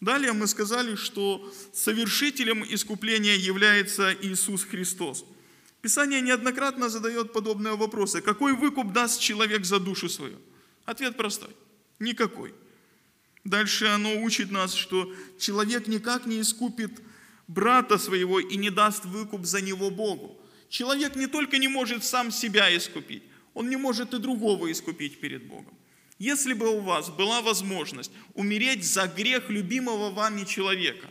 Далее 0.00 0.32
мы 0.32 0.46
сказали, 0.46 0.94
что 0.94 1.52
совершителем 1.72 2.64
искупления 2.68 3.36
является 3.36 4.14
Иисус 4.20 4.64
Христос. 4.64 5.24
Писание 5.80 6.20
неоднократно 6.20 6.88
задает 6.88 7.32
подобные 7.32 7.76
вопросы. 7.76 8.20
Какой 8.20 8.52
выкуп 8.54 8.92
даст 8.92 9.20
человек 9.20 9.64
за 9.64 9.78
душу 9.78 10.08
свою? 10.08 10.38
Ответ 10.84 11.16
простой. 11.16 11.50
Никакой. 11.98 12.54
Дальше 13.44 13.86
оно 13.86 14.20
учит 14.22 14.50
нас, 14.50 14.74
что 14.74 15.14
человек 15.38 15.86
никак 15.86 16.26
не 16.26 16.40
искупит 16.40 17.00
брата 17.46 17.96
своего 17.96 18.40
и 18.40 18.56
не 18.56 18.70
даст 18.70 19.04
выкуп 19.04 19.46
за 19.46 19.62
него 19.62 19.90
Богу. 19.90 20.38
Человек 20.68 21.16
не 21.16 21.26
только 21.26 21.58
не 21.58 21.68
может 21.68 22.04
сам 22.04 22.30
себя 22.30 22.76
искупить, 22.76 23.22
он 23.54 23.70
не 23.70 23.76
может 23.76 24.12
и 24.12 24.18
другого 24.18 24.70
искупить 24.70 25.20
перед 25.20 25.46
Богом. 25.46 25.74
Если 26.18 26.54
бы 26.54 26.70
у 26.70 26.80
вас 26.80 27.10
была 27.10 27.42
возможность 27.42 28.10
умереть 28.34 28.84
за 28.84 29.06
грех 29.06 29.50
любимого 29.50 30.10
вами 30.10 30.44
человека, 30.44 31.10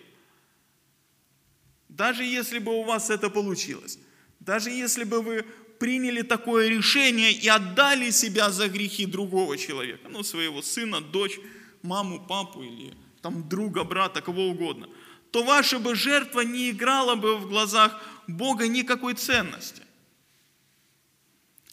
даже 1.89 2.23
если 2.23 2.59
бы 2.59 2.71
у 2.73 2.83
вас 2.83 3.09
это 3.09 3.29
получилось, 3.29 3.99
даже 4.39 4.71
если 4.71 5.03
бы 5.03 5.21
вы 5.21 5.45
приняли 5.79 6.21
такое 6.21 6.69
решение 6.69 7.31
и 7.31 7.47
отдали 7.47 8.09
себя 8.09 8.49
за 8.49 8.67
грехи 8.67 9.05
другого 9.05 9.57
человека, 9.57 10.07
ну, 10.09 10.23
своего 10.23 10.61
сына, 10.61 11.01
дочь, 11.01 11.39
маму, 11.83 12.25
папу 12.25 12.63
или 12.63 12.93
там 13.21 13.47
друга, 13.47 13.83
брата, 13.83 14.21
кого 14.21 14.47
угодно, 14.47 14.89
то 15.31 15.43
ваша 15.43 15.79
бы 15.79 15.95
жертва 15.95 16.41
не 16.41 16.71
играла 16.71 17.15
бы 17.15 17.37
в 17.37 17.47
глазах 17.47 18.01
Бога 18.27 18.67
никакой 18.67 19.13
ценности. 19.13 19.83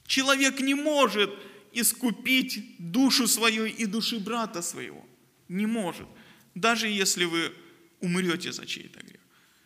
Человек 0.06 0.60
не 0.60 0.74
может 0.74 1.30
искупить 1.72 2.76
душу 2.78 3.26
свою 3.26 3.66
и 3.66 3.86
души 3.86 4.18
брата 4.18 4.62
своего. 4.62 5.06
Не 5.48 5.66
может. 5.66 6.06
Даже 6.54 6.88
если 6.88 7.24
вы 7.24 7.52
умрете 8.00 8.52
за 8.52 8.66
чей-то 8.66 9.00
грех. 9.00 9.20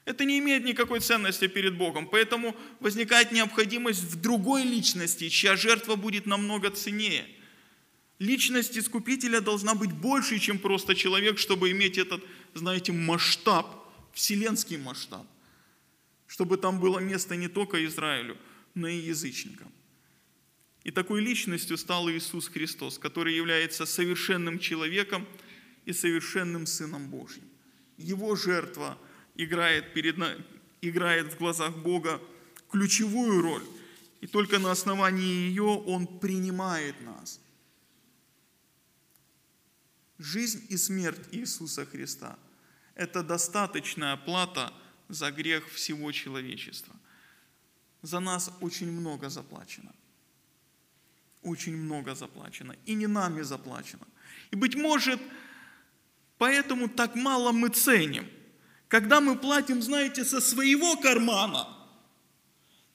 Это 0.04 0.24
не 0.24 0.38
имеет 0.38 0.64
никакой 0.64 1.00
ценности 1.00 1.48
перед 1.48 1.76
Богом. 1.76 2.06
Поэтому 2.06 2.54
возникает 2.80 3.32
необходимость 3.32 4.02
в 4.02 4.20
другой 4.20 4.62
личности, 4.62 5.28
чья 5.28 5.56
жертва 5.56 5.96
будет 5.96 6.26
намного 6.26 6.70
ценнее. 6.70 7.26
Личность 8.20 8.78
искупителя 8.78 9.40
должна 9.40 9.74
быть 9.74 9.92
больше, 9.92 10.38
чем 10.38 10.58
просто 10.58 10.94
человек, 10.94 11.38
чтобы 11.38 11.70
иметь 11.72 11.98
этот, 11.98 12.24
знаете, 12.54 12.92
масштаб, 12.92 13.66
вселенский 14.12 14.78
масштаб. 14.78 15.26
Чтобы 16.26 16.56
там 16.56 16.80
было 16.80 17.00
место 17.00 17.36
не 17.36 17.48
только 17.48 17.84
Израилю, 17.84 18.36
но 18.74 18.88
и 18.88 18.96
язычникам. 18.96 19.72
И 20.86 20.92
такой 20.92 21.20
личностью 21.20 21.76
стал 21.78 22.08
Иисус 22.08 22.46
Христос, 22.46 22.96
который 22.96 23.34
является 23.34 23.86
совершенным 23.86 24.60
человеком 24.60 25.26
и 25.84 25.92
совершенным 25.92 26.64
Сыном 26.64 27.10
Божьим. 27.10 27.42
Его 27.96 28.36
жертва 28.36 28.96
играет, 29.34 29.94
перед, 29.94 30.16
играет 30.80 31.32
в 31.32 31.38
глазах 31.38 31.76
Бога 31.76 32.22
ключевую 32.70 33.42
роль. 33.42 33.64
И 34.20 34.28
только 34.28 34.60
на 34.60 34.70
основании 34.70 35.48
ее 35.48 35.64
Он 35.64 36.06
принимает 36.06 37.00
нас. 37.00 37.40
Жизнь 40.18 40.66
и 40.68 40.76
смерть 40.76 41.26
Иисуса 41.32 41.84
Христа– 41.84 42.38
это 42.94 43.24
достаточная 43.24 44.16
плата 44.16 44.72
за 45.08 45.32
грех 45.32 45.68
всего 45.68 46.12
человечества. 46.12 46.94
За 48.02 48.20
нас 48.20 48.52
очень 48.60 48.92
много 48.92 49.28
заплачено– 49.30 49.92
очень 51.46 51.76
много 51.76 52.14
заплачено. 52.14 52.74
И 52.86 52.94
не 52.94 53.06
нами 53.06 53.42
заплачено. 53.42 54.06
И, 54.50 54.56
быть 54.56 54.74
может, 54.74 55.20
поэтому 56.38 56.88
так 56.88 57.14
мало 57.14 57.52
мы 57.52 57.68
ценим. 57.68 58.26
Когда 58.88 59.20
мы 59.20 59.36
платим, 59.36 59.82
знаете, 59.82 60.24
со 60.24 60.40
своего 60.40 60.96
кармана, 60.96 61.68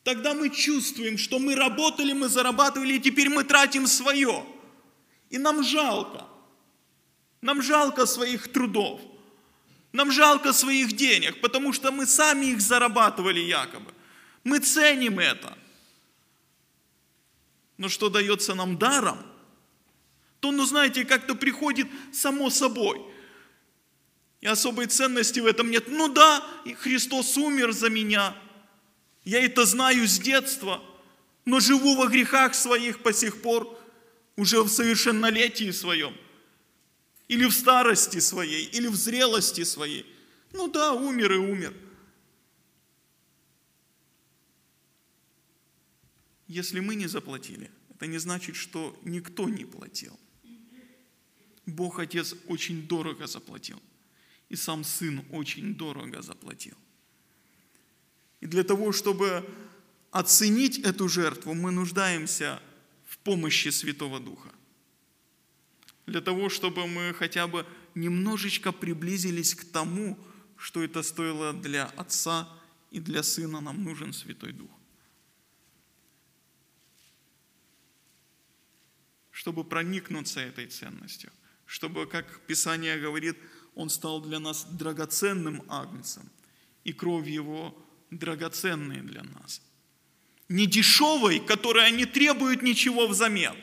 тогда 0.04 0.34
мы 0.34 0.50
чувствуем, 0.50 1.18
что 1.18 1.40
мы 1.40 1.56
работали, 1.56 2.14
мы 2.14 2.28
зарабатывали, 2.28 2.94
и 2.94 3.00
теперь 3.00 3.30
мы 3.30 3.44
тратим 3.44 3.88
свое. 3.88 4.46
И 5.30 5.38
нам 5.38 5.64
жалко. 5.64 6.26
Нам 7.42 7.62
жалко 7.62 8.06
своих 8.06 8.52
трудов. 8.52 9.02
Нам 9.94 10.12
жалко 10.12 10.54
своих 10.54 10.94
денег, 10.94 11.42
потому 11.42 11.74
что 11.74 11.92
мы 11.92 12.06
сами 12.06 12.48
их 12.48 12.62
зарабатывали 12.62 13.40
якобы. 13.40 13.92
Мы 14.44 14.60
ценим 14.60 15.20
это 15.20 15.58
но 17.82 17.90
что 17.90 18.10
дается 18.10 18.54
нам 18.54 18.78
даром, 18.78 19.18
то, 20.40 20.52
ну 20.52 20.66
знаете, 20.66 21.04
как-то 21.04 21.34
приходит 21.34 21.88
само 22.14 22.52
собой. 22.52 23.02
И 24.40 24.46
особой 24.46 24.86
ценности 24.86 25.40
в 25.40 25.48
этом 25.48 25.72
нет. 25.72 25.86
Ну 25.88 26.08
да, 26.08 26.48
Христос 26.82 27.36
умер 27.38 27.72
за 27.72 27.90
меня. 27.90 28.38
Я 29.24 29.44
это 29.44 29.66
знаю 29.66 30.08
с 30.08 30.20
детства, 30.20 30.80
но 31.44 31.60
живу 31.60 31.96
во 31.96 32.06
грехах 32.06 32.54
своих 32.54 33.02
по 33.02 33.14
сих 33.14 33.42
пор, 33.42 33.76
уже 34.36 34.62
в 34.62 34.70
совершеннолетии 34.70 35.72
своем, 35.72 36.16
или 37.30 37.46
в 37.46 37.52
старости 37.52 38.20
своей, 38.20 38.66
или 38.66 38.86
в 38.86 38.96
зрелости 38.96 39.64
своей. 39.64 40.06
Ну 40.54 40.68
да, 40.68 40.94
умер 40.94 41.32
и 41.32 41.38
умер. 41.38 41.74
Если 46.52 46.82
мы 46.82 46.96
не 46.96 47.08
заплатили, 47.08 47.72
это 47.90 48.08
не 48.08 48.18
значит, 48.18 48.58
что 48.58 49.00
никто 49.06 49.48
не 49.48 49.64
платил. 49.64 50.20
Бог 51.66 52.00
Отец 52.00 52.36
очень 52.48 52.88
дорого 52.88 53.26
заплатил. 53.26 53.82
И 54.50 54.58
сам 54.58 54.84
Сын 54.84 55.24
очень 55.32 55.76
дорого 55.76 56.22
заплатил. 56.22 56.76
И 58.42 58.48
для 58.48 58.64
того, 58.64 58.92
чтобы 58.92 59.46
оценить 60.12 60.80
эту 60.80 61.08
жертву, 61.08 61.54
мы 61.54 61.72
нуждаемся 61.72 62.62
в 63.06 63.18
помощи 63.20 63.70
Святого 63.70 64.20
Духа. 64.20 64.52
Для 66.06 66.20
того, 66.20 66.50
чтобы 66.50 66.86
мы 66.86 67.14
хотя 67.14 67.48
бы 67.48 67.66
немножечко 67.96 68.74
приблизились 68.74 69.56
к 69.56 69.64
тому, 69.72 70.18
что 70.58 70.84
это 70.84 71.02
стоило 71.02 71.54
для 71.54 71.86
Отца 71.96 72.50
и 72.92 73.00
для 73.00 73.24
Сына, 73.24 73.62
нам 73.62 73.86
нужен 73.86 74.12
Святой 74.12 74.52
Дух. 74.52 74.81
Чтобы 79.42 79.64
проникнуться 79.64 80.40
этой 80.40 80.68
ценностью, 80.68 81.32
чтобы, 81.66 82.06
как 82.06 82.42
Писание 82.46 83.00
говорит, 83.00 83.36
Он 83.74 83.90
стал 83.90 84.22
для 84.22 84.40
нас 84.40 84.66
драгоценным 84.66 85.64
агнцем, 85.68 86.30
и 86.84 86.94
кровь 86.94 87.28
Его 87.28 87.76
драгоценная 88.12 89.02
для 89.02 89.24
нас. 89.24 89.64
Не 90.48 90.68
дешевой, 90.68 91.40
которая 91.40 91.90
не 91.90 92.06
требует 92.06 92.62
ничего 92.62 93.08
взамен. 93.08 93.56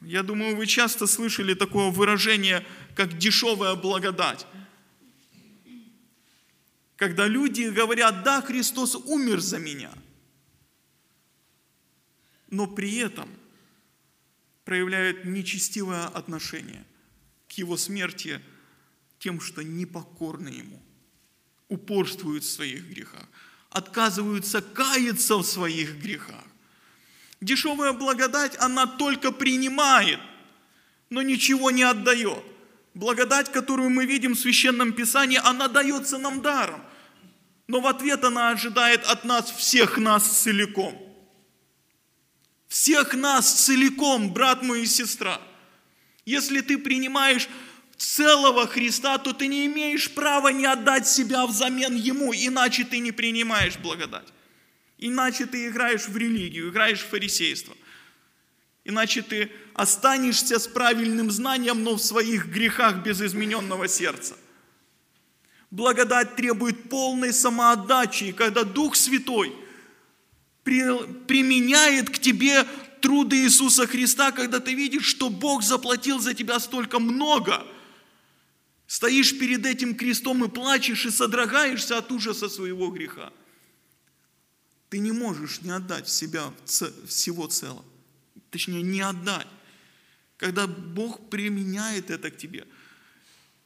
Я 0.00 0.24
думаю, 0.24 0.56
вы 0.56 0.66
часто 0.66 1.06
слышали 1.06 1.54
такое 1.54 1.92
выражение, 1.92 2.66
как 2.96 3.16
дешевая 3.16 3.76
благодать. 3.76 4.48
Когда 6.96 7.28
люди 7.28 7.70
говорят, 7.70 8.24
да, 8.24 8.42
Христос 8.42 8.96
умер 8.96 9.38
за 9.38 9.60
меня, 9.60 9.92
но 12.50 12.66
при 12.66 12.96
этом 12.96 13.28
проявляют 14.66 15.24
нечестивое 15.24 16.06
отношение 16.06 16.84
к 17.48 17.52
Его 17.52 17.78
смерти 17.78 18.40
тем, 19.20 19.40
что 19.40 19.62
непокорны 19.62 20.48
Ему, 20.48 20.82
упорствуют 21.68 22.42
в 22.42 22.50
своих 22.50 22.84
грехах, 22.88 23.26
отказываются 23.70 24.60
каяться 24.60 25.36
в 25.36 25.44
своих 25.44 25.96
грехах. 26.02 26.44
Дешевая 27.40 27.92
благодать, 27.92 28.56
она 28.58 28.86
только 28.86 29.30
принимает, 29.30 30.18
но 31.10 31.22
ничего 31.22 31.70
не 31.70 31.84
отдает. 31.84 32.42
Благодать, 32.94 33.52
которую 33.52 33.90
мы 33.90 34.04
видим 34.04 34.32
в 34.32 34.38
Священном 34.38 34.92
Писании, 34.94 35.38
она 35.44 35.68
дается 35.68 36.18
нам 36.18 36.42
даром. 36.42 36.82
Но 37.68 37.80
в 37.80 37.86
ответ 37.86 38.24
она 38.24 38.50
ожидает 38.50 39.04
от 39.04 39.24
нас, 39.24 39.48
всех 39.50 39.96
нас 39.98 40.24
целиком. 40.24 41.05
Всех 42.68 43.14
нас 43.14 43.64
целиком, 43.64 44.32
брат 44.32 44.62
мой 44.62 44.82
и 44.82 44.86
сестра. 44.86 45.40
Если 46.24 46.60
ты 46.60 46.78
принимаешь 46.78 47.48
целого 47.96 48.66
Христа, 48.66 49.18
то 49.18 49.32
ты 49.32 49.46
не 49.46 49.66
имеешь 49.66 50.10
права 50.10 50.48
не 50.48 50.66
отдать 50.66 51.06
себя 51.06 51.46
взамен 51.46 51.94
Ему, 51.94 52.32
иначе 52.34 52.84
ты 52.84 52.98
не 52.98 53.12
принимаешь 53.12 53.78
благодать. 53.78 54.26
Иначе 54.98 55.46
ты 55.46 55.68
играешь 55.68 56.08
в 56.08 56.16
религию, 56.16 56.70
играешь 56.70 57.00
в 57.00 57.08
фарисейство. 57.08 57.76
Иначе 58.84 59.22
ты 59.22 59.50
останешься 59.74 60.58
с 60.58 60.66
правильным 60.66 61.30
знанием, 61.30 61.82
но 61.82 61.94
в 61.94 62.02
своих 62.02 62.46
грехах 62.46 63.02
без 63.02 63.20
измененного 63.20 63.88
сердца. 63.88 64.36
Благодать 65.70 66.36
требует 66.36 66.88
полной 66.88 67.32
самоотдачи, 67.32 68.24
и 68.24 68.32
когда 68.32 68.62
Дух 68.62 68.96
Святой 68.96 69.52
применяет 70.66 72.10
к 72.10 72.18
тебе 72.18 72.64
труды 73.00 73.44
Иисуса 73.44 73.86
Христа, 73.86 74.32
когда 74.32 74.58
ты 74.58 74.74
видишь, 74.74 75.06
что 75.06 75.30
Бог 75.30 75.62
заплатил 75.62 76.18
за 76.18 76.34
тебя 76.34 76.58
столько 76.58 76.98
много, 76.98 77.64
стоишь 78.88 79.38
перед 79.38 79.64
этим 79.64 79.94
крестом 79.94 80.44
и 80.44 80.48
плачешь, 80.48 81.06
и 81.06 81.10
содрогаешься 81.10 81.98
от 81.98 82.10
ужаса 82.10 82.48
своего 82.48 82.90
греха. 82.90 83.32
Ты 84.90 84.98
не 84.98 85.12
можешь 85.12 85.60
не 85.62 85.70
отдать 85.70 86.08
себя 86.08 86.52
всего 86.64 87.46
целого. 87.46 87.84
Точнее, 88.50 88.82
не 88.82 89.00
отдать. 89.00 89.46
Когда 90.36 90.66
Бог 90.66 91.30
применяет 91.30 92.10
это 92.10 92.30
к 92.30 92.36
тебе, 92.36 92.66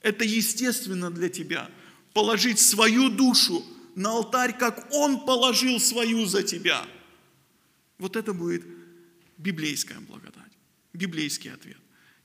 это 0.02 0.24
естественно 0.24 1.10
для 1.10 1.28
тебя. 1.30 1.70
Положить 2.12 2.60
свою 2.60 3.08
душу 3.08 3.64
на 3.94 4.10
алтарь, 4.10 4.56
как 4.56 4.88
Он 4.92 5.24
положил 5.24 5.78
свою 5.80 6.26
за 6.26 6.42
тебя. 6.42 6.86
Вот 7.98 8.16
это 8.16 8.32
будет 8.32 8.64
библейская 9.38 10.00
благодать, 10.00 10.52
библейский 10.92 11.52
ответ. 11.52 11.78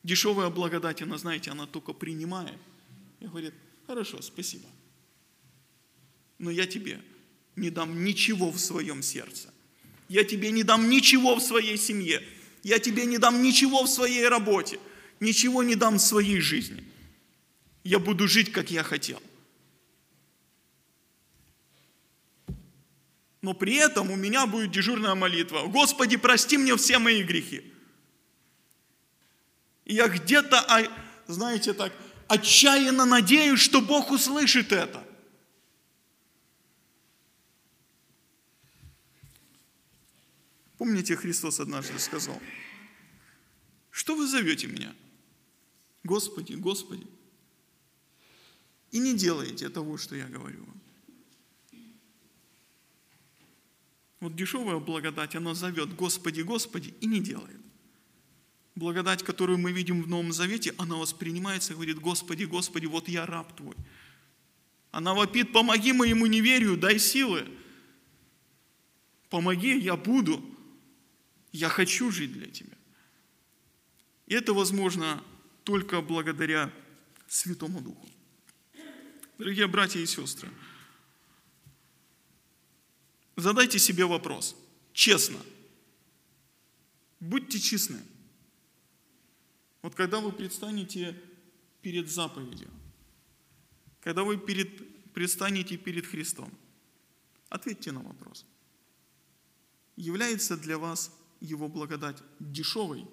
Дешевая 0.03 0.49
благодать, 0.49 1.01
она, 1.01 1.17
знаете, 1.17 1.51
она 1.51 1.65
только 1.65 1.93
принимает 1.93 2.59
и 3.19 3.25
говорит, 3.25 3.53
хорошо, 3.87 4.21
спасибо. 4.21 4.67
Но 6.37 6.51
я 6.51 6.67
тебе 6.67 7.01
не 7.55 7.69
дам 7.69 8.03
ничего 8.03 8.51
в 8.51 8.59
своем 8.59 9.01
сердце. 9.01 9.53
Я 10.07 10.23
тебе 10.23 10.51
не 10.51 10.63
дам 10.63 10.89
ничего 10.89 11.35
в 11.35 11.41
своей 11.41 11.77
семье. 11.77 12.21
Я 12.63 12.79
тебе 12.79 13.05
не 13.05 13.17
дам 13.17 13.41
ничего 13.41 13.83
в 13.83 13.87
своей 13.87 14.27
работе. 14.27 14.79
Ничего 15.19 15.63
не 15.63 15.75
дам 15.75 15.95
в 15.95 16.01
своей 16.01 16.39
жизни. 16.39 16.83
Я 17.83 17.99
буду 17.99 18.27
жить, 18.27 18.51
как 18.51 18.71
я 18.71 18.83
хотел. 18.83 19.21
Но 23.45 23.53
при 23.53 23.75
этом 23.75 24.09
у 24.09 24.15
меня 24.15 24.47
будет 24.47 24.71
дежурная 24.71 25.13
молитва. 25.13 25.67
Господи, 25.67 26.17
прости 26.17 26.57
мне 26.57 26.75
все 26.77 26.97
мои 26.97 27.21
грехи. 27.21 27.71
И 29.85 29.93
я 29.93 30.07
где-то, 30.07 30.59
а, 30.61 30.81
знаете 31.27 31.73
так, 31.73 31.93
отчаянно 32.27 33.05
надеюсь, 33.05 33.59
что 33.59 33.81
Бог 33.81 34.09
услышит 34.09 34.71
это. 34.71 35.07
Помните, 40.79 41.15
Христос 41.15 41.59
однажды 41.59 41.99
сказал, 41.99 42.41
что 43.91 44.15
вы 44.15 44.25
зовете 44.25 44.65
меня? 44.65 44.91
Господи, 46.03 46.53
Господи. 46.53 47.05
И 48.89 48.97
не 48.97 49.15
делаете 49.15 49.69
того, 49.69 49.99
что 49.99 50.15
я 50.15 50.25
говорю 50.25 50.65
вам. 50.65 50.74
Вот 54.25 54.35
дешевая 54.35 54.79
благодать, 54.79 55.35
она 55.35 55.53
зовет 55.53 55.95
Господи, 55.95 56.41
Господи 56.41 56.95
и 56.99 57.05
не 57.05 57.19
делает. 57.19 57.59
Благодать, 58.73 59.21
которую 59.21 59.59
мы 59.59 59.71
видим 59.71 60.01
в 60.01 60.07
Новом 60.07 60.33
Завете, 60.33 60.73
она 60.79 60.95
воспринимается 60.95 61.73
и 61.73 61.75
говорит, 61.75 61.99
Господи, 61.99 62.45
Господи, 62.45 62.87
вот 62.87 63.07
я 63.07 63.27
раб 63.27 63.55
Твой. 63.55 63.75
Она 64.89 65.13
вопит, 65.13 65.53
помоги 65.53 65.93
моему 65.93 66.25
неверию, 66.25 66.75
дай 66.75 66.97
силы. 66.97 67.45
Помоги, 69.29 69.77
я 69.77 69.95
буду. 69.95 70.43
Я 71.51 71.69
хочу 71.69 72.09
жить 72.09 72.33
для 72.33 72.47
Тебя. 72.47 72.75
И 74.25 74.33
это 74.33 74.55
возможно 74.55 75.23
только 75.63 76.01
благодаря 76.01 76.73
Святому 77.27 77.79
Духу. 77.79 78.09
Дорогие 79.37 79.67
братья 79.67 79.99
и 79.99 80.05
сестры, 80.07 80.49
задайте 83.35 83.79
себе 83.79 84.05
вопрос, 84.05 84.55
честно. 84.93 85.37
Будьте 87.19 87.59
честны. 87.59 87.99
Вот 89.81 89.95
когда 89.95 90.19
вы 90.19 90.31
предстанете 90.31 91.19
перед 91.81 92.09
заповедью, 92.09 92.69
когда 94.01 94.23
вы 94.23 94.37
перед, 94.37 95.13
предстанете 95.13 95.77
перед 95.77 96.05
Христом, 96.05 96.51
ответьте 97.49 97.91
на 97.91 98.01
вопрос. 98.01 98.45
Является 99.95 100.57
для 100.57 100.77
вас 100.77 101.11
Его 101.39 101.67
благодать 101.67 102.21
дешевой 102.39 103.07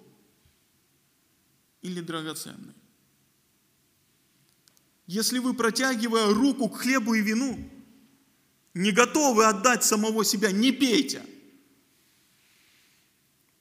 или 1.81 2.01
драгоценной? 2.01 2.73
Если 5.05 5.39
вы, 5.39 5.53
протягивая 5.53 6.33
руку 6.33 6.69
к 6.69 6.77
хлебу 6.77 7.13
и 7.13 7.21
вину, 7.21 7.69
не 8.73 8.91
готовы 8.91 9.45
отдать 9.45 9.83
самого 9.83 10.25
себя, 10.25 10.51
не 10.51 10.71
пейте, 10.71 11.23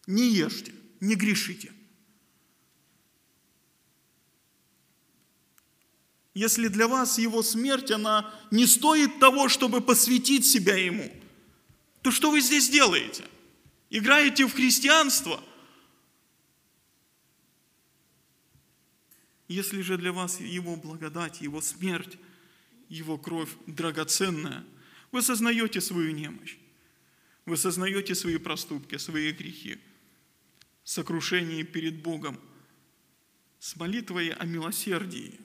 не 0.07 0.31
ешьте, 0.31 0.73
не 1.01 1.15
грешите. 1.15 1.73
Если 6.35 6.69
для 6.69 6.89
вас 6.89 7.19
Его 7.19 7.43
смерть, 7.43 7.91
она 7.91 8.35
не 8.51 8.67
стоит 8.67 9.19
того, 9.19 9.49
чтобы 9.49 9.83
посвятить 9.83 10.47
себя 10.47 10.77
Ему, 10.77 11.13
то 12.01 12.11
что 12.11 12.31
вы 12.31 12.41
здесь 12.41 12.71
делаете? 12.71 13.25
Играете 13.91 14.47
в 14.47 14.55
христианство? 14.55 15.43
Если 19.47 19.83
же 19.83 19.99
для 19.99 20.13
вас 20.13 20.41
Его 20.41 20.77
благодать, 20.77 21.43
Его 21.43 21.61
смерть, 21.61 22.17
Его 22.89 23.19
кровь 23.19 23.51
драгоценная, 23.67 24.65
вы 25.13 25.23
сознаете 25.23 25.81
свою 25.81 26.11
немощь, 26.13 26.57
вы 27.45 27.57
сознаете 27.57 28.15
свои 28.15 28.39
проступки, 28.39 28.97
свои 28.97 29.33
грехи, 29.33 29.79
сокрушение 30.85 31.65
перед 31.65 32.03
Богом, 32.03 32.41
с 33.61 33.77
молитвой 33.77 34.31
о 34.31 34.45
милосердии 34.45 35.39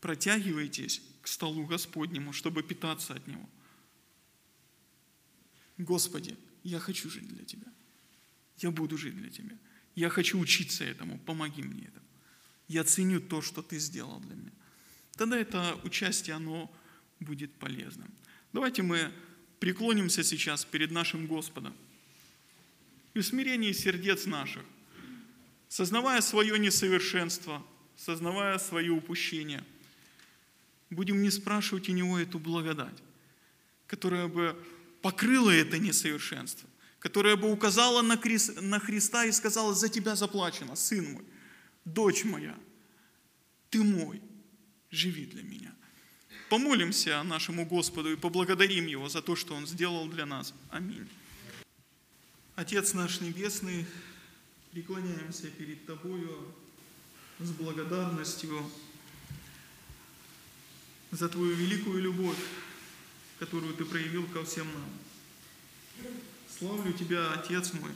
протягивайтесь 0.00 1.00
к 1.22 1.28
столу 1.28 1.64
Господнему, 1.64 2.32
чтобы 2.32 2.62
питаться 2.62 3.14
от 3.14 3.26
Него. 3.26 3.48
Господи, 5.78 6.36
я 6.62 6.78
хочу 6.78 7.08
жить 7.08 7.28
для 7.28 7.44
Тебя. 7.44 7.66
Я 8.58 8.70
буду 8.70 8.98
жить 8.98 9.16
для 9.16 9.30
Тебя. 9.30 9.56
Я 9.94 10.10
хочу 10.10 10.38
учиться 10.38 10.84
этому. 10.84 11.18
Помоги 11.18 11.62
мне 11.62 11.84
этому. 11.86 12.06
Я 12.68 12.84
ценю 12.84 13.20
то, 13.20 13.40
что 13.40 13.62
Ты 13.62 13.78
сделал 13.78 14.20
для 14.20 14.34
меня. 14.34 14.52
Тогда 15.14 15.38
это 15.38 15.80
участие, 15.82 16.36
оно 16.36 16.70
будет 17.20 17.52
полезным. 17.54 18.12
Давайте 18.52 18.82
мы 18.82 19.12
преклонимся 19.60 20.22
сейчас 20.22 20.64
перед 20.64 20.90
нашим 20.90 21.26
Господом 21.26 21.74
и 23.14 23.20
в 23.20 23.26
смирении 23.26 23.72
сердец 23.72 24.26
наших, 24.26 24.62
сознавая 25.68 26.20
свое 26.20 26.58
несовершенство, 26.58 27.64
сознавая 27.96 28.58
свое 28.58 28.92
упущение, 28.92 29.64
будем 30.90 31.22
не 31.22 31.30
спрашивать 31.30 31.88
у 31.88 31.92
Него 31.92 32.18
эту 32.18 32.38
благодать, 32.38 33.02
которая 33.86 34.28
бы 34.28 34.56
покрыла 35.02 35.50
это 35.50 35.78
несовершенство, 35.78 36.68
которая 36.98 37.36
бы 37.36 37.50
указала 37.50 38.02
на, 38.02 38.16
Христ, 38.16 38.60
на 38.60 38.80
Христа 38.80 39.24
и 39.24 39.32
сказала, 39.32 39.74
за 39.74 39.88
тебя 39.88 40.14
заплачено, 40.14 40.76
сын 40.76 41.12
мой, 41.12 41.24
дочь 41.84 42.24
моя, 42.24 42.58
ты 43.70 43.82
мой, 43.82 44.20
живи 44.90 45.26
для 45.26 45.42
меня. 45.42 45.75
Помолимся 46.48 47.22
нашему 47.24 47.66
Господу 47.66 48.12
и 48.12 48.16
поблагодарим 48.16 48.86
Его 48.86 49.08
за 49.08 49.20
то, 49.20 49.34
что 49.34 49.54
Он 49.54 49.66
сделал 49.66 50.06
для 50.06 50.26
нас. 50.26 50.54
Аминь. 50.70 51.08
Отец 52.54 52.94
наш 52.94 53.20
Небесный, 53.20 53.84
преклоняемся 54.70 55.48
перед 55.48 55.84
Тобою 55.86 56.54
с 57.40 57.50
благодарностью 57.50 58.70
за 61.10 61.28
Твою 61.28 61.54
великую 61.54 62.00
любовь, 62.00 62.38
которую 63.40 63.74
Ты 63.74 63.84
проявил 63.84 64.26
ко 64.28 64.44
всем 64.44 64.68
нам. 64.72 66.08
Славлю 66.58 66.92
Тебя, 66.92 67.32
Отец 67.32 67.72
мой, 67.72 67.90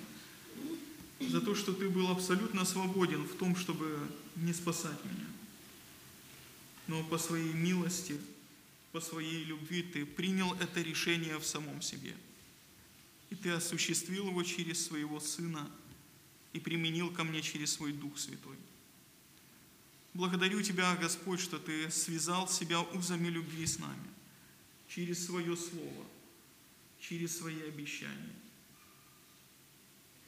за 1.21 1.41
то, 1.41 1.55
что 1.55 1.73
Ты 1.73 1.89
был 1.89 2.11
абсолютно 2.11 2.65
свободен 2.65 3.25
в 3.25 3.37
том, 3.37 3.55
чтобы 3.55 3.97
не 4.35 4.53
спасать 4.53 5.05
меня. 5.05 5.27
Но 6.89 7.05
по 7.05 7.19
своей 7.19 7.53
милости, 7.53 8.19
по 8.93 9.01
своей 9.01 9.45
любви 9.45 9.83
Ты 9.83 10.05
принял 10.05 10.53
это 10.55 10.81
решение 10.81 11.39
в 11.39 11.45
самом 11.45 11.83
себе. 11.83 12.15
И 13.31 13.35
Ты 13.35 13.51
осуществил 13.51 14.29
его 14.29 14.43
через 14.43 14.85
Своего 14.87 15.21
Сына 15.21 15.71
и 16.53 16.61
применил 16.61 17.13
ко 17.13 17.25
мне 17.25 17.43
через 17.43 17.73
Свой 17.73 17.93
Дух 17.93 18.19
Святой. 18.19 18.57
Благодарю 20.15 20.61
Тебя, 20.63 20.97
Господь, 20.97 21.41
что 21.41 21.59
Ты 21.59 21.91
связал 21.91 22.49
себя 22.49 22.81
узами 22.81 23.29
любви 23.29 23.67
с 23.67 23.79
нами 23.79 24.09
через 24.89 25.25
Свое 25.25 25.57
Слово, 25.57 26.07
через 26.99 27.39
Свои 27.39 27.63
обещания. 27.63 28.35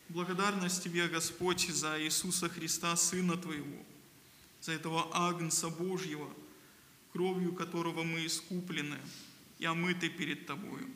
Благодарность 0.09 0.85
Тебе, 0.85 1.09
Господь, 1.09 1.69
за 1.69 2.01
Иисуса 2.01 2.49
Христа, 2.49 2.95
Сына 2.95 3.37
Твоего, 3.37 3.85
за 4.61 4.73
этого 4.73 5.09
Агнца 5.13 5.69
Божьего, 5.69 6.33
кровью 7.13 7.53
которого 7.53 8.03
мы 8.03 8.27
искуплены 8.27 8.99
и 9.59 9.65
омыты 9.65 10.09
перед 10.09 10.47
Тобою, 10.47 10.89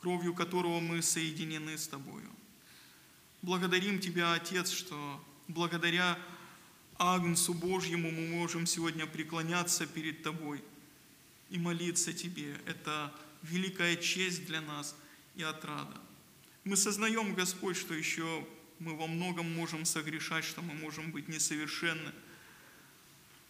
кровью 0.00 0.34
которого 0.34 0.80
мы 0.80 1.02
соединены 1.02 1.76
с 1.76 1.88
Тобою. 1.88 2.28
Благодарим 3.42 3.98
Тебя, 3.98 4.34
Отец, 4.34 4.70
что 4.70 5.24
благодаря 5.48 6.18
Агнцу 6.98 7.54
Божьему 7.54 8.10
мы 8.10 8.28
можем 8.28 8.66
сегодня 8.66 9.06
преклоняться 9.06 9.86
перед 9.86 10.22
Тобой 10.22 10.62
и 11.48 11.58
молиться 11.58 12.12
Тебе. 12.12 12.54
Это 12.66 13.12
великая 13.42 13.96
честь 13.96 14.46
для 14.46 14.60
нас 14.60 14.94
и 15.34 15.42
отрада. 15.42 15.98
Мы 16.64 16.76
сознаем, 16.76 17.34
Господь, 17.34 17.78
что 17.78 17.94
еще 17.94 18.46
мы 18.78 18.94
во 18.94 19.06
многом 19.06 19.50
можем 19.54 19.86
согрешать, 19.86 20.44
что 20.44 20.60
мы 20.60 20.74
можем 20.74 21.10
быть 21.10 21.28
несовершенны. 21.28 22.12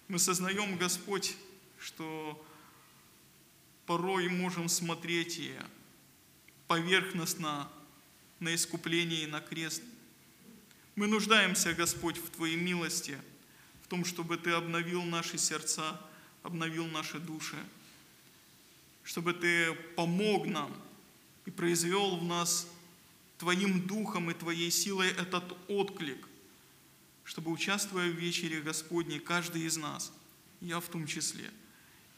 Мы 0.06 0.20
сознаем, 0.20 0.76
Господь, 0.76 1.36
что 1.80 2.46
порой 3.86 4.28
можем 4.28 4.68
смотреть 4.68 5.38
и 5.38 5.52
поверхностно 6.68 7.68
на 8.38 8.54
искупление 8.54 9.24
и 9.24 9.26
на 9.26 9.40
крест. 9.40 9.82
Мы 10.94 11.06
нуждаемся, 11.06 11.72
Господь, 11.74 12.18
в 12.18 12.30
Твоей 12.30 12.56
милости, 12.56 13.18
в 13.82 13.88
том, 13.88 14.04
чтобы 14.04 14.36
Ты 14.36 14.50
обновил 14.50 15.02
наши 15.02 15.38
сердца, 15.38 16.00
обновил 16.42 16.86
наши 16.86 17.18
души, 17.18 17.56
чтобы 19.02 19.32
Ты 19.32 19.72
помог 19.96 20.46
нам 20.46 20.70
и 21.46 21.50
произвел 21.50 22.16
в 22.16 22.24
нас 22.24 22.68
Твоим 23.38 23.86
духом 23.86 24.30
и 24.30 24.34
Твоей 24.34 24.70
силой 24.70 25.08
этот 25.08 25.56
отклик, 25.68 26.28
чтобы, 27.24 27.50
участвуя 27.50 28.10
в 28.10 28.14
вечере 28.14 28.60
Господней, 28.60 29.18
каждый 29.18 29.62
из 29.62 29.78
нас, 29.78 30.12
я 30.60 30.78
в 30.78 30.88
том 30.88 31.06
числе, 31.06 31.50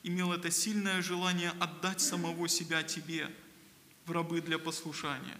имел 0.03 0.33
это 0.33 0.51
сильное 0.51 1.03
желание 1.03 1.51
отдать 1.61 2.01
самого 2.01 2.49
себя 2.49 2.83
Тебе 2.83 3.31
в 4.07 4.11
рабы 4.11 4.41
для 4.41 4.59
послушания, 4.59 5.39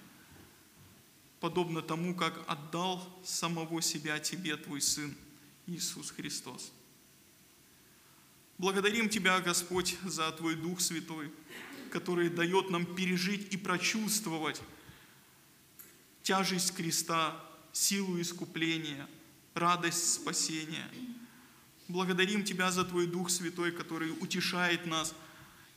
подобно 1.41 1.83
тому, 1.83 2.15
как 2.15 2.45
отдал 2.47 3.03
самого 3.25 3.83
себя 3.83 4.19
Тебе 4.19 4.57
Твой 4.57 4.81
Сын 4.81 5.15
Иисус 5.67 6.11
Христос. 6.11 6.73
Благодарим 8.59 9.09
Тебя, 9.09 9.41
Господь, 9.41 9.97
за 10.05 10.31
Твой 10.33 10.55
Дух 10.55 10.81
Святой, 10.81 11.33
который 11.91 12.31
дает 12.31 12.71
нам 12.71 12.87
пережить 12.87 13.53
и 13.53 13.57
прочувствовать 13.57 14.63
тяжесть 16.23 16.75
креста, 16.75 17.37
силу 17.73 18.21
искупления, 18.21 19.09
радость 19.55 20.15
спасения. 20.15 20.89
Благодарим 21.89 22.45
Тебя 22.45 22.71
за 22.71 22.85
Твой 22.85 23.07
Дух 23.07 23.31
Святой, 23.31 23.73
который 23.73 24.11
утешает 24.11 24.87
нас 24.87 25.15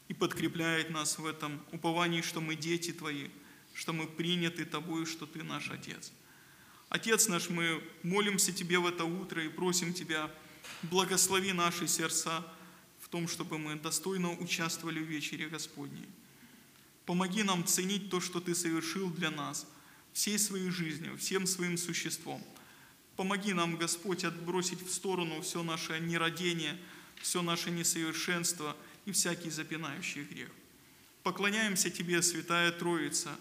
и 0.07 0.14
подкрепляет 0.14 0.90
нас 0.90 1.18
в 1.18 1.26
этом 1.26 1.61
уповании, 1.72 2.22
что 2.22 2.41
мы 2.41 2.56
дети 2.56 2.91
Твои, 2.91 3.30
что 3.73 3.94
мы 3.94 4.07
приняты 4.07 4.65
Тобою, 4.65 5.06
что 5.06 5.26
Ты 5.26 5.44
наш 5.44 5.69
Отец. 5.69 6.11
Отец 6.90 7.27
наш, 7.27 7.49
мы 7.49 7.82
молимся 8.03 8.52
Тебе 8.52 8.80
в 8.80 8.88
это 8.88 9.06
утро 9.06 9.44
и 9.44 9.49
просим 9.49 9.94
Тебя, 9.94 10.32
благослови 10.84 11.53
наши 11.53 11.88
сердца 11.88 12.45
в 12.99 13.10
том, 13.10 13.27
чтобы 13.27 13.57
мы 13.57 13.76
достойно 13.76 14.32
участвовали 14.32 14.99
в 14.99 15.07
вечере 15.07 15.48
Господней. 15.48 16.07
Помоги 17.06 17.44
нам 17.44 17.65
ценить 17.65 18.10
то, 18.10 18.19
что 18.19 18.40
Ты 18.40 18.56
совершил 18.56 19.10
для 19.10 19.32
нас– 19.32 19.68
всей 20.15 20.40
своей 20.40 20.69
жизнью, 20.69 21.18
всем 21.18 21.45
своим 21.45 21.77
существом. 21.77 22.41
Помоги 23.15 23.53
нам, 23.53 23.77
Господь, 23.77 24.23
отбросить 24.23 24.81
в 24.81 24.91
сторону 24.91 25.41
все 25.41 25.63
наше 25.63 25.99
нерадение, 25.99 26.77
все 27.21 27.41
наше 27.41 27.71
несовершенство 27.71 28.75
и 29.05 29.11
всякий 29.11 29.49
запинающий 29.49 30.23
грех. 30.23 30.49
Поклоняемся 31.23 31.89
Тебе, 31.89 32.21
Святая 32.21 32.71
Троица, 32.71 33.31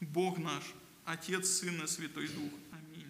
Бог 0.00 0.38
наш, 0.38 0.64
Отец, 1.04 1.48
Сын 1.48 1.82
и 1.82 1.86
Святой 1.86 2.28
Дух. 2.28 2.50
Аминь. 2.72 3.06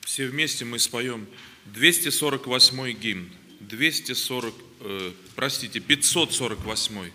Все 0.00 0.26
вместе 0.26 0.64
мы 0.64 0.80
споем 0.80 1.28
248 1.66 2.92
гимн, 2.92 3.30
240, 3.60 4.54
э, 4.80 5.12
простите, 5.36 5.80
548. 5.80 7.12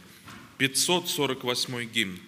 548 0.58 1.84
гимн. 1.92 2.20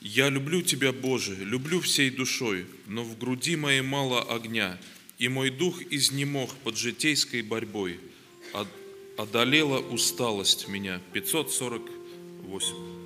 «Я 0.00 0.28
люблю 0.28 0.62
Тебя, 0.62 0.92
Боже, 0.92 1.34
люблю 1.34 1.80
всей 1.80 2.10
душой, 2.10 2.66
но 2.86 3.04
в 3.04 3.18
груди 3.18 3.56
моей 3.56 3.82
мало 3.82 4.22
огня, 4.22 4.78
и 5.18 5.28
мой 5.28 5.50
дух 5.50 5.82
изнемог 5.90 6.54
под 6.64 6.76
житейской 6.76 7.42
борьбой. 7.42 8.00
Одолела 9.16 9.78
усталость 9.78 10.68
меня». 10.68 11.00
548. 11.12 12.99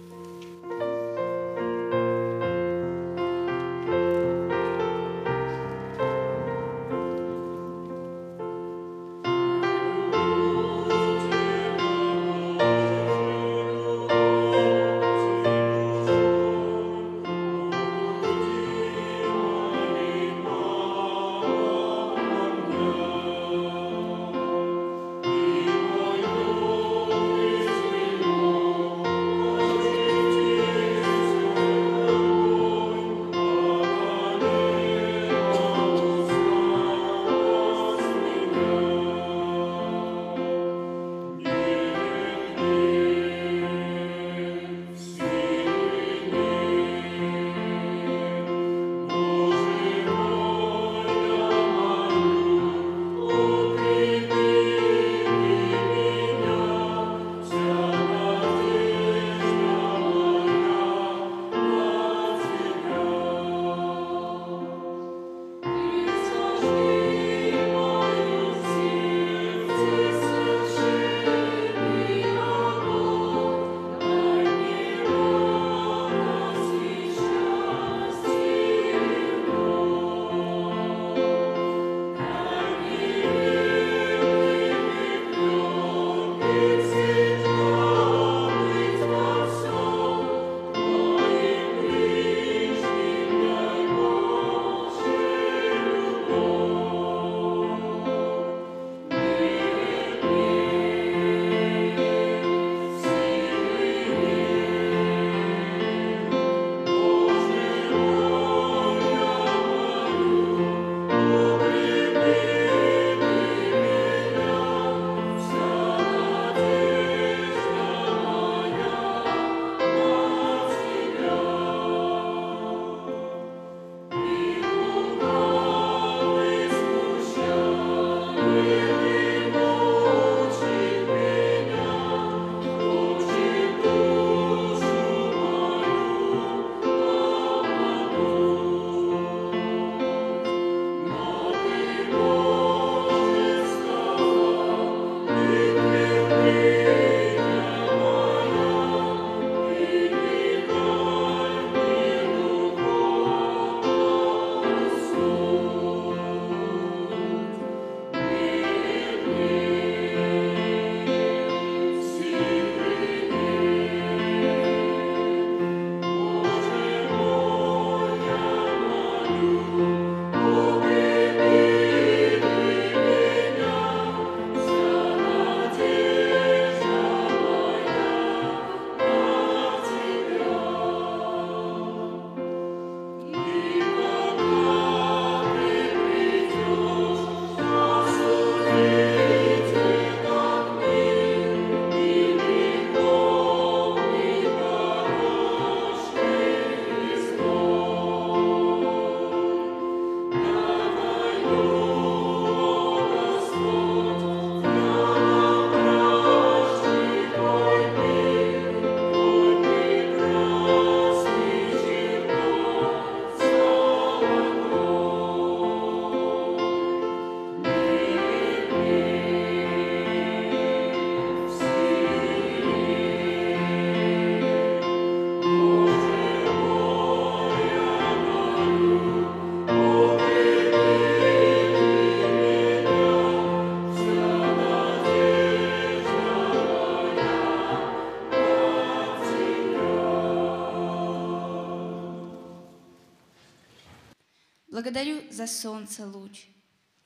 Благодарю 244.85 245.23
за 245.31 245.47
солнце 245.47 246.07
луч, 246.07 246.45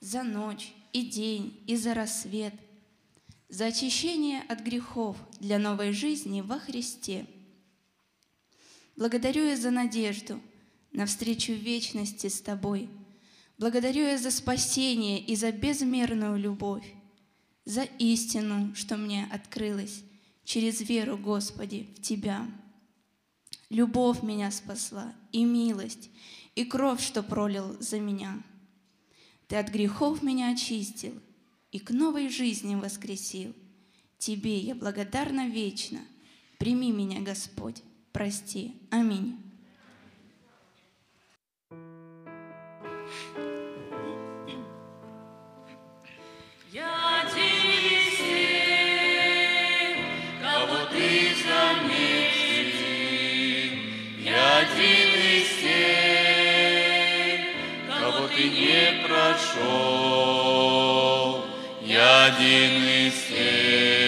за 0.00 0.24
ночь 0.24 0.72
и 0.92 1.02
день 1.02 1.62
и 1.68 1.76
за 1.76 1.94
рассвет, 1.94 2.52
за 3.48 3.66
очищение 3.66 4.42
от 4.48 4.62
грехов 4.62 5.16
для 5.38 5.60
новой 5.60 5.92
жизни 5.92 6.40
во 6.40 6.59
Христе. 6.59 7.24
Благодарю 8.96 9.44
я 9.44 9.56
за 9.56 9.70
надежду 9.70 10.40
на 10.90 11.06
встречу 11.06 11.52
вечности 11.52 12.26
с 12.26 12.40
Тобой. 12.40 12.88
Благодарю 13.59 14.09
я 14.09 14.18
за 14.18 14.32
спасение 14.32 15.20
и 15.20 15.36
за 15.36 15.52
безмерную 15.52 16.36
любовь, 16.36 16.92
за 17.64 17.84
истину, 18.00 18.74
что 18.74 18.96
мне 18.96 19.28
открылась 19.30 20.02
через 20.42 20.80
веру, 20.80 21.16
Господи, 21.16 21.86
в 21.96 22.02
Тебя. 22.02 22.44
Любовь 23.70 24.24
меня 24.24 24.50
спасла, 24.50 25.14
и 25.30 25.44
милость, 25.44 26.10
и 26.54 26.64
кровь, 26.64 27.02
что 27.02 27.22
пролил 27.22 27.76
за 27.80 28.00
меня. 28.00 28.42
Ты 29.46 29.56
от 29.56 29.68
грехов 29.70 30.22
меня 30.22 30.52
очистил 30.52 31.14
и 31.72 31.78
к 31.78 31.90
новой 31.90 32.28
жизни 32.28 32.74
воскресил. 32.74 33.54
Тебе 34.18 34.58
я 34.58 34.74
благодарна 34.74 35.48
вечно. 35.48 36.00
Прими 36.58 36.90
меня, 36.90 37.20
Господь, 37.20 37.82
прости. 38.12 38.74
Аминь. 38.90 39.38
Я 46.72 47.07
прошел. 59.09 59.59
Я 61.82 62.26
один 62.26 62.85
из 62.85 63.14
тех, 63.28 64.07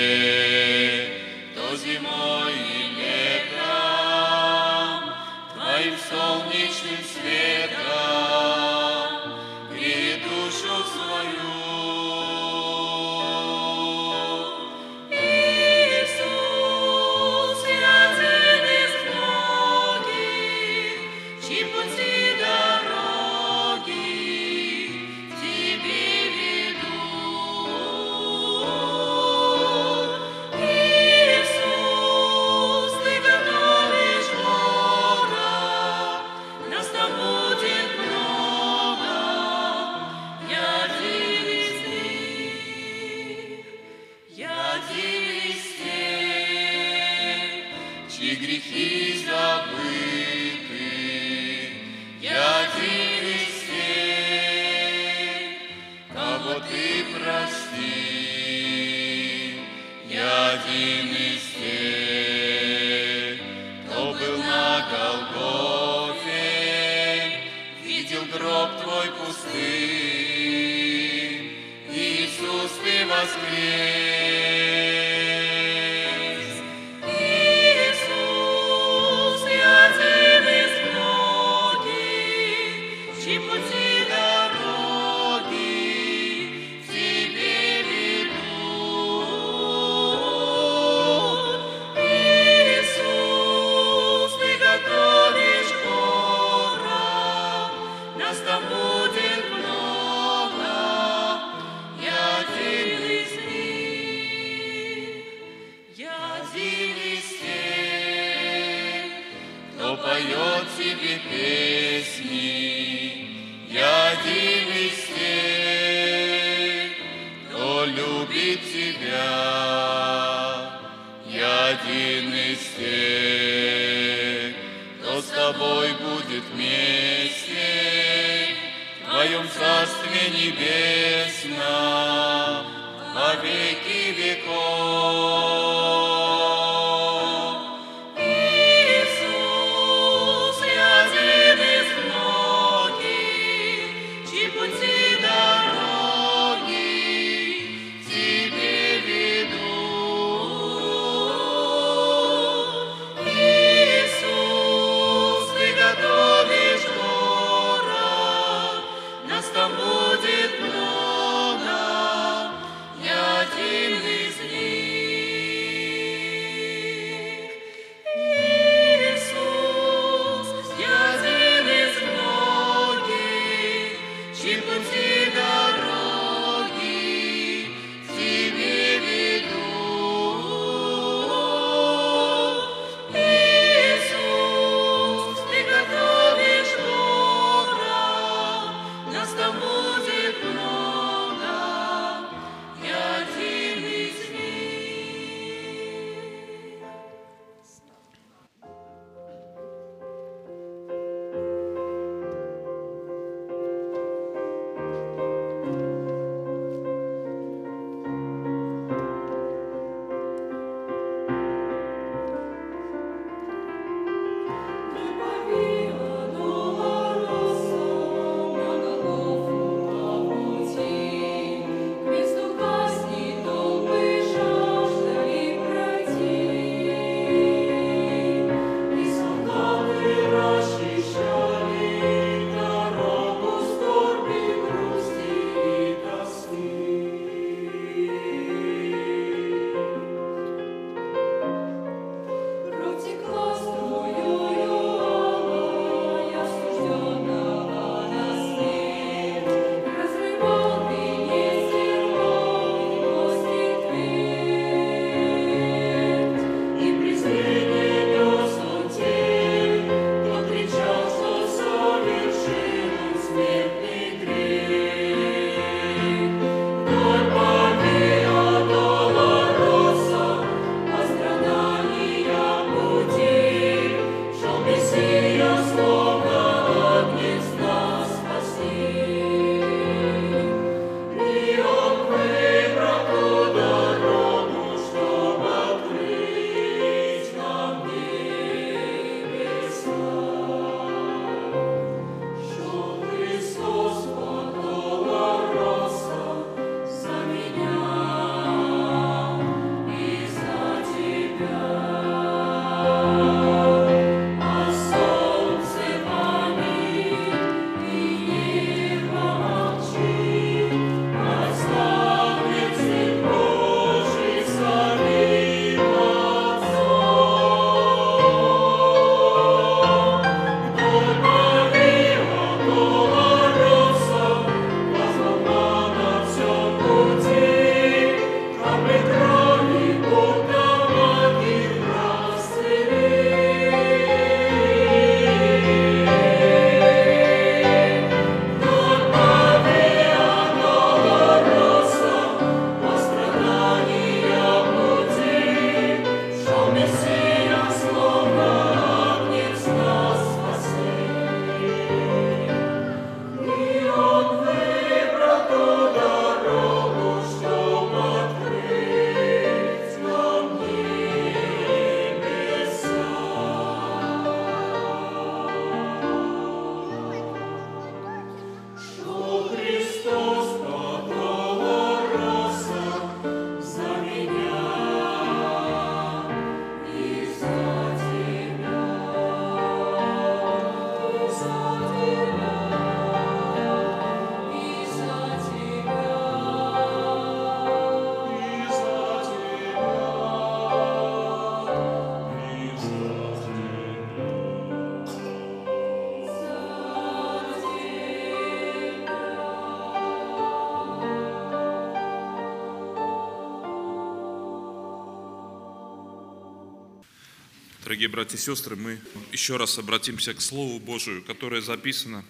Дорогие 408.01 408.17
братья 408.17 408.39
и 408.39 408.41
сестры, 408.41 408.77
мы 408.77 408.99
еще 409.31 409.59
раз 409.59 409.79
обратимся 409.79 410.33
к 410.33 410.41
Слову 410.41 410.81
Божию, 410.81 411.23
которое 411.23 411.61
записано 411.61 412.25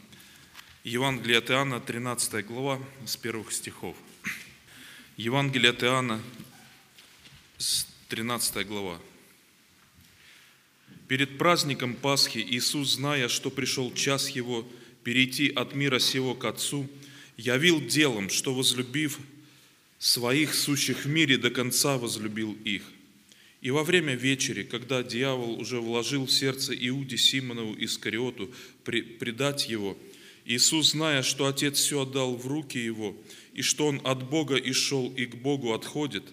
Евангелие 0.83 1.39
от 1.39 1.49
Иоанна, 1.49 1.79
13 1.79 2.45
глава, 2.45 2.81
с 3.07 3.17
первых 3.17 3.53
стихов. 3.53 3.97
Евангелие 5.17 5.71
от 5.71 5.85
Иоанна, 5.85 6.21
с 7.57 7.87
13 8.09 8.67
глава. 8.67 8.99
Перед 11.07 11.39
праздником 11.39 11.95
Пасхи 11.95 12.39
Иисус, 12.39 12.95
зная, 12.95 13.29
что 13.29 13.49
пришел 13.49 13.95
час 13.95 14.31
Его 14.31 14.67
перейти 15.05 15.51
от 15.51 15.77
мира 15.77 16.01
сего 16.01 16.35
к 16.35 16.47
Отцу, 16.47 16.91
явил 17.37 17.81
делом, 17.81 18.29
что, 18.29 18.53
возлюбив 18.57 19.21
своих 20.01 20.53
сущих 20.53 21.05
в 21.05 21.09
мире, 21.09 21.39
до 21.39 21.51
конца 21.51 21.97
возлюбил 21.97 22.59
их. 22.65 22.83
И 23.61 23.71
во 23.71 23.85
время 23.85 24.15
вечери, 24.15 24.63
когда 24.63 25.03
дьявол 25.03 25.61
уже 25.61 25.81
вложил 25.81 26.27
в 26.27 26.33
сердце 26.33 26.75
Иуде 26.89 27.19
Симонову 27.19 27.77
Искариоту 27.79 28.53
предать 28.85 29.69
его, 29.69 29.99
Иисус, 30.47 30.93
зная, 30.93 31.23
что 31.23 31.47
Отец 31.47 31.79
все 31.79 32.03
отдал 32.03 32.35
в 32.37 32.47
руки 32.47 32.79
его, 32.79 33.15
и 33.53 33.63
что 33.63 33.87
он 33.87 34.01
от 34.05 34.29
Бога 34.29 34.57
и 34.57 34.73
шел, 34.73 35.13
и 35.15 35.27
к 35.27 35.35
Богу 35.37 35.75
отходит, 35.75 36.25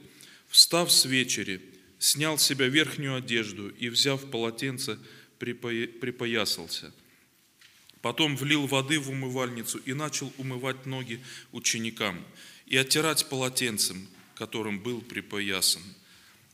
встав 0.48 0.92
с 0.92 1.06
вечери, 1.06 1.62
снял 2.00 2.38
с 2.38 2.44
себя 2.44 2.68
верхнюю 2.68 3.16
одежду 3.16 3.70
и, 3.70 3.90
взяв 3.90 4.30
полотенце, 4.32 4.98
припоя- 5.40 5.88
припоясался. 5.88 6.94
Потом 8.02 8.38
влил 8.38 8.68
воды 8.68 9.00
в 9.00 9.10
умывальницу 9.10 9.80
и 9.80 9.94
начал 9.94 10.32
умывать 10.38 10.86
ноги 10.86 11.20
ученикам 11.52 12.24
и 12.66 12.78
оттирать 12.78 13.28
полотенцем, 13.28 14.08
которым 14.36 14.80
был 14.80 15.02
припоясан. 15.02 15.82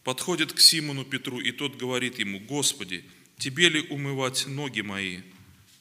Подходит 0.03 0.51
к 0.51 0.59
Симону 0.59 1.05
Петру, 1.05 1.39
и 1.39 1.51
тот 1.51 1.77
говорит 1.77 2.19
ему, 2.19 2.39
«Господи, 2.39 3.05
тебе 3.37 3.69
ли 3.69 3.81
умывать 3.81 4.47
ноги 4.47 4.81
мои, 4.81 5.19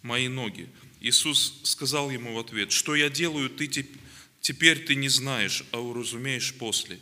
мои 0.02 0.28
ноги?» 0.28 0.68
Иисус 1.00 1.60
сказал 1.64 2.10
ему 2.10 2.34
в 2.34 2.38
ответ, 2.38 2.70
«Что 2.70 2.94
я 2.94 3.10
делаю, 3.10 3.50
ты 3.50 3.66
теп- 3.66 3.98
теперь 4.40 4.78
ты 4.84 4.94
не 4.94 5.08
знаешь, 5.08 5.64
а 5.72 5.80
уразумеешь 5.80 6.54
после». 6.54 7.00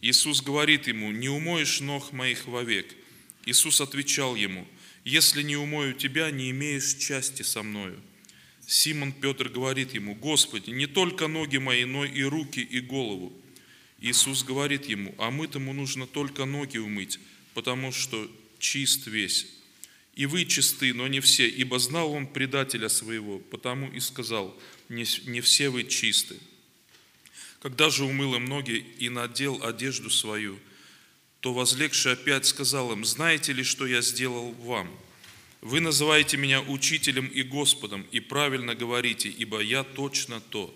Иисус 0.00 0.40
говорит 0.40 0.86
ему, 0.86 1.10
«Не 1.10 1.28
умоешь 1.28 1.80
ног 1.80 2.12
моих 2.12 2.46
вовек». 2.46 2.94
Иисус 3.44 3.80
отвечал 3.80 4.36
ему, 4.36 4.66
«Если 5.04 5.42
не 5.42 5.56
умою 5.56 5.94
тебя, 5.94 6.30
не 6.30 6.50
имеешь 6.50 6.94
части 6.94 7.42
со 7.42 7.64
мною». 7.64 8.00
Симон 8.68 9.12
Петр 9.12 9.48
говорит 9.48 9.94
ему, 9.94 10.14
«Господи, 10.14 10.70
не 10.70 10.86
только 10.86 11.26
ноги 11.26 11.56
мои, 11.56 11.84
но 11.84 12.04
и 12.04 12.22
руки, 12.22 12.60
и 12.60 12.80
голову». 12.80 13.32
Иисус 14.02 14.42
говорит 14.42 14.86
ему, 14.86 15.14
а 15.16 15.30
мытому 15.30 15.72
нужно 15.72 16.08
только 16.08 16.44
ноги 16.44 16.76
умыть, 16.76 17.20
потому 17.54 17.92
что 17.92 18.28
чист 18.58 19.06
весь. 19.06 19.46
И 20.16 20.26
вы 20.26 20.44
чисты, 20.44 20.92
но 20.92 21.06
не 21.06 21.20
все, 21.20 21.48
ибо 21.48 21.78
знал 21.78 22.12
он 22.12 22.26
предателя 22.26 22.88
своего, 22.88 23.38
потому 23.38 23.88
и 23.92 24.00
сказал, 24.00 24.60
не, 24.88 25.06
не 25.30 25.40
все 25.40 25.70
вы 25.70 25.84
чисты. 25.84 26.36
Когда 27.60 27.90
же 27.90 28.04
умыл 28.04 28.34
им 28.34 28.44
ноги 28.46 28.84
и 28.98 29.08
надел 29.08 29.64
одежду 29.64 30.10
свою, 30.10 30.58
то 31.38 31.54
возлегший 31.54 32.12
опять 32.12 32.44
сказал 32.44 32.92
им, 32.92 33.04
знаете 33.04 33.52
ли, 33.52 33.62
что 33.62 33.86
я 33.86 34.02
сделал 34.02 34.50
вам? 34.52 34.90
Вы 35.60 35.78
называете 35.78 36.36
меня 36.36 36.60
учителем 36.60 37.28
и 37.28 37.44
Господом, 37.44 38.04
и 38.10 38.18
правильно 38.18 38.74
говорите, 38.74 39.28
ибо 39.28 39.60
я 39.60 39.84
точно 39.84 40.40
то. 40.40 40.74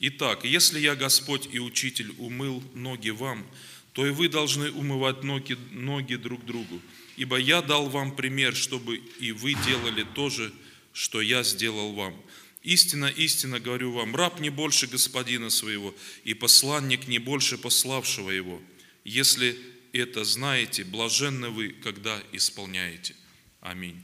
Итак, 0.00 0.44
если 0.44 0.78
я 0.78 0.94
Господь 0.94 1.48
и 1.52 1.58
Учитель 1.58 2.12
умыл 2.18 2.62
ноги 2.74 3.10
вам, 3.10 3.46
то 3.92 4.06
и 4.06 4.10
вы 4.10 4.28
должны 4.28 4.70
умывать 4.70 5.24
ноги, 5.24 5.56
ноги 5.72 6.14
друг 6.14 6.44
другу. 6.44 6.80
Ибо 7.16 7.36
я 7.36 7.62
дал 7.62 7.88
вам 7.88 8.14
пример, 8.14 8.54
чтобы 8.54 8.98
и 9.18 9.32
вы 9.32 9.54
делали 9.66 10.06
то 10.14 10.30
же, 10.30 10.52
что 10.92 11.20
я 11.20 11.42
сделал 11.42 11.94
вам. 11.94 12.14
Истинно, 12.62 13.06
истинно 13.06 13.58
говорю 13.58 13.92
вам, 13.92 14.14
раб 14.14 14.40
не 14.40 14.50
больше 14.50 14.86
господина 14.86 15.50
своего, 15.50 15.94
и 16.22 16.34
посланник 16.34 17.08
не 17.08 17.18
больше 17.18 17.58
пославшего 17.58 18.30
его. 18.30 18.60
Если 19.04 19.58
это 19.92 20.24
знаете, 20.24 20.84
блаженны 20.84 21.48
вы, 21.48 21.70
когда 21.70 22.22
исполняете. 22.32 23.16
Аминь. 23.60 24.00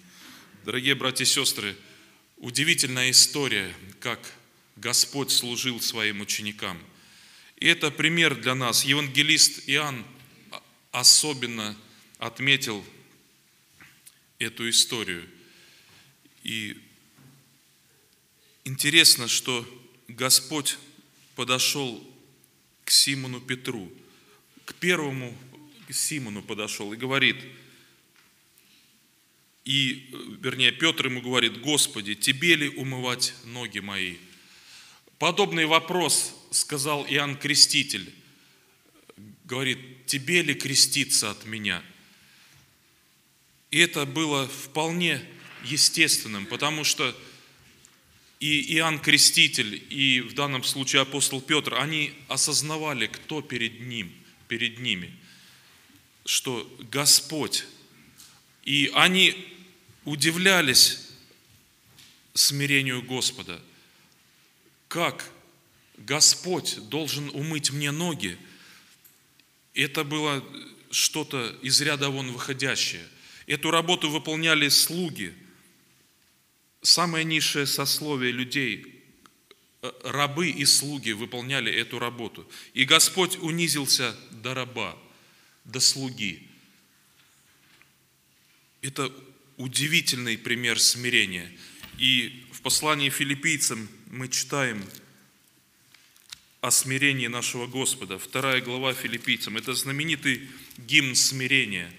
Дорогие 0.64 0.94
братья 0.94 1.24
и 1.24 1.26
сестры, 1.26 1.76
удивительная 2.38 3.10
история, 3.10 3.72
как 4.00 4.34
Господь 4.76 5.30
служил 5.30 5.80
своим 5.80 6.20
ученикам. 6.20 6.78
И 7.56 7.66
это 7.66 7.90
пример 7.90 8.34
для 8.34 8.54
нас. 8.54 8.84
Евангелист 8.84 9.68
Иоанн 9.68 10.04
особенно 10.90 11.76
отметил 12.18 12.84
эту 14.38 14.68
историю. 14.68 15.28
И 16.42 16.76
интересно, 18.64 19.28
что 19.28 19.66
Господь 20.08 20.78
подошел 21.36 22.04
к 22.84 22.90
Симону 22.90 23.40
Петру, 23.40 23.90
к 24.64 24.74
первому 24.74 25.36
Симону 25.94 26.42
подошел 26.42 26.92
и 26.92 26.96
говорит, 26.96 27.36
и, 29.64 30.10
э, 30.12 30.16
вернее, 30.40 30.72
Петр 30.72 31.06
ему 31.06 31.22
говорит, 31.22 31.60
Господи, 31.60 32.14
тебе 32.14 32.54
ли 32.56 32.68
умывать 32.68 33.34
ноги 33.44 33.78
мои? 33.78 34.16
Подобный 35.24 35.64
вопрос 35.64 36.34
сказал 36.50 37.06
Иоанн 37.06 37.38
Креститель. 37.38 38.12
Говорит, 39.46 40.04
тебе 40.04 40.42
ли 40.42 40.52
креститься 40.52 41.30
от 41.30 41.46
меня? 41.46 41.82
И 43.70 43.78
это 43.78 44.04
было 44.04 44.46
вполне 44.46 45.24
естественным, 45.64 46.44
потому 46.44 46.84
что 46.84 47.18
и 48.38 48.74
Иоанн 48.74 48.98
Креститель, 48.98 49.82
и 49.88 50.20
в 50.20 50.34
данном 50.34 50.62
случае 50.62 51.00
апостол 51.00 51.40
Петр, 51.40 51.72
они 51.72 52.12
осознавали, 52.28 53.06
кто 53.06 53.40
перед 53.40 53.80
ним, 53.80 54.12
перед 54.46 54.78
ними, 54.78 55.10
что 56.26 56.70
Господь. 56.90 57.64
И 58.66 58.92
они 58.94 59.42
удивлялись 60.04 60.98
смирению 62.34 63.00
Господа. 63.00 63.58
Как 64.94 65.28
Господь 65.96 66.88
должен 66.88 67.28
умыть 67.30 67.72
мне 67.72 67.90
ноги? 67.90 68.38
Это 69.74 70.04
было 70.04 70.40
что-то 70.92 71.48
из 71.62 71.80
ряда 71.80 72.10
вон 72.10 72.30
выходящее. 72.30 73.04
Эту 73.48 73.72
работу 73.72 74.08
выполняли 74.08 74.68
слуги, 74.68 75.34
самое 76.80 77.24
низшее 77.24 77.66
сословие 77.66 78.30
людей, 78.30 79.02
э, 79.82 79.90
рабы 80.04 80.50
и 80.50 80.64
слуги 80.64 81.10
выполняли 81.10 81.72
эту 81.72 81.98
работу. 81.98 82.48
И 82.72 82.84
Господь 82.84 83.36
унизился 83.38 84.16
до 84.30 84.54
раба, 84.54 84.96
до 85.64 85.80
слуги. 85.80 86.40
Это 88.80 89.12
удивительный 89.56 90.38
пример 90.38 90.78
смирения. 90.78 91.50
И 91.98 92.46
в 92.52 92.60
послании 92.60 93.10
филиппийцам 93.10 93.88
мы 94.14 94.28
читаем 94.28 94.84
о 96.60 96.70
смирении 96.70 97.26
нашего 97.26 97.66
Господа. 97.66 98.16
Вторая 98.16 98.60
глава 98.60 98.94
филиппийцам. 98.94 99.56
Это 99.56 99.74
знаменитый 99.74 100.48
гимн 100.78 101.16
смирения. 101.16 101.92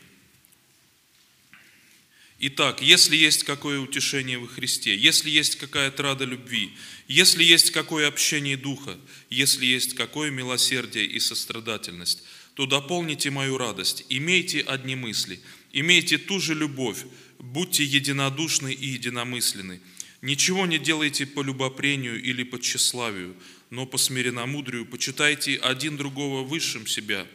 Итак, 2.39 2.81
если 2.81 3.17
есть 3.17 3.43
какое 3.43 3.79
утешение 3.79 4.37
во 4.37 4.47
Христе, 4.47 4.95
если 4.95 5.29
есть 5.29 5.57
какая 5.57 5.91
трада 5.91 6.23
любви, 6.23 6.71
если 7.09 7.43
есть 7.43 7.71
какое 7.71 8.07
общение 8.07 8.55
Духа, 8.55 8.97
если 9.29 9.65
есть 9.65 9.93
какое 9.93 10.31
милосердие 10.31 11.05
и 11.05 11.19
сострадательность, 11.19 12.23
то 12.53 12.65
дополните 12.65 13.29
мою 13.29 13.57
радость, 13.57 14.05
имейте 14.07 14.61
одни 14.61 14.95
мысли, 14.95 15.41
имейте 15.73 16.17
ту 16.17 16.39
же 16.39 16.53
любовь, 16.53 17.03
будьте 17.39 17.83
единодушны 17.83 18.73
и 18.73 18.87
единомысленны. 18.87 19.81
Ничего 20.25 20.65
не 20.65 20.79
делайте 20.79 21.27
по 21.27 21.43
любопрению 21.43 22.19
или 22.19 22.41
по 22.41 22.59
тщеславию, 22.59 23.35
но 23.69 23.85
по 23.85 23.99
смиренномудрию 23.99 24.87
почитайте 24.87 25.55
один 25.57 25.97
другого 25.97 26.41
высшим 26.41 26.87
себя. 26.87 27.27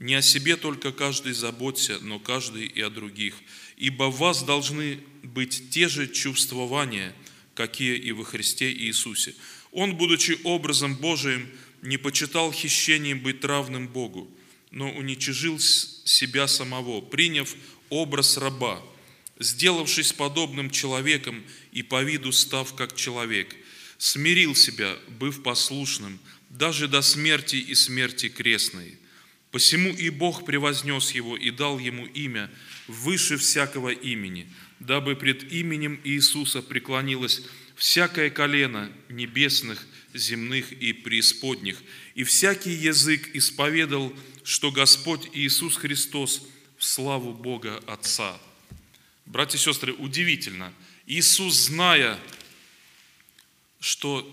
Не 0.00 0.16
о 0.16 0.22
себе 0.22 0.56
только 0.56 0.90
каждый 0.90 1.32
заботься, 1.32 2.00
но 2.00 2.18
каждый 2.18 2.66
и 2.66 2.80
о 2.80 2.90
других. 2.90 3.36
Ибо 3.76 4.10
в 4.10 4.18
вас 4.18 4.42
должны 4.42 4.98
быть 5.22 5.70
те 5.70 5.86
же 5.86 6.08
чувствования, 6.08 7.14
какие 7.54 7.96
и 7.96 8.10
во 8.10 8.24
Христе 8.24 8.72
Иисусе. 8.72 9.36
Он, 9.70 9.94
будучи 9.94 10.40
образом 10.42 10.96
Божиим, 10.96 11.48
не 11.82 11.98
почитал 11.98 12.50
хищением 12.50 13.20
быть 13.20 13.44
равным 13.44 13.86
Богу, 13.86 14.28
но 14.72 14.90
уничижил 14.90 15.60
себя 15.60 16.48
самого, 16.48 17.00
приняв 17.00 17.54
образ 17.90 18.38
раба, 18.38 18.82
сделавшись 19.38 20.12
подобным 20.12 20.70
человеком 20.70 21.44
и 21.72 21.82
по 21.82 22.02
виду 22.02 22.32
став 22.32 22.74
как 22.74 22.96
человек, 22.96 23.54
смирил 23.98 24.54
себя, 24.54 24.96
быв 25.08 25.42
послушным, 25.42 26.18
даже 26.50 26.88
до 26.88 27.02
смерти 27.02 27.56
и 27.56 27.74
смерти 27.74 28.28
крестной. 28.28 28.98
Посему 29.50 29.90
и 29.90 30.10
Бог 30.10 30.44
превознес 30.44 31.12
его 31.12 31.36
и 31.36 31.50
дал 31.50 31.78
ему 31.78 32.06
имя 32.06 32.50
выше 32.86 33.36
всякого 33.36 33.90
имени, 33.90 34.48
дабы 34.78 35.16
пред 35.16 35.52
именем 35.52 36.00
Иисуса 36.04 36.62
преклонилось 36.62 37.42
всякое 37.76 38.30
колено 38.30 38.90
небесных, 39.08 39.86
земных 40.14 40.72
и 40.72 40.92
преисподних, 40.92 41.82
и 42.14 42.24
всякий 42.24 42.72
язык 42.72 43.30
исповедал, 43.34 44.12
что 44.42 44.70
Господь 44.70 45.28
Иисус 45.32 45.76
Христос 45.76 46.42
в 46.76 46.84
славу 46.84 47.32
Бога 47.32 47.82
Отца. 47.86 48.38
Братья 49.28 49.58
и 49.58 49.60
сестры, 49.60 49.92
удивительно. 49.92 50.72
Иисус, 51.04 51.54
зная, 51.54 52.18
что 53.78 54.26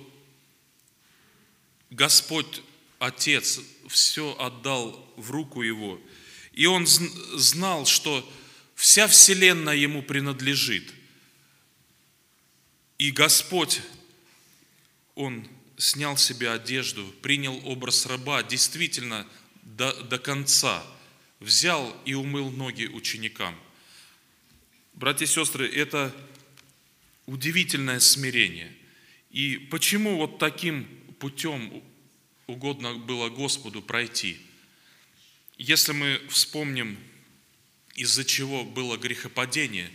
Господь 1.90 2.62
Отец 2.98 3.60
все 3.90 4.34
отдал 4.40 5.14
в 5.18 5.32
руку 5.32 5.62
Его, 5.62 6.00
и 6.54 6.66
Он 6.66 6.86
зн- 6.86 7.12
знал, 7.38 7.86
что 7.86 8.26
вся 8.74 9.08
Вселенная 9.10 9.76
Ему 9.76 10.02
принадлежит. 10.02 10.94
И 12.98 13.12
Господь, 13.12 13.82
Он 15.16 15.46
снял 15.76 16.16
себе 16.16 16.52
одежду, 16.52 17.06
принял 17.22 17.60
образ 17.68 18.06
раба, 18.06 18.44
действительно 18.44 19.28
до, 19.62 19.92
до 20.04 20.20
конца, 20.20 20.88
взял 21.42 21.94
и 22.06 22.14
умыл 22.14 22.50
ноги 22.50 22.86
ученикам. 22.86 23.60
Братья 24.96 25.26
и 25.26 25.28
сестры, 25.28 25.68
это 25.68 26.16
удивительное 27.26 28.00
смирение. 28.00 28.74
И 29.30 29.58
почему 29.70 30.16
вот 30.16 30.40
таким 30.40 30.88
путем 31.20 31.84
угодно 32.48 32.96
было 32.96 33.28
Господу 33.28 33.82
пройти? 33.82 34.38
Если 35.58 35.92
мы 35.92 36.22
вспомним, 36.30 36.98
из-за 37.96 38.24
чего 38.24 38.64
было 38.64 38.96
грехопадение, 38.96 39.92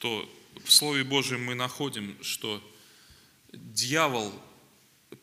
то 0.00 0.30
в 0.62 0.70
Слове 0.70 1.02
Божьем 1.02 1.42
мы 1.42 1.54
находим, 1.54 2.22
что 2.22 2.62
дьявол 3.54 4.34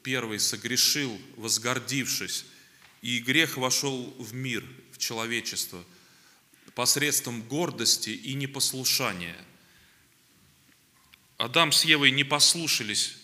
первый 0.01 0.39
согрешил, 0.39 1.15
возгордившись, 1.37 2.45
и 3.03 3.19
грех 3.19 3.57
вошел 3.57 4.11
в 4.17 4.33
мир, 4.33 4.65
в 4.91 4.97
человечество 4.97 5.85
посредством 6.79 7.41
гордости 7.41 8.11
и 8.11 8.35
непослушания. 8.35 9.35
Адам 11.35 11.73
с 11.73 11.83
Евой 11.83 12.09
не 12.09 12.23
послушались 12.23 13.17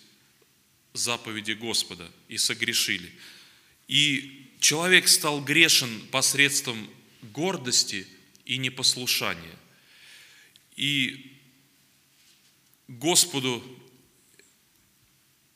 заповеди 0.91 1.53
Господа 1.53 2.11
и 2.27 2.37
согрешили. 2.37 3.09
И 3.87 4.51
человек 4.59 5.07
стал 5.07 5.41
грешен 5.41 6.01
посредством 6.11 6.89
гордости 7.21 8.05
и 8.43 8.57
непослушания. 8.57 9.57
И 10.75 11.39
Господу 12.89 13.63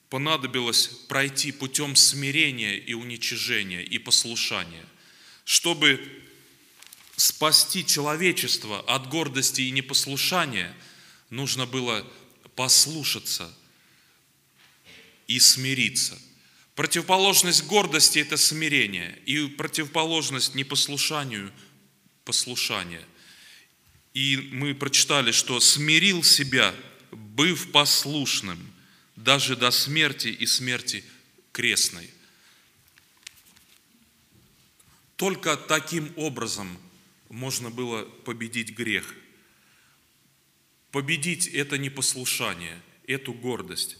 понадобилось 0.07 0.87
пройти 1.09 1.51
путем 1.51 1.97
смирения 1.97 2.77
и 2.77 2.93
уничижения 2.93 3.83
и 3.83 3.97
послушания, 3.97 4.85
чтобы 5.43 6.28
спасти 7.19 7.85
человечество 7.85 8.79
от 8.81 9.09
гордости 9.09 9.61
и 9.61 9.71
непослушания, 9.71 10.73
нужно 11.29 11.65
было 11.65 12.09
послушаться 12.55 13.53
и 15.27 15.37
смириться. 15.39 16.17
Противоположность 16.75 17.65
гордости– 17.65 18.19
это 18.19 18.37
смирение, 18.37 19.21
и 19.25 19.47
противоположность 19.47 20.55
непослушанию– 20.55 21.51
послушание. 22.23 23.05
И 24.13 24.37
мы 24.53 24.73
прочитали, 24.73 25.31
что 25.31 25.59
смирил 25.59 26.23
себя, 26.23 26.73
быв 27.11 27.71
послушным, 27.73 28.73
даже 29.17 29.57
до 29.57 29.71
смерти 29.71 30.29
и 30.29 30.45
смерти 30.45 31.03
крестной. 31.51 32.09
Только 35.17 35.57
таким 35.57 36.13
образом 36.15 36.79
можно 37.29 37.69
было 37.69 38.03
победить 38.03 38.71
грех. 38.71 39.15
Победить 40.91 41.47
это 41.47 41.77
непослушание, 41.77 42.81
эту 43.05 43.33
гордость. 43.33 43.97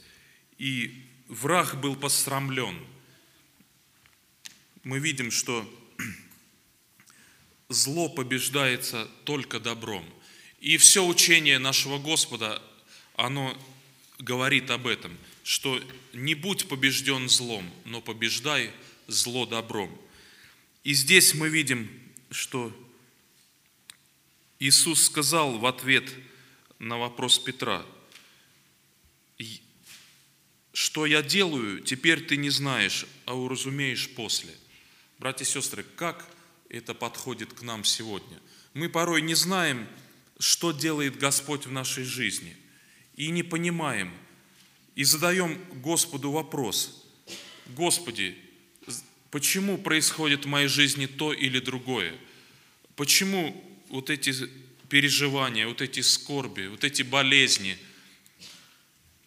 И 0.57 1.06
враг 1.27 1.80
был 1.80 1.95
посрамлен. 1.95 2.77
Мы 4.84 4.99
видим, 4.99 5.30
что 5.30 5.68
зло 7.69 8.10
побеждается 8.10 9.07
только 9.23 9.60
добром. 9.60 10.03
И 10.60 10.77
все 10.77 11.06
учение 11.06 11.60
нашего 11.60 11.99
Господа, 11.99 12.61
оно 13.15 13.57
говорит 14.18 14.72
об 14.72 14.88
этом, 14.88 15.15
что 15.43 15.81
не 16.14 16.34
будь 16.34 16.68
побежден 16.68 17.30
злом, 17.30 17.72
но 17.85 18.01
побеждай 18.01 18.72
зло 19.07 19.45
добром. 19.45 19.95
И 20.84 20.93
здесь 20.93 21.34
мы 21.34 21.49
видим, 21.49 21.89
что 22.31 22.76
Иисус 24.60 25.06
сказал 25.06 25.57
в 25.57 25.65
ответ 25.65 26.14
на 26.80 26.98
вопрос 26.98 27.40
Петра, 27.40 27.86
что 30.73 31.06
я 31.06 31.22
делаю, 31.22 31.80
теперь 31.81 32.26
ты 32.26 32.36
не 32.36 32.49
знаешь, 32.49 33.06
а 33.26 33.36
уразумеешь 33.36 34.10
после. 34.10 34.53
Братья 35.18 35.45
и 35.45 35.48
сестры, 35.48 35.84
как 35.95 36.30
это 36.69 36.94
подходит 36.94 37.53
к 37.53 37.61
нам 37.61 37.84
сегодня? 37.86 38.40
Мы 38.73 38.90
порой 38.90 39.22
не 39.22 39.34
знаем, 39.34 39.88
что 40.40 40.72
делает 40.72 41.18
Господь 41.18 41.65
в 41.65 41.72
нашей 41.72 42.03
жизни, 42.03 42.56
и 43.15 43.30
не 43.30 43.44
понимаем, 43.44 44.14
и 44.95 45.03
задаем 45.03 45.57
Господу 45.81 46.31
вопрос, 46.31 47.06
Господи, 47.68 48.38
почему 49.31 49.77
происходит 49.77 50.45
в 50.45 50.48
моей 50.48 50.68
жизни 50.68 51.06
то 51.06 51.34
или 51.34 51.60
другое? 51.60 52.15
Почему 52.95 53.68
вот 53.90 54.10
эти 54.10 54.34
переживания, 54.90 55.68
вот 55.68 55.82
эти 55.82 55.99
скорби, 55.99 56.68
вот 56.68 56.84
эти 56.84 57.02
болезни? 57.02 57.78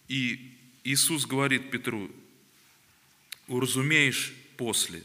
И 0.07 0.51
Иисус 0.83 1.25
говорит 1.25 1.71
Петру, 1.71 2.11
уразумеешь 3.47 4.33
после. 4.57 5.03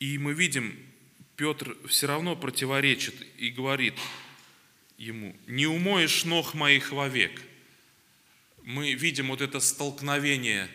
И 0.00 0.18
мы 0.18 0.34
видим, 0.34 0.76
Петр 1.36 1.76
все 1.88 2.06
равно 2.06 2.36
противоречит 2.36 3.14
и 3.38 3.50
говорит 3.50 3.94
ему, 4.98 5.36
не 5.46 5.66
умоешь 5.66 6.24
ног 6.24 6.54
моих 6.54 6.92
вовек. 6.92 7.42
Мы 8.62 8.94
видим 8.94 9.28
вот 9.28 9.40
это 9.40 9.60
столкновение 9.60 10.68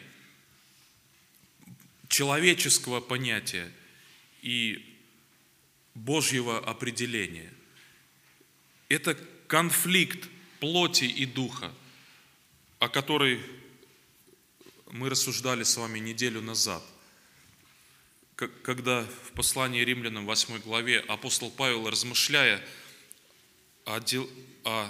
человеческого 2.07 2.99
понятия 2.99 3.71
и 4.41 4.88
Божьего 5.95 6.59
определения. 6.59 7.53
Это 8.89 9.15
конфликт 9.47 10.27
плоти 10.59 11.05
и 11.05 11.25
духа– 11.25 11.73
о 12.79 12.87
которой 12.87 13.41
мы 14.91 15.09
рассуждали 15.09 15.63
с 15.63 15.75
вами 15.75 15.99
неделю 15.99 16.41
назад, 16.41 16.81
когда 18.63 19.05
в 19.25 19.33
послании 19.33 19.83
римлянам 19.83 20.25
8 20.25 20.59
главе 20.59 20.99
апостол 20.99 21.51
Павел, 21.51 21.89
размышляя 21.89 22.65
о, 23.83 23.99
дел, 23.99 24.29
о 24.63 24.89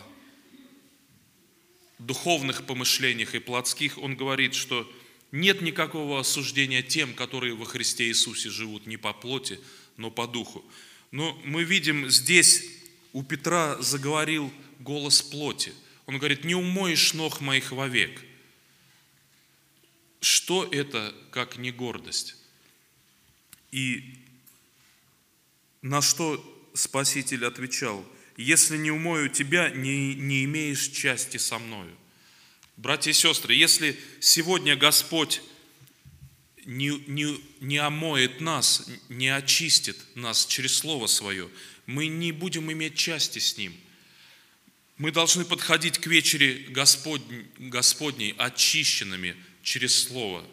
духовных 1.97 2.67
помышлениях 2.67 3.33
и 3.33 3.39
плотских, 3.39 3.97
он 3.97 4.15
говорит, 4.15 4.53
что 4.53 4.89
нет 5.31 5.61
никакого 5.61 6.19
осуждения 6.19 6.83
тем, 6.83 7.15
которые 7.15 7.55
во 7.55 7.65
Христе 7.65 8.07
Иисусе 8.07 8.49
живут 8.49 8.85
не 8.85 8.97
по 8.97 9.13
плоти, 9.13 9.59
но 9.97 10.11
по 10.11 10.27
духу. 10.27 10.63
Но 11.11 11.39
мы 11.43 11.63
видим 11.63 12.09
здесь 12.09 12.65
у 13.13 13.23
Петра 13.23 13.81
заговорил 13.81 14.53
голос 14.79 15.21
плоти– 15.21 15.73
он 16.09 16.17
говорит, 16.17 16.43
не 16.43 16.55
умоешь 16.55 17.13
ног 17.13 17.39
моих 17.39 17.71
вовек. 17.71 18.19
Что 20.21 20.67
это, 20.71 21.13
как 21.29 21.57
не 21.57 21.71
гордость? 21.71 22.35
И 23.71 24.15
на 25.83 26.01
что 26.01 26.43
Спаситель 26.73 27.45
отвечал, 27.45 28.03
если 28.37 28.75
не 28.75 28.89
умою 28.89 29.29
тебя, 29.29 29.69
не, 29.69 30.15
не 30.15 30.45
имеешь 30.45 30.87
части 30.87 31.37
со 31.37 31.59
мною. 31.59 31.95
Братья 32.75 33.11
и 33.11 33.13
сестры, 33.13 33.53
если 33.53 33.95
сегодня 34.19 34.75
Господь 34.75 35.43
не, 36.69 37.03
не, 37.07 37.39
не 37.59 37.77
омоет 37.77 38.41
нас, 38.41 38.87
не 39.09 39.27
очистит 39.27 39.97
нас 40.15 40.45
через 40.45 40.77
Слово 40.77 41.07
Свое, 41.07 41.49
мы 41.85 42.07
не 42.07 42.31
будем 42.31 42.71
иметь 42.71 42.95
части 42.95 43.39
с 43.39 43.57
Ним– 43.57 43.73
мы 44.99 45.13
должны 45.13 45.45
подходить 45.45 45.97
к 45.97 46.07
вечере 46.07 46.65
Господней, 46.71 47.47
Господней 47.57 48.35
очищенными 48.37 49.35
через 49.63 50.03
Слово. 50.03 50.45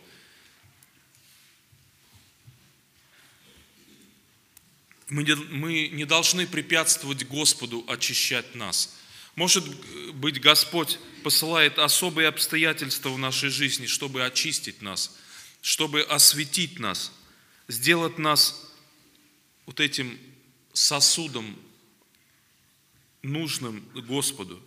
Мы 5.08 5.24
не, 5.24 5.34
мы 5.34 5.88
не 5.88 6.04
должны 6.04 6.46
препятствовать 6.46 7.26
Господу 7.26 7.84
очищать 7.88 8.54
нас. 8.54 8.96
Может 9.34 9.64
быть, 10.14 10.40
Господь 10.40 11.00
посылает 11.24 11.80
особые 11.80 12.28
обстоятельства 12.28 13.08
в 13.08 13.18
нашей 13.18 13.50
жизни, 13.50 13.86
чтобы 13.86 14.24
очистить 14.24 14.80
нас, 14.80 15.18
чтобы 15.66 16.02
осветить 16.02 16.78
нас, 16.78 17.12
сделать 17.66 18.18
нас 18.18 18.72
вот 19.66 19.80
этим 19.80 20.16
сосудом, 20.72 21.58
нужным 23.22 23.84
Господу. 23.92 24.62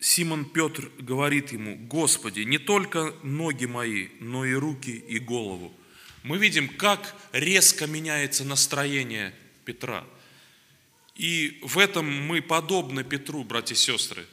Симон 0.00 0.46
Петр 0.46 0.90
говорит 0.98 1.52
ему, 1.52 1.76
Господи, 1.86 2.40
не 2.40 2.56
только 2.56 3.14
ноги 3.22 3.66
мои, 3.66 4.08
но 4.20 4.46
и 4.46 4.54
руки 4.54 5.04
и 5.06 5.18
голову. 5.18 5.70
Мы 6.22 6.38
видим, 6.38 6.66
как 6.66 7.14
резко 7.32 7.86
меняется 7.86 8.42
настроение 8.42 9.34
Петра. 9.66 10.02
И 11.14 11.58
в 11.62 11.76
этом 11.76 12.10
мы 12.10 12.40
подобны 12.40 13.04
Петру, 13.04 13.44
братья 13.44 13.74
и 13.74 13.78
сестры. 13.78 14.26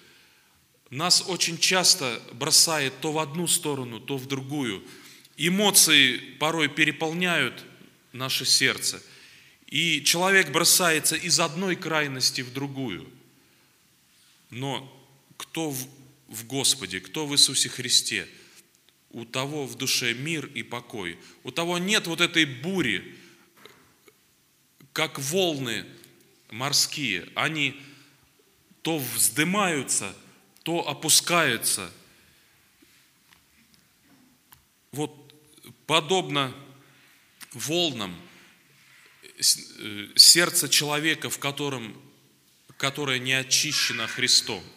Нас 0.90 1.24
очень 1.28 1.58
часто 1.58 2.22
бросает 2.34 3.00
то 3.02 3.12
в 3.12 3.20
одну 3.20 3.48
сторону, 3.48 4.00
то 4.00 4.18
в 4.18 4.28
другую. 4.28 4.84
Эмоции 5.38 6.18
порой 6.40 6.68
переполняют 6.68 7.64
наше 8.12 8.46
сердце. 8.46 9.02
И 9.68 10.04
человек 10.04 10.50
бросается 10.52 11.16
из 11.16 11.40
одной 11.40 11.76
крайности 11.76 12.42
в 12.42 12.52
другую. 12.52 13.08
Но 14.50 14.92
кто 15.38 15.70
в, 15.70 15.88
в 16.28 16.48
Господе, 16.48 17.00
кто 17.00 17.28
в 17.28 17.34
Иисусе 17.34 17.70
Христе, 17.70 18.28
у 19.12 19.26
того 19.26 19.66
в 19.66 19.76
душе 19.76 20.14
мир 20.14 20.46
и 20.48 20.64
покой. 20.64 21.18
У 21.44 21.52
того 21.52 21.78
нет 21.78 22.08
вот 22.08 22.22
этой 22.22 22.46
бури, 22.46 23.16
как 24.94 25.20
волны 25.20 25.86
морские. 26.50 27.28
Они 27.36 27.80
то 28.82 28.98
вздымаются, 28.98 30.16
то 30.70 30.88
опускаются. 30.88 31.92
Вот 34.92 35.12
подобно 35.88 36.54
волнам 37.54 38.16
э, 39.24 40.10
сердце 40.16 40.70
человека, 40.70 41.32
в 41.32 41.40
котором, 41.40 42.00
которое 42.78 43.18
не 43.18 43.34
очищено 43.34 44.06
Христом– 44.06 44.64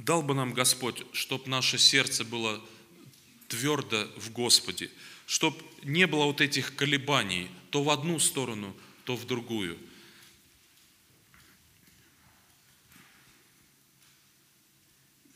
Дал 0.00 0.22
бы 0.22 0.34
нам 0.34 0.54
Господь, 0.54 1.04
чтобы 1.12 1.48
наше 1.50 1.78
сердце 1.78 2.24
было 2.24 2.60
твердо 3.46 4.08
в 4.16 4.32
Господе, 4.32 4.90
чтобы 5.26 5.62
не 5.84 6.06
было 6.06 6.24
вот 6.24 6.40
этих 6.40 6.74
колебаний, 6.74 7.48
то 7.70 7.82
в 7.82 7.90
одну 7.90 8.18
сторону, 8.18 8.74
то 9.04 9.14
в 9.16 9.26
другую. 9.26 9.78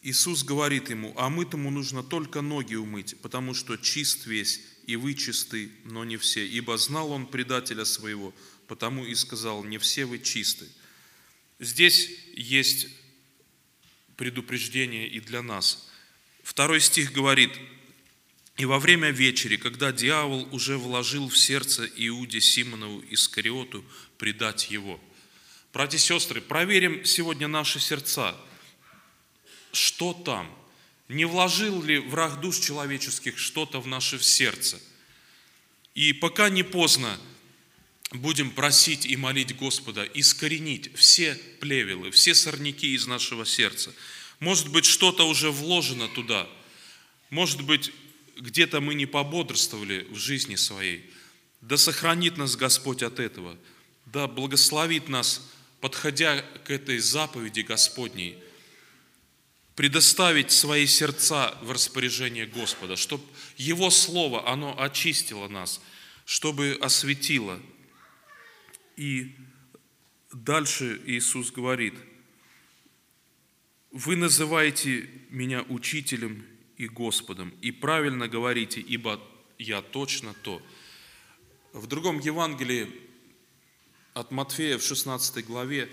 Иисус 0.02 0.42
говорит 0.42 0.90
ему, 0.90 1.14
а 1.16 1.28
мытому 1.28 1.70
нужно 1.70 2.02
только 2.02 2.40
ноги 2.40 2.74
умыть, 2.74 3.16
потому 3.22 3.54
что 3.54 3.76
чист 3.76 4.26
весь, 4.26 4.60
и 4.86 4.96
вы 4.96 5.14
чисты, 5.14 5.70
но 5.84 6.04
не 6.04 6.16
все. 6.16 6.44
Ибо 6.46 6.76
знал 6.76 7.12
он 7.12 7.26
предателя 7.26 7.84
своего, 7.84 8.34
потому 8.66 9.04
и 9.04 9.14
сказал, 9.14 9.62
не 9.62 9.78
все 9.78 10.04
вы 10.04 10.18
чисты. 10.18 10.68
Здесь 11.60 12.10
есть 12.34 12.88
предупреждение 14.16 15.08
и 15.08 15.20
для 15.20 15.40
нас. 15.40 15.88
Второй 16.42 16.80
стих 16.80 17.12
говорит, 17.12 17.52
«И 18.56 18.64
во 18.64 18.80
время 18.80 19.10
вечери, 19.10 19.56
когда 19.56 19.92
дьявол 19.92 20.48
уже 20.52 20.76
вложил 20.76 21.28
в 21.28 21.38
сердце 21.38 21.88
Иуде 21.96 22.40
Симонову 22.40 23.04
Искариоту 23.08 23.84
предать 24.18 24.70
его». 24.70 25.00
Братья 25.72 25.96
и 25.96 26.00
сестры, 26.00 26.40
проверим 26.40 27.04
сегодня 27.04 27.46
наши 27.48 27.78
сердца. 27.78 28.36
Что 29.72 30.12
там? 30.12 30.50
Не 31.08 31.24
вложил 31.24 31.82
ли 31.82 31.98
враг 31.98 32.40
душ 32.40 32.58
человеческих 32.58 33.38
что-то 33.38 33.80
в 33.80 33.86
наше 33.86 34.20
сердце? 34.20 34.80
И 35.94 36.12
пока 36.12 36.48
не 36.48 36.62
поздно, 36.62 37.18
будем 38.12 38.50
просить 38.50 39.06
и 39.06 39.16
молить 39.16 39.56
Господа 39.56 40.04
искоренить 40.14 40.94
все 40.96 41.34
плевелы, 41.60 42.10
все 42.10 42.34
сорняки 42.34 42.94
из 42.94 43.06
нашего 43.06 43.44
сердца. 43.44 43.92
Может 44.38 44.68
быть, 44.68 44.84
что-то 44.84 45.26
уже 45.26 45.50
вложено 45.50 46.08
туда. 46.08 46.48
Может 47.30 47.62
быть, 47.62 47.92
где-то 48.36 48.80
мы 48.80 48.94
не 48.94 49.06
пободрствовали 49.06 50.06
в 50.10 50.16
жизни 50.16 50.56
своей. 50.56 51.10
Да 51.60 51.76
сохранит 51.76 52.36
нас 52.36 52.56
Господь 52.56 53.02
от 53.02 53.20
этого. 53.20 53.56
Да 54.06 54.26
благословит 54.26 55.08
нас, 55.08 55.48
подходя 55.80 56.42
к 56.64 56.70
этой 56.70 56.98
заповеди 56.98 57.60
Господней, 57.60 58.36
предоставить 59.82 60.52
свои 60.52 60.86
сердца 60.86 61.58
в 61.60 61.72
распоряжение 61.72 62.46
Господа, 62.46 62.94
чтобы 62.94 63.24
Его 63.56 63.90
Слово, 63.90 64.48
оно 64.48 64.80
очистило 64.80 65.48
нас, 65.48 65.80
чтобы 66.24 66.78
осветило– 66.80 67.58
и 68.96 69.34
дальше 70.32 71.02
Иисус 71.04 71.50
говорит, 71.50 71.94
вы 73.90 74.14
называете 74.14 75.10
меня 75.30 75.62
учителем 75.62 76.46
и 76.76 76.86
Господом, 76.86 77.52
и 77.60 77.72
правильно 77.72 78.28
говорите, 78.28 78.80
ибо 78.80 79.20
я 79.58 79.82
точно 79.82 80.32
то. 80.44 80.62
В 81.72 81.88
другом 81.88 82.20
Евангелии 82.20 82.86
от 84.14 84.30
Матфея 84.30 84.78
в 84.78 84.84
16 84.84 85.44
главе 85.44 85.90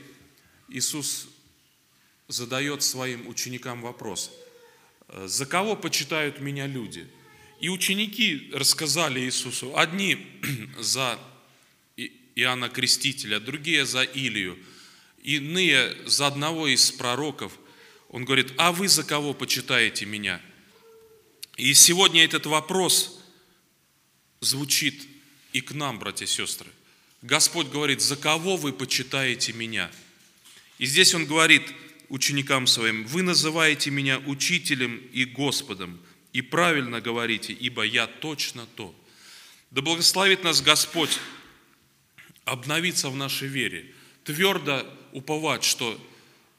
Иисус 0.67 1.27
задает 2.29 2.83
своим 2.83 3.27
ученикам 3.27 3.81
вопрос, 3.81 4.31
за 5.25 5.45
кого 5.45 5.75
почитают 5.75 6.39
меня 6.39 6.67
люди? 6.67 7.05
И 7.59 7.67
ученики 7.67 8.49
рассказали 8.53 9.19
Иисусу, 9.19 9.77
одни 9.77 10.25
за 10.79 11.19
Иоанна 12.35 12.69
Крестителя, 12.69 13.39
другие 13.39 13.85
за 13.85 14.03
Илию, 14.03 14.57
иные 15.21 15.97
за 16.05 16.27
одного 16.27 16.67
из 16.67 16.91
пророков. 16.91 17.51
Он 18.09 18.23
говорит, 18.23 18.53
а 18.57 18.71
вы 18.71 18.87
за 18.87 19.03
кого 19.03 19.33
почитаете 19.33 20.05
меня? 20.05 20.41
И 21.57 21.73
сегодня 21.73 22.23
этот 22.23 22.45
вопрос 22.45 23.21
звучит 24.39 25.05
и 25.51 25.59
к 25.59 25.73
нам, 25.73 25.99
братья 25.99 26.25
и 26.25 26.27
сестры. 26.27 26.69
Господь 27.21 27.67
говорит, 27.67 28.01
за 28.01 28.15
кого 28.15 28.55
вы 28.55 28.71
почитаете 28.71 29.51
меня? 29.51 29.91
И 30.77 30.85
здесь 30.85 31.13
Он 31.13 31.25
говорит 31.25 31.63
ученикам 32.09 32.67
своим, 32.67 33.05
вы 33.05 33.21
называете 33.21 33.91
меня 33.91 34.19
учителем 34.19 34.97
и 35.13 35.25
Господом, 35.25 35.99
и 36.33 36.41
правильно 36.41 37.01
говорите, 37.01 37.53
ибо 37.53 37.83
я 37.83 38.07
точно 38.07 38.65
то. 38.75 38.93
Да 39.71 39.81
благословит 39.81 40.43
нас 40.43 40.61
Господь 40.61 41.19
обновиться 42.45 43.09
в 43.09 43.15
нашей 43.15 43.47
вере, 43.47 43.93
твердо 44.23 44.85
уповать, 45.11 45.63
что 45.63 45.99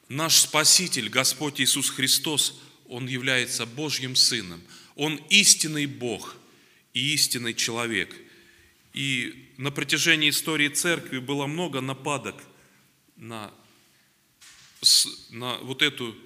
наш 0.08 0.36
Спаситель, 0.36 1.08
Господь 1.08 1.60
Иисус 1.60 1.90
Христос, 1.90 2.60
Он 2.88 3.06
является 3.06 3.66
Божьим 3.66 4.16
Сыном. 4.16 4.60
Он 4.96 5.16
истинный 5.30 5.86
Бог 5.86 6.36
и 6.94 7.14
истинный 7.14 7.54
человек. 7.54 8.14
И 8.92 9.48
на 9.56 9.70
протяжении 9.70 10.30
истории 10.30 10.68
церкви 10.68 11.18
было 11.18 11.46
много 11.46 11.80
нападок 11.80 12.36
на, 13.16 13.52
на 15.30 15.58
вот 15.58 15.82
эту 15.82 16.16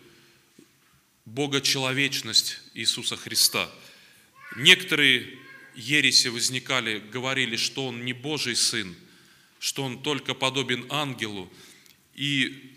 богочеловечность 1.25 2.61
Иисуса 2.75 3.17
Христа. 3.17 3.71
Некоторые 4.57 5.39
ереси 5.75 6.29
возникали, 6.29 6.99
говорили, 6.99 7.57
что 7.57 7.87
Он 7.87 8.05
не 8.05 8.13
Божий 8.13 8.57
Сын– 8.57 8.95
что 9.65 9.83
он 9.83 10.03
только 10.03 10.35
подобен 10.35 10.85
ангелу. 10.91 11.51
И 12.13 12.77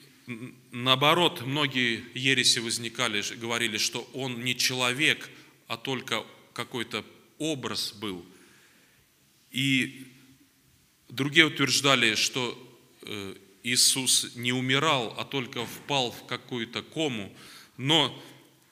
наоборот, 0.71 1.41
многие 1.41 2.01
ереси 2.13 2.59
возникали, 2.59 3.21
говорили, 3.35 3.77
что 3.77 4.09
он 4.13 4.45
не 4.45 4.55
человек, 4.55 5.29
а 5.67 5.75
только 5.75 6.25
какой-то 6.53 7.03
образ 7.39 7.91
был. 7.91 8.25
И 9.51 10.07
другие 11.09 11.47
утверждали, 11.47 12.15
что 12.15 12.57
э, 13.01 13.35
Иисус 13.67 14.35
не 14.35 14.51
умирал, 14.51 15.15
а 15.17 15.25
только 15.25 15.65
впал 15.65 16.11
в 16.11 16.25
какую-то 16.25 16.81
кому. 16.81 17.33
Но 17.77 18.17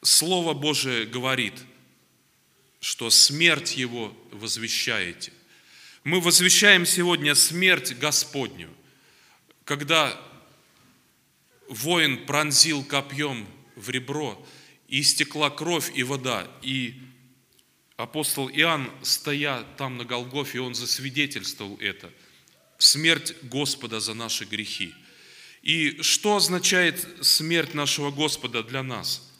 Слово 0.01 0.53
Божие 0.53 1.05
говорит, 1.05 1.53
что 2.79 3.09
смерть 3.09 3.75
Его 3.75 4.15
возвещаете– 4.31 5.33
мы 6.05 6.21
возвещаем 6.21 6.85
сегодня 6.85 7.33
смерть 7.33 7.97
Господню, 7.97 8.69
когда 9.63 10.15
воин 11.67 12.27
пронзил 12.27 12.83
копьем 12.83 13.47
в 13.75 13.89
ребро, 13.89 14.39
и 14.87 15.01
истекла 15.01 15.49
кровь 15.49 15.91
и 15.95 16.03
вода, 16.03 16.47
и 16.61 17.01
Апостол 17.97 18.49
Иоанн, 18.49 18.91
стоя 19.01 19.63
там 19.77 19.97
на 19.97 20.05
Голгофе, 20.05 20.59
он 20.59 20.75
засвидетельствовал 20.75 21.77
это. 21.79 22.11
Смерть 22.77 23.35
Господа 23.43 23.99
за 23.99 24.13
наши 24.13 24.45
грехи. 24.45 24.93
И 25.61 26.01
что 26.01 26.35
означает 26.35 27.07
смерть 27.21 27.73
нашего 27.73 28.11
Господа 28.11 28.63
для 28.63 28.83
нас? 28.83 29.31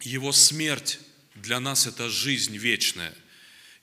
Его 0.00 0.32
смерть 0.32 0.98
для 1.34 1.60
нас– 1.60 1.86
это 1.86 2.08
жизнь 2.08 2.56
вечная. 2.56 3.14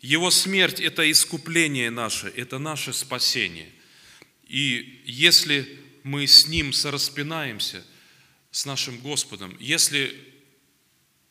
Его 0.01 0.31
смерть– 0.31 0.79
это 0.81 1.09
искупление 1.09 1.89
наше, 1.89 2.27
это 2.35 2.57
наше 2.59 2.93
спасение. 2.93 3.71
И 4.47 5.01
если 5.05 5.79
мы 6.03 6.27
с 6.27 6.47
Ним 6.47 6.73
сораспинаемся, 6.73 7.85
с 8.51 8.65
нашим 8.65 8.97
Господом, 8.99 9.55
если 9.59 10.17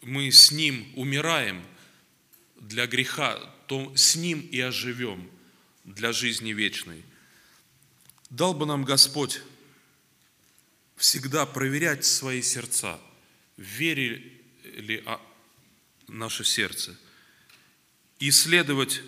мы 0.02 0.30
с 0.30 0.52
Ним 0.52 0.86
умираем 0.94 1.64
для 2.60 2.86
греха, 2.86 3.38
то 3.66 3.92
с 3.96 4.16
Ним 4.16 4.40
и 4.40 4.60
оживем 4.60 5.28
для 5.94 6.12
жизни 6.12 6.52
вечной. 6.52 7.02
Дал 8.30 8.54
бы 8.54 8.66
нам 8.66 8.84
Господь 8.84 9.40
всегда 10.96 11.46
проверять 11.46 12.04
свои 12.04 12.42
сердца, 12.42 13.00
в 13.56 13.62
вере 13.62 14.22
ли 14.64 15.02
наше 16.08 16.44
сердце, 16.44 16.96
и 18.18 18.30
следовать 18.30 19.02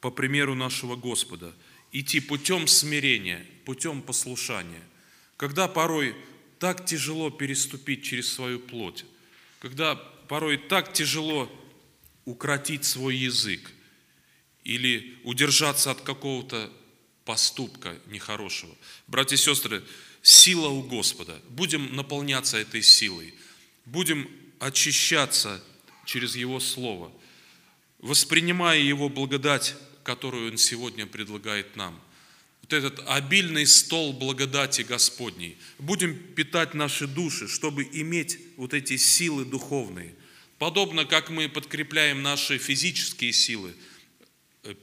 по 0.00 0.10
примеру 0.10 0.54
нашего 0.54 0.96
Господа, 0.96 1.54
идти 1.92 2.20
путем 2.20 2.66
смирения, 2.66 3.46
путем 3.64 4.02
послушания. 4.02 4.82
Когда 5.36 5.68
порой 5.68 6.14
так 6.58 6.84
тяжело 6.84 7.30
переступить 7.30 8.04
через 8.04 8.30
свою 8.32 8.60
плоть, 8.60 9.06
когда 9.60 9.94
порой 9.94 10.58
так 10.58 10.92
тяжело 10.92 11.50
укротить 12.24 12.84
свой 12.84 13.16
язык 13.16 13.70
или 14.64 15.18
удержаться 15.24 15.90
от 15.90 16.00
какого-то 16.02 16.70
поступка 17.24 17.96
нехорошего. 18.06 18.74
Братья 19.06 19.36
и 19.36 19.38
сестры, 19.38 19.82
сила 20.22 20.68
у 20.68 20.82
Господа. 20.82 21.40
Будем 21.48 21.94
наполняться 21.94 22.58
этой 22.58 22.82
силой. 22.82 23.34
Будем 23.84 24.30
очищаться 24.58 25.62
через 26.04 26.36
Его 26.36 26.60
Слово, 26.60 27.12
воспринимая 27.98 28.78
Его 28.78 29.08
благодать, 29.08 29.74
которую 30.02 30.50
Он 30.50 30.58
сегодня 30.58 31.06
предлагает 31.06 31.76
нам. 31.76 32.00
Вот 32.62 32.72
этот 32.72 33.02
обильный 33.06 33.66
стол 33.66 34.12
благодати 34.12 34.82
Господней. 34.82 35.56
Будем 35.78 36.16
питать 36.34 36.74
наши 36.74 37.06
души, 37.06 37.48
чтобы 37.48 37.88
иметь 37.92 38.38
вот 38.56 38.74
эти 38.74 38.96
силы 38.96 39.44
духовные. 39.44 40.14
Подобно 40.58 41.06
как 41.06 41.30
мы 41.30 41.48
подкрепляем 41.48 42.22
наши 42.22 42.58
физические 42.58 43.32
силы 43.32 43.74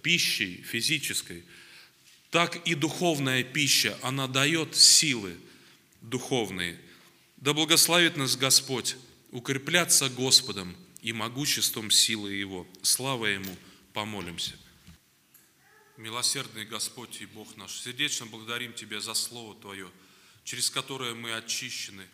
пищей 0.01 0.61
физической, 0.63 1.43
так 2.29 2.67
и 2.67 2.75
духовная 2.75 3.43
пища, 3.43 3.97
она 4.01 4.27
дает 4.27 4.75
силы 4.75 5.37
духовные. 6.01 6.79
Да 7.37 7.53
благословит 7.53 8.17
нас 8.17 8.35
Господь 8.35 8.95
укрепляться 9.31 10.09
Господом 10.09 10.75
и 11.01 11.13
могуществом 11.13 11.91
силы 11.91 12.33
Его. 12.33 12.67
Слава 12.81 13.27
Ему, 13.27 13.55
помолимся. 13.93 14.57
Милосердный 15.95 16.65
Господь 16.65 17.21
и 17.21 17.25
Бог 17.25 17.55
наш, 17.57 17.79
сердечно 17.79 18.25
благодарим 18.25 18.73
Тебя 18.73 18.99
за 18.99 19.13
Слово 19.13 19.55
Твое, 19.55 19.89
через 20.43 20.69
которое 20.69 21.15
мы 21.15 21.33
очищены, 21.33 22.05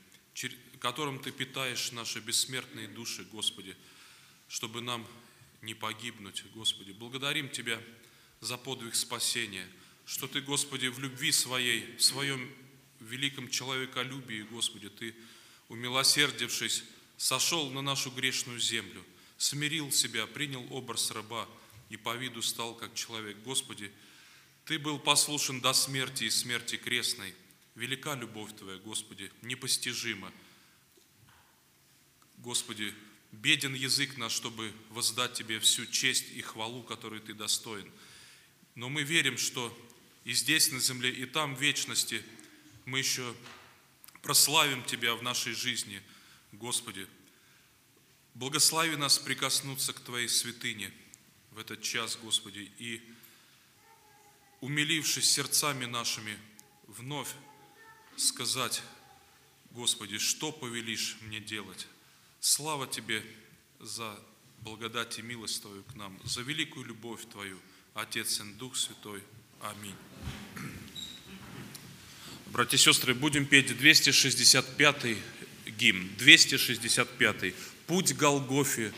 которым 0.79 1.19
Ты 1.19 1.31
питаешь 1.31 1.91
наши 1.91 2.19
бессмертные 2.19 2.87
души, 2.87 3.25
Господи, 3.31 3.75
чтобы 4.47 4.81
нам 4.81 5.07
не 5.63 5.73
погибнуть, 5.73 6.43
Господи. 6.53 6.91
Благодарим 6.91 7.49
Тебя 7.49 7.81
за 8.41 8.57
подвиг 8.57 8.95
спасения, 8.95 9.67
что 10.05 10.27
Ты, 10.27 10.41
Господи, 10.41 10.87
в 10.87 10.99
любви 10.99 11.31
Своей, 11.31 11.95
в 11.95 12.03
Своем 12.03 12.51
великом 12.99 13.49
человеколюбии, 13.49 14.41
Господи, 14.43 14.89
Ты, 14.89 15.15
умилосердившись, 15.69 16.83
сошел 17.17 17.69
на 17.71 17.81
нашу 17.81 18.11
грешную 18.11 18.59
землю, 18.59 19.03
смирил 19.37 19.91
себя, 19.91 20.27
принял 20.27 20.65
образ 20.71 21.11
раба 21.11 21.47
и 21.89 21.95
по 21.95 22.15
виду 22.15 22.41
стал 22.41 22.75
как 22.75 22.93
человек. 22.93 23.37
Господи, 23.43 23.91
Ты 24.65 24.77
был 24.77 24.99
послушен 24.99 25.61
до 25.61 25.73
смерти 25.73 26.25
и 26.25 26.29
смерти 26.29 26.75
крестной. 26.75 27.33
Велика 27.75 28.15
любовь 28.15 28.53
Твоя, 28.57 28.77
Господи, 28.79 29.31
непостижима. 29.41 30.31
Господи, 32.37 32.93
беден 33.33 33.73
язык 33.73 34.17
наш, 34.17 34.31
чтобы 34.31 34.71
воздать 34.89 35.33
Тебе 35.33 35.59
всю 35.59 35.85
честь 35.87 36.25
и 36.33 36.41
хвалу, 36.41 36.83
которой 36.83 37.19
Ты 37.19 37.33
достоин. 37.33 37.91
Но 38.75 38.89
мы 38.89 39.03
верим, 39.03 39.37
что 39.37 39.75
и 40.23 40.33
здесь 40.33 40.71
на 40.71 40.79
земле, 40.79 41.09
и 41.09 41.25
там 41.25 41.55
в 41.55 41.61
вечности 41.61 42.23
мы 42.85 42.99
еще 42.99 43.35
прославим 44.21 44.83
Тебя 44.83 45.15
в 45.15 45.23
нашей 45.23 45.53
жизни, 45.53 46.01
Господи. 46.51 47.07
Благослови 48.35 48.95
нас 48.95 49.19
прикоснуться 49.19 49.93
к 49.93 49.99
Твоей 49.99 50.29
святыне 50.29 50.91
в 51.51 51.59
этот 51.59 51.81
час, 51.81 52.17
Господи, 52.21 52.71
и 52.77 53.01
умилившись 54.61 55.29
сердцами 55.29 55.85
нашими, 55.85 56.37
вновь 56.87 57.29
сказать, 58.15 58.81
Господи, 59.71 60.19
что 60.19 60.51
повелишь 60.51 61.17
мне 61.21 61.39
делать? 61.39 61.87
Слава 62.45 62.87
Тебе 62.87 63.23
за 63.79 64.19
благодать 64.59 65.17
и 65.17 65.21
милость 65.21 65.61
Твою 65.61 65.81
к 65.83 65.95
нам, 65.95 66.19
за 66.25 66.41
великую 66.41 66.85
любовь 66.85 67.21
Твою, 67.31 67.57
Отец 67.93 68.41
и 68.41 68.43
Дух 68.59 68.75
Святой. 68.75 69.23
Аминь. 69.61 69.95
Братья 72.47 72.75
и 72.75 72.79
сестры, 72.81 73.13
будем 73.13 73.45
петь 73.45 73.67
265 73.77 75.17
гимн, 75.77 76.09
265 76.17 77.55
«Путь 77.87 78.13
Голгофе 78.13 78.91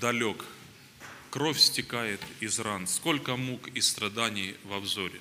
далек, 0.00 0.42
кровь 1.28 1.60
стекает 1.60 2.22
из 2.40 2.58
ран, 2.60 2.86
сколько 2.86 3.36
мук 3.36 3.68
и 3.68 3.82
страданий 3.82 4.56
во 4.64 4.80
взоре». 4.80 5.20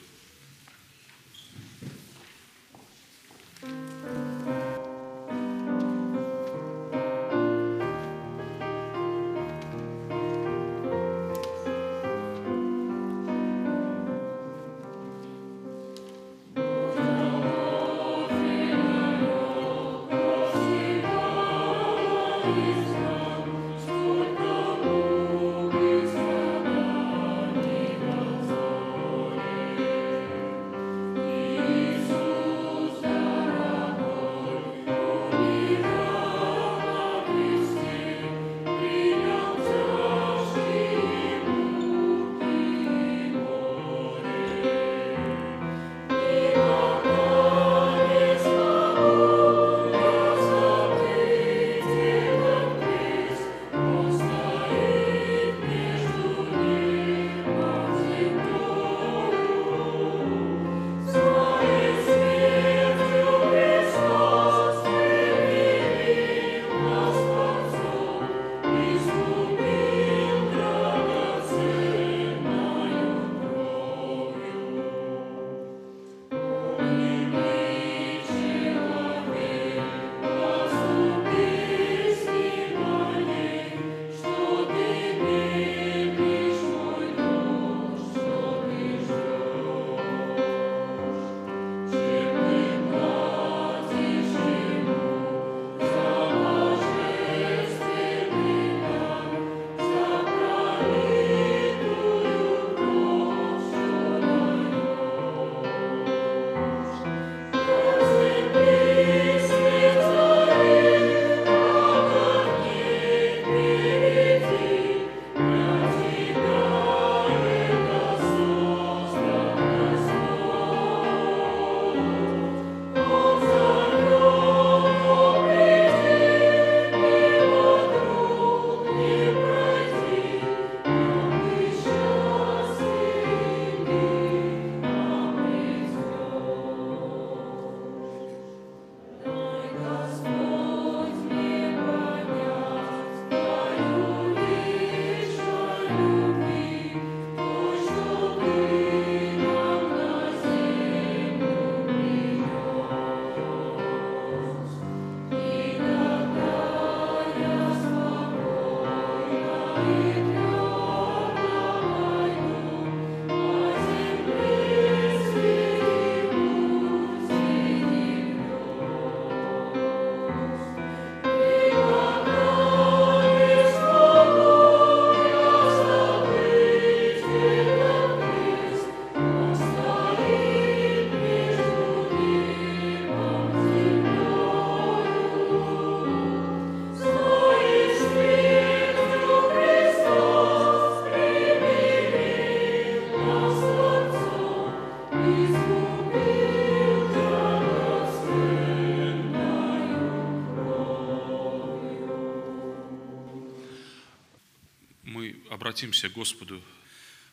Обратимся 205.74 206.08
к 206.08 206.14
Господу. 206.14 206.62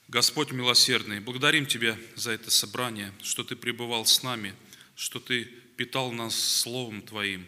Господь 0.09 0.51
милосердный, 0.51 1.21
благодарим 1.21 1.67
Тебя 1.67 1.99
за 2.17 2.31
это 2.31 2.51
собрание, 2.51 3.13
что 3.23 3.45
Ты 3.45 3.55
пребывал 3.55 4.07
с 4.07 4.23
нами, 4.23 4.55
что 4.97 5.21
Ты 5.21 5.45
питал 5.77 6.11
нас 6.11 6.35
Словом 6.35 7.03
Твоим, 7.03 7.47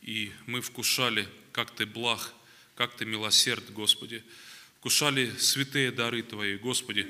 и 0.00 0.32
мы 0.46 0.62
вкушали, 0.62 1.28
как 1.52 1.72
Ты 1.72 1.84
благ, 1.84 2.32
как 2.74 2.96
Ты 2.96 3.04
милосерд, 3.04 3.70
Господи, 3.74 4.24
вкушали 4.78 5.30
святые 5.36 5.92
дары 5.92 6.22
Твои, 6.22 6.56
Господи. 6.56 7.06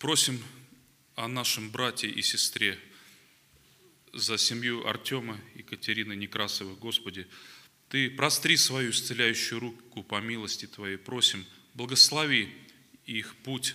Просим 0.00 0.42
о 1.14 1.28
нашем 1.28 1.70
брате 1.70 2.08
и 2.08 2.20
сестре, 2.20 2.80
за 4.12 4.38
семью 4.38 4.88
Артема 4.88 5.40
и 5.54 5.62
Катерины 5.62 6.14
Некрасовых, 6.14 6.80
Господи. 6.80 7.28
Ты 7.90 8.10
простри 8.10 8.56
свою 8.56 8.90
исцеляющую 8.90 9.60
руку 9.60 10.02
по 10.02 10.20
милости 10.20 10.66
Твоей, 10.66 10.96
просим, 10.96 11.46
благослови 11.80 12.52
их 13.06 13.34
путь 13.36 13.74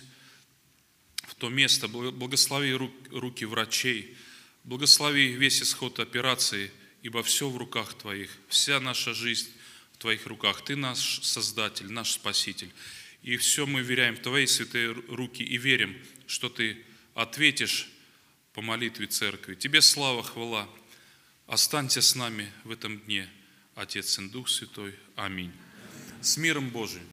в 1.26 1.34
то 1.34 1.48
место, 1.48 1.88
Бл- 1.88 2.12
благослови 2.12 2.70
ру- 2.70 2.92
руки 3.10 3.44
врачей, 3.44 4.16
благослови 4.62 5.32
весь 5.32 5.60
исход 5.60 5.98
операции, 5.98 6.70
ибо 7.02 7.24
все 7.24 7.50
в 7.50 7.56
руках 7.56 7.94
Твоих, 7.94 8.30
вся 8.48 8.78
наша 8.78 9.12
жизнь 9.12 9.48
в 9.94 9.98
Твоих 9.98 10.24
руках. 10.26 10.64
Ты 10.64 10.76
наш 10.76 11.20
Создатель, 11.22 11.90
наш 11.90 12.12
Спаситель. 12.12 12.70
И 13.22 13.36
все 13.38 13.66
мы 13.66 13.82
веряем 13.82 14.14
в 14.14 14.20
Твои 14.20 14.46
святые 14.46 14.92
ру- 14.92 15.04
руки 15.12 15.42
и 15.42 15.56
верим, 15.56 15.96
что 16.28 16.48
Ты 16.48 16.84
ответишь 17.14 17.88
по 18.52 18.62
молитве 18.62 19.08
церкви. 19.08 19.56
Тебе 19.56 19.82
слава, 19.82 20.22
хвала. 20.22 20.68
Останься 21.48 22.00
с 22.00 22.14
нами 22.14 22.52
в 22.62 22.70
этом 22.70 23.00
дне, 23.00 23.28
Отец 23.74 24.16
и 24.20 24.28
Дух 24.28 24.48
Святой. 24.48 24.94
Аминь. 25.16 25.52
С 26.22 26.36
миром 26.36 26.70
Божиим. 26.70 27.04